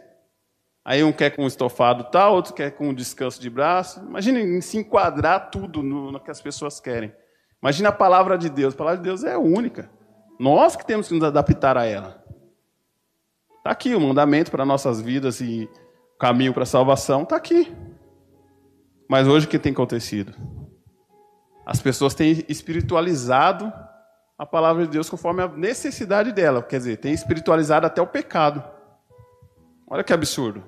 Aí 0.82 1.04
um 1.04 1.12
quer 1.12 1.28
com 1.36 1.46
estofado 1.46 2.04
tal, 2.04 2.32
outro 2.36 2.54
quer 2.54 2.70
com 2.70 2.94
descanso 2.94 3.38
de 3.38 3.50
braço. 3.50 4.00
Imagine 4.00 4.62
se 4.62 4.78
enquadrar 4.78 5.50
tudo 5.50 5.82
no, 5.82 6.10
no 6.10 6.18
que 6.18 6.30
as 6.30 6.40
pessoas 6.40 6.80
querem. 6.80 7.12
Imagina 7.62 7.90
a 7.90 7.92
palavra 7.92 8.38
de 8.38 8.48
Deus. 8.48 8.72
A 8.72 8.76
palavra 8.78 8.96
de 8.96 9.04
Deus 9.04 9.24
é 9.24 9.36
única. 9.36 9.90
Nós 10.40 10.74
que 10.74 10.86
temos 10.86 11.06
que 11.06 11.14
nos 11.14 11.22
adaptar 11.22 11.76
a 11.76 11.84
ela. 11.84 12.24
Está 13.58 13.72
aqui 13.72 13.94
o 13.94 14.00
mandamento 14.00 14.50
para 14.50 14.64
nossas 14.64 15.02
vidas 15.02 15.42
e 15.42 15.68
o 16.14 16.18
caminho 16.18 16.54
para 16.54 16.62
a 16.62 16.66
salvação. 16.66 17.24
Está 17.24 17.36
aqui. 17.36 17.70
Mas 19.06 19.28
hoje 19.28 19.44
o 19.44 19.50
que 19.50 19.58
tem 19.58 19.72
acontecido? 19.72 20.34
As 21.66 21.78
pessoas 21.78 22.14
têm 22.14 22.42
espiritualizado 22.48 23.70
a 24.42 24.46
palavra 24.46 24.84
de 24.84 24.90
Deus 24.90 25.08
conforme 25.08 25.40
a 25.40 25.46
necessidade 25.46 26.32
dela. 26.32 26.64
Quer 26.64 26.78
dizer, 26.78 26.96
tem 26.96 27.12
espiritualizado 27.12 27.86
até 27.86 28.02
o 28.02 28.06
pecado. 28.08 28.62
Olha 29.86 30.02
que 30.02 30.12
absurdo. 30.12 30.64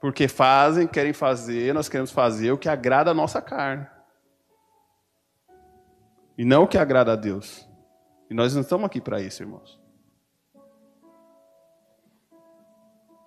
Porque 0.00 0.28
fazem, 0.28 0.86
querem 0.86 1.12
fazer, 1.12 1.74
nós 1.74 1.88
queremos 1.88 2.12
fazer 2.12 2.52
o 2.52 2.56
que 2.56 2.68
agrada 2.68 3.10
a 3.10 3.14
nossa 3.14 3.42
carne. 3.42 3.84
E 6.38 6.44
não 6.44 6.62
o 6.62 6.68
que 6.68 6.78
agrada 6.78 7.12
a 7.12 7.16
Deus. 7.16 7.68
E 8.30 8.34
nós 8.34 8.54
não 8.54 8.62
estamos 8.62 8.86
aqui 8.86 9.00
para 9.00 9.20
isso, 9.20 9.42
irmãos. 9.42 9.76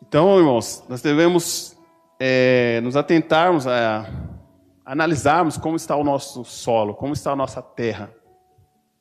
Então, 0.01 0.37
irmãos, 0.39 0.85
nós 0.87 1.01
devemos 1.01 1.77
é, 2.17 2.79
nos 2.79 2.95
atentarmos 2.95 3.67
a, 3.67 4.03
a 4.85 4.91
analisarmos 4.93 5.57
como 5.57 5.75
está 5.75 5.97
o 5.97 6.03
nosso 6.03 6.45
solo, 6.45 6.95
como 6.95 7.11
está 7.11 7.33
a 7.33 7.35
nossa 7.35 7.61
terra. 7.61 8.20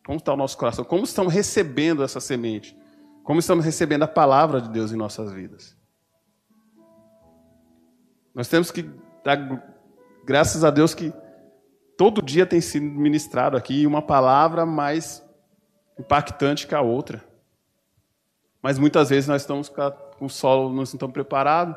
Como 0.05 0.19
está 0.19 0.33
o 0.33 0.37
nosso 0.37 0.57
coração? 0.57 0.85
Como 0.85 1.05
estamos 1.05 1.33
recebendo 1.33 2.03
essa 2.03 2.21
semente? 2.21 2.77
Como 3.23 3.41
estamos 3.41 3.65
recebendo 3.65 4.03
a 4.03 4.09
palavra 4.09 4.61
de 4.61 4.69
Deus 4.71 4.93
em 4.93 4.97
nossas 4.97 5.33
vidas? 5.33 5.77
Nós 8.35 8.49
temos 8.49 8.71
que 8.71 8.89
dar 9.25 9.37
graças 10.25 10.65
a 10.65 10.71
Deus 10.71 10.95
que 10.95 11.13
todo 11.97 12.23
dia 12.23 12.47
tem 12.47 12.61
sido 12.61 12.87
ministrado 12.87 13.57
aqui 13.57 13.87
uma 13.87 14.01
palavra 14.01 14.65
mais 14.65 15.23
impactante 15.99 16.67
que 16.67 16.75
a 16.75 16.81
outra. 16.81 17.25
Mas 18.63 18.79
muitas 18.79 19.11
vezes 19.11 19.29
nós 19.29 19.43
estamos 19.43 19.69
com 19.69 20.25
o 20.25 20.31
solo, 20.31 20.73
não 20.73 20.83
estamos 20.83 21.13
preparados, 21.13 21.77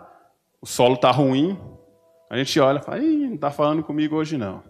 o 0.61 0.65
solo 0.65 0.95
está 0.95 1.11
ruim, 1.11 1.59
a 2.30 2.38
gente 2.38 2.59
olha 2.59 2.80
e 2.80 2.82
fala, 2.82 3.01
não 3.01 3.36
está 3.36 3.51
falando 3.51 3.84
comigo 3.84 4.15
hoje 4.15 4.38
não. 4.38 4.63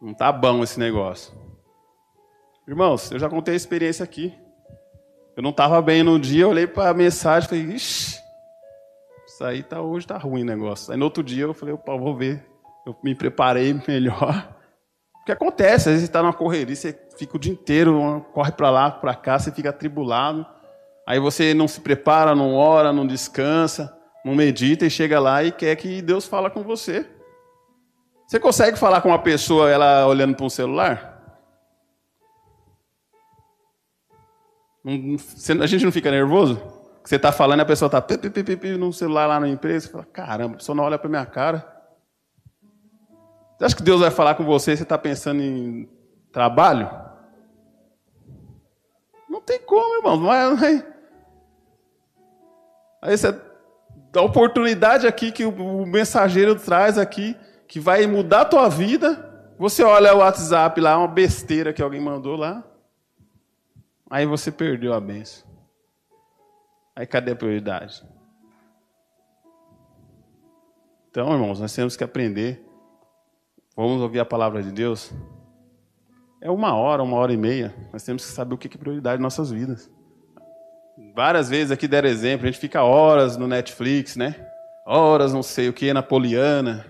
Não 0.00 0.12
está 0.12 0.30
bom 0.30 0.62
esse 0.62 0.78
negócio. 0.78 1.43
Irmãos, 2.66 3.10
eu 3.10 3.18
já 3.18 3.28
contei 3.28 3.52
a 3.52 3.56
experiência 3.56 4.02
aqui. 4.02 4.32
Eu 5.36 5.42
não 5.42 5.50
estava 5.50 5.82
bem 5.82 6.02
no 6.02 6.18
dia, 6.18 6.44
eu 6.44 6.48
olhei 6.48 6.66
para 6.66 6.90
a 6.90 6.94
mensagem 6.94 7.46
e 7.46 7.48
falei, 7.48 7.76
ixi, 7.76 8.18
isso 9.26 9.44
aí 9.44 9.62
tá, 9.62 9.82
hoje 9.82 10.06
tá 10.06 10.16
ruim 10.16 10.42
o 10.42 10.46
negócio. 10.46 10.90
Aí 10.90 10.98
no 10.98 11.04
outro 11.04 11.22
dia 11.22 11.42
eu 11.42 11.52
falei, 11.52 11.74
opa, 11.74 11.94
vou 11.94 12.16
ver. 12.16 12.42
Eu 12.86 12.96
me 13.02 13.14
preparei 13.14 13.74
melhor. 13.86 14.48
O 15.20 15.24
que 15.26 15.32
acontece? 15.32 15.88
Às 15.88 15.94
vezes 15.94 16.00
você 16.00 16.06
está 16.06 16.22
numa 16.22 16.32
correria, 16.32 16.74
você 16.74 16.98
fica 17.18 17.36
o 17.36 17.40
dia 17.40 17.52
inteiro, 17.52 18.24
corre 18.32 18.52
para 18.52 18.70
lá, 18.70 18.90
para 18.90 19.14
cá, 19.14 19.38
você 19.38 19.50
fica 19.50 19.70
atribulado. 19.70 20.46
Aí 21.06 21.18
você 21.18 21.52
não 21.52 21.68
se 21.68 21.80
prepara, 21.80 22.34
não 22.34 22.54
ora, 22.54 22.92
não 22.92 23.06
descansa, 23.06 23.94
não 24.24 24.34
medita 24.34 24.86
e 24.86 24.90
chega 24.90 25.20
lá 25.20 25.44
e 25.44 25.52
quer 25.52 25.76
que 25.76 26.00
Deus 26.00 26.26
fala 26.26 26.48
com 26.48 26.62
você. 26.62 27.06
Você 28.26 28.40
consegue 28.40 28.78
falar 28.78 29.02
com 29.02 29.08
uma 29.10 29.18
pessoa 29.18 29.70
ela 29.70 30.06
olhando 30.06 30.34
para 30.34 30.46
um 30.46 30.50
celular? 30.50 31.13
A 34.84 35.66
gente 35.66 35.84
não 35.84 35.92
fica 35.92 36.10
nervoso? 36.10 36.60
Você 37.02 37.16
está 37.16 37.32
falando 37.32 37.60
a 37.60 37.64
pessoa 37.64 37.86
está 37.86 38.04
no 38.78 38.92
celular 38.92 39.26
lá 39.26 39.40
na 39.40 39.48
empresa. 39.48 39.86
Você 39.86 39.92
fala, 39.92 40.04
caramba, 40.04 40.54
a 40.54 40.58
pessoa 40.58 40.76
não 40.76 40.84
olha 40.84 40.98
para 40.98 41.08
minha 41.08 41.26
cara. 41.26 41.66
Você 43.56 43.64
acha 43.64 43.76
que 43.76 43.82
Deus 43.82 44.00
vai 44.00 44.10
falar 44.10 44.34
com 44.34 44.44
você 44.44 44.72
e 44.72 44.76
você 44.76 44.82
está 44.82 44.98
pensando 44.98 45.40
em 45.40 45.88
trabalho? 46.32 46.90
Não 49.28 49.40
tem 49.40 49.58
como, 49.60 49.96
irmão. 49.96 50.18
Não 50.18 50.32
é, 50.32 50.74
é. 50.74 50.94
Aí 53.02 53.16
você 53.16 53.38
dá 54.12 54.22
oportunidade 54.22 55.06
aqui 55.06 55.30
que 55.30 55.44
o 55.44 55.86
mensageiro 55.86 56.54
traz 56.56 56.96
aqui, 56.98 57.36
que 57.68 57.78
vai 57.78 58.06
mudar 58.06 58.42
a 58.42 58.46
tua 58.46 58.68
vida. 58.68 59.52
Você 59.58 59.82
olha 59.82 60.14
o 60.14 60.18
WhatsApp 60.18 60.80
lá, 60.80 60.98
uma 60.98 61.08
besteira 61.08 61.72
que 61.72 61.82
alguém 61.82 62.00
mandou 62.00 62.36
lá. 62.36 62.64
Aí 64.10 64.26
você 64.26 64.52
perdeu 64.52 64.92
a 64.92 65.00
benção. 65.00 65.48
Aí 66.94 67.06
cadê 67.06 67.32
a 67.32 67.36
prioridade? 67.36 68.06
Então, 71.10 71.32
irmãos, 71.32 71.60
nós 71.60 71.74
temos 71.74 71.96
que 71.96 72.04
aprender. 72.04 72.64
Vamos 73.76 74.02
ouvir 74.02 74.20
a 74.20 74.24
palavra 74.24 74.62
de 74.62 74.70
Deus. 74.70 75.12
É 76.40 76.50
uma 76.50 76.74
hora, 76.74 77.02
uma 77.02 77.16
hora 77.16 77.32
e 77.32 77.36
meia. 77.36 77.74
Nós 77.92 78.04
temos 78.04 78.24
que 78.24 78.32
saber 78.32 78.54
o 78.54 78.58
que 78.58 78.68
é 78.68 78.78
prioridade 78.78 79.18
em 79.18 79.22
nossas 79.22 79.50
vidas. 79.50 79.90
Várias 81.14 81.48
vezes 81.48 81.72
aqui 81.72 81.88
deram 81.88 82.08
exemplo, 82.08 82.46
a 82.46 82.50
gente 82.50 82.60
fica 82.60 82.82
horas 82.82 83.36
no 83.36 83.48
Netflix, 83.48 84.14
né? 84.14 84.34
Horas 84.86 85.32
não 85.32 85.42
sei 85.42 85.68
o 85.68 85.72
que, 85.72 85.92
na 85.92 86.02
Poliana. 86.02 86.84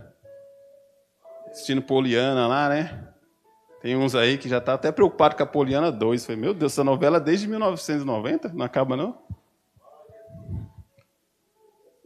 assistindo 1.46 1.80
Poliana 1.80 2.46
lá, 2.46 2.68
né? 2.68 3.13
Tem 3.84 3.94
uns 3.94 4.14
aí 4.14 4.38
que 4.38 4.48
já 4.48 4.62
tá 4.62 4.72
até 4.72 4.90
preocupado 4.90 5.36
com 5.36 5.42
a 5.42 5.46
Poliana 5.46 5.92
2. 5.92 6.24
Falei, 6.24 6.40
meu 6.40 6.54
Deus, 6.54 6.72
essa 6.72 6.82
novela 6.82 7.18
é 7.18 7.20
desde 7.20 7.46
1990, 7.46 8.48
não 8.54 8.64
acaba 8.64 8.96
não? 8.96 9.18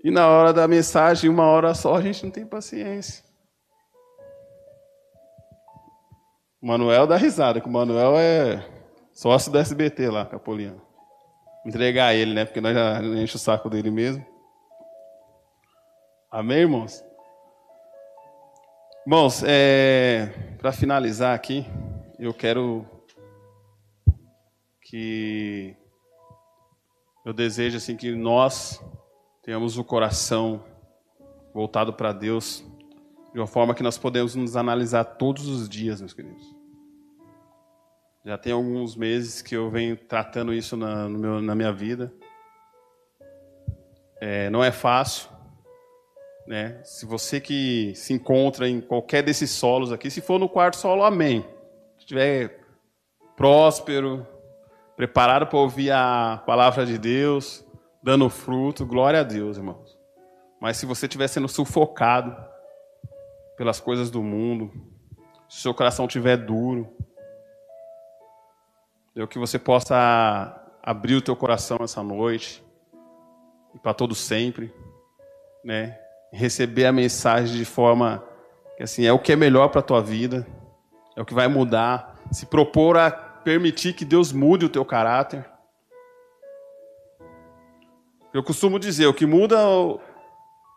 E 0.02 0.10
na 0.10 0.26
hora 0.26 0.52
da 0.52 0.66
mensagem, 0.66 1.30
uma 1.30 1.44
hora 1.44 1.72
só, 1.74 1.94
a 1.94 2.02
gente 2.02 2.24
não 2.24 2.32
tem 2.32 2.44
paciência. 2.44 3.22
O 6.60 6.66
Manuel 6.66 7.06
dá 7.06 7.14
risada, 7.16 7.60
que 7.60 7.68
o 7.68 7.72
Manuel 7.72 8.18
é 8.18 8.68
sócio 9.12 9.52
da 9.52 9.60
SBT 9.60 10.10
lá, 10.10 10.26
Capoliano. 10.26 10.82
Entregar 11.64 12.12
ele, 12.12 12.34
né? 12.34 12.44
Porque 12.44 12.60
nós 12.60 12.74
já 12.74 13.00
enche 13.04 13.36
o 13.36 13.38
saco 13.38 13.70
dele 13.70 13.92
mesmo. 13.92 14.26
Amém, 16.28 16.58
irmãos? 16.58 17.07
Irmãos, 19.08 19.42
é, 19.42 20.26
para 20.58 20.70
finalizar 20.70 21.34
aqui, 21.34 21.64
eu 22.18 22.34
quero 22.34 22.84
que 24.82 25.74
eu 27.24 27.32
desejo 27.32 27.78
assim 27.78 27.96
que 27.96 28.14
nós 28.14 28.84
tenhamos 29.42 29.78
o 29.78 29.82
coração 29.82 30.62
voltado 31.54 31.94
para 31.94 32.12
Deus 32.12 32.62
de 33.32 33.40
uma 33.40 33.46
forma 33.46 33.74
que 33.74 33.82
nós 33.82 33.96
podemos 33.96 34.34
nos 34.34 34.56
analisar 34.56 35.04
todos 35.04 35.48
os 35.48 35.70
dias, 35.70 36.02
meus 36.02 36.12
queridos. 36.12 36.44
Já 38.26 38.36
tem 38.36 38.52
alguns 38.52 38.94
meses 38.94 39.40
que 39.40 39.56
eu 39.56 39.70
venho 39.70 39.96
tratando 39.96 40.52
isso 40.52 40.76
na, 40.76 41.08
meu, 41.08 41.40
na 41.40 41.54
minha 41.54 41.72
vida. 41.72 42.12
É, 44.20 44.50
não 44.50 44.62
é 44.62 44.70
fácil, 44.70 45.30
né? 46.48 46.80
Se 46.82 47.04
você 47.04 47.42
que 47.42 47.92
se 47.94 48.14
encontra 48.14 48.66
em 48.66 48.80
qualquer 48.80 49.22
desses 49.22 49.50
solos 49.50 49.92
aqui, 49.92 50.10
se 50.10 50.22
for 50.22 50.40
no 50.40 50.48
quarto 50.48 50.78
solo, 50.78 51.04
amém. 51.04 51.42
Se 51.98 52.04
estiver 52.04 52.60
próspero, 53.36 54.26
preparado 54.96 55.46
para 55.46 55.58
ouvir 55.58 55.90
a 55.90 56.42
palavra 56.46 56.86
de 56.86 56.96
Deus, 56.96 57.62
dando 58.02 58.30
fruto, 58.30 58.86
glória 58.86 59.20
a 59.20 59.22
Deus, 59.22 59.58
irmãos. 59.58 59.98
Mas 60.58 60.78
se 60.78 60.86
você 60.86 61.04
estiver 61.04 61.28
sendo 61.28 61.48
sufocado 61.48 62.34
pelas 63.58 63.78
coisas 63.78 64.10
do 64.10 64.22
mundo, 64.22 64.72
se 65.50 65.60
seu 65.60 65.74
coração 65.74 66.06
estiver 66.06 66.38
duro, 66.38 66.88
eu 69.14 69.28
que 69.28 69.38
você 69.38 69.58
possa 69.58 70.64
abrir 70.82 71.16
o 71.16 71.22
teu 71.22 71.36
coração 71.36 71.76
essa 71.82 72.02
noite 72.02 72.64
e 73.74 73.78
para 73.78 73.92
todo 73.92 74.14
sempre, 74.14 74.72
né? 75.62 76.07
Receber 76.32 76.86
a 76.86 76.92
mensagem 76.92 77.56
de 77.56 77.64
forma 77.64 78.22
que 78.76 78.82
assim 78.82 79.04
é 79.04 79.12
o 79.12 79.18
que 79.18 79.32
é 79.32 79.36
melhor 79.36 79.68
para 79.68 79.80
a 79.80 79.82
tua 79.82 80.00
vida, 80.00 80.46
é 81.16 81.20
o 81.20 81.24
que 81.24 81.34
vai 81.34 81.48
mudar, 81.48 82.16
se 82.30 82.46
propor 82.46 82.96
a 82.96 83.10
permitir 83.10 83.92
que 83.94 84.04
Deus 84.04 84.32
mude 84.32 84.66
o 84.66 84.68
teu 84.68 84.84
caráter 84.84 85.44
eu 88.32 88.42
costumo 88.42 88.78
dizer, 88.78 89.06
o 89.06 89.14
que 89.14 89.26
muda 89.26 89.66
o, 89.66 90.00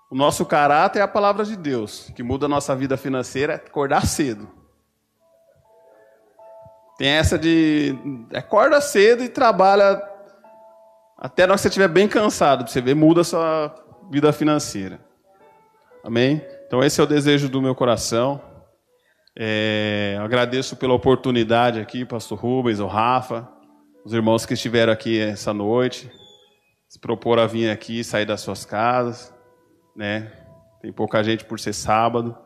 o 0.10 0.16
nosso 0.16 0.46
caráter 0.46 1.00
é 1.00 1.02
a 1.02 1.08
palavra 1.08 1.44
de 1.44 1.56
Deus. 1.56 2.10
O 2.10 2.14
que 2.14 2.24
muda 2.24 2.46
a 2.46 2.50
nossa 2.50 2.76
vida 2.76 2.96
financeira 2.96 3.54
é 3.54 3.56
acordar 3.58 4.06
cedo. 4.08 4.50
Tem 6.98 7.10
essa 7.10 7.38
de 7.38 7.96
acorda 8.34 8.80
cedo 8.80 9.24
e 9.24 9.30
trabalha 9.30 10.02
até 11.18 11.46
na 11.46 11.54
hora 11.54 11.58
que 11.58 11.62
você 11.62 11.68
estiver 11.68 11.88
bem 11.88 12.08
cansado, 12.08 12.64
para 12.64 12.72
você 12.72 12.82
ver, 12.82 12.96
muda 12.96 13.22
a 13.22 13.24
sua 13.24 13.76
vida 14.10 14.32
financeira. 14.32 15.00
Amém? 16.04 16.42
Então 16.66 16.84
esse 16.84 17.00
é 17.00 17.04
o 17.04 17.08
desejo 17.08 17.48
do 17.48 17.62
meu 17.62 17.76
coração. 17.76 18.42
É, 19.38 20.18
agradeço 20.20 20.76
pela 20.76 20.94
oportunidade 20.94 21.80
aqui, 21.80 22.04
pastor 22.04 22.40
Rubens, 22.40 22.80
o 22.80 22.88
Rafa, 22.88 23.48
os 24.04 24.14
irmãos 24.14 24.46
que 24.46 24.56
estiveram 24.56 24.92
aqui 24.92 25.20
essa 25.20 25.54
noite 25.54 26.12
se 26.92 27.00
propor 27.00 27.40
a 27.40 27.48
vir 27.48 27.70
aqui, 27.70 28.04
sair 28.04 28.26
das 28.26 28.42
suas 28.42 28.66
casas, 28.66 29.34
né? 29.96 30.30
Tem 30.82 30.92
pouca 30.92 31.24
gente 31.24 31.46
por 31.46 31.58
ser 31.58 31.72
sábado, 31.72 32.38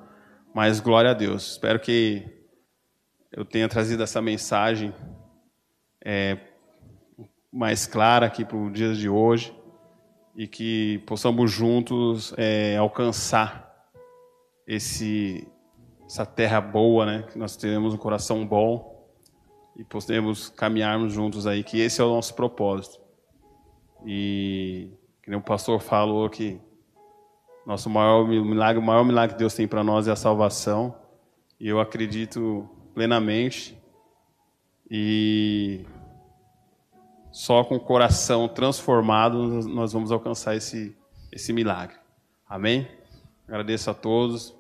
mas 0.53 0.79
glória 0.79 1.09
a 1.09 1.13
Deus. 1.15 1.53
Espero 1.53 1.79
que 1.79 2.23
eu 3.31 3.43
tenha 3.43 3.67
trazido 3.67 4.03
essa 4.03 4.21
mensagem 4.21 4.93
é, 6.03 6.37
mais 7.51 7.87
clara 7.87 8.27
aqui 8.27 8.45
para 8.45 8.55
o 8.55 8.69
dia 8.69 8.93
de 8.93 9.09
hoje 9.09 9.51
e 10.35 10.47
que 10.47 10.99
possamos 11.05 11.51
juntos 11.51 12.33
é, 12.37 12.75
alcançar 12.77 13.89
esse, 14.67 15.47
essa 16.05 16.25
terra 16.25 16.59
boa, 16.59 17.05
né? 17.05 17.23
Que 17.31 17.37
nós 17.37 17.55
tenhamos 17.55 17.93
um 17.93 17.97
coração 17.97 18.45
bom 18.45 19.07
e 19.77 19.83
possamos 19.83 20.49
caminharmos 20.49 21.13
juntos 21.13 21.47
aí, 21.47 21.63
que 21.63 21.79
esse 21.79 22.01
é 22.01 22.03
o 22.03 22.09
nosso 22.09 22.33
propósito. 22.33 22.99
E 24.05 24.91
que 25.23 25.33
o 25.33 25.41
pastor 25.41 25.79
falou 25.81 26.29
que 26.29 26.59
nosso 27.65 27.89
maior 27.89 28.27
milagre, 28.27 28.79
o 28.79 28.85
maior 28.85 29.03
milagre 29.03 29.35
que 29.35 29.39
Deus 29.39 29.55
tem 29.55 29.67
para 29.67 29.83
nós 29.83 30.07
é 30.07 30.11
a 30.11 30.15
salvação. 30.15 30.95
E 31.59 31.67
eu 31.67 31.79
acredito 31.79 32.69
plenamente. 32.93 33.75
E 34.89 35.83
só 37.35 37.65
com 37.65 37.75
o 37.75 37.79
coração 37.81 38.47
transformado 38.47 39.37
nós 39.67 39.91
vamos 39.91 40.09
alcançar 40.09 40.55
esse, 40.55 40.95
esse 41.29 41.51
milagre. 41.51 41.97
Amém? 42.47 42.87
Agradeço 43.45 43.91
a 43.91 43.93
todos. 43.93 44.55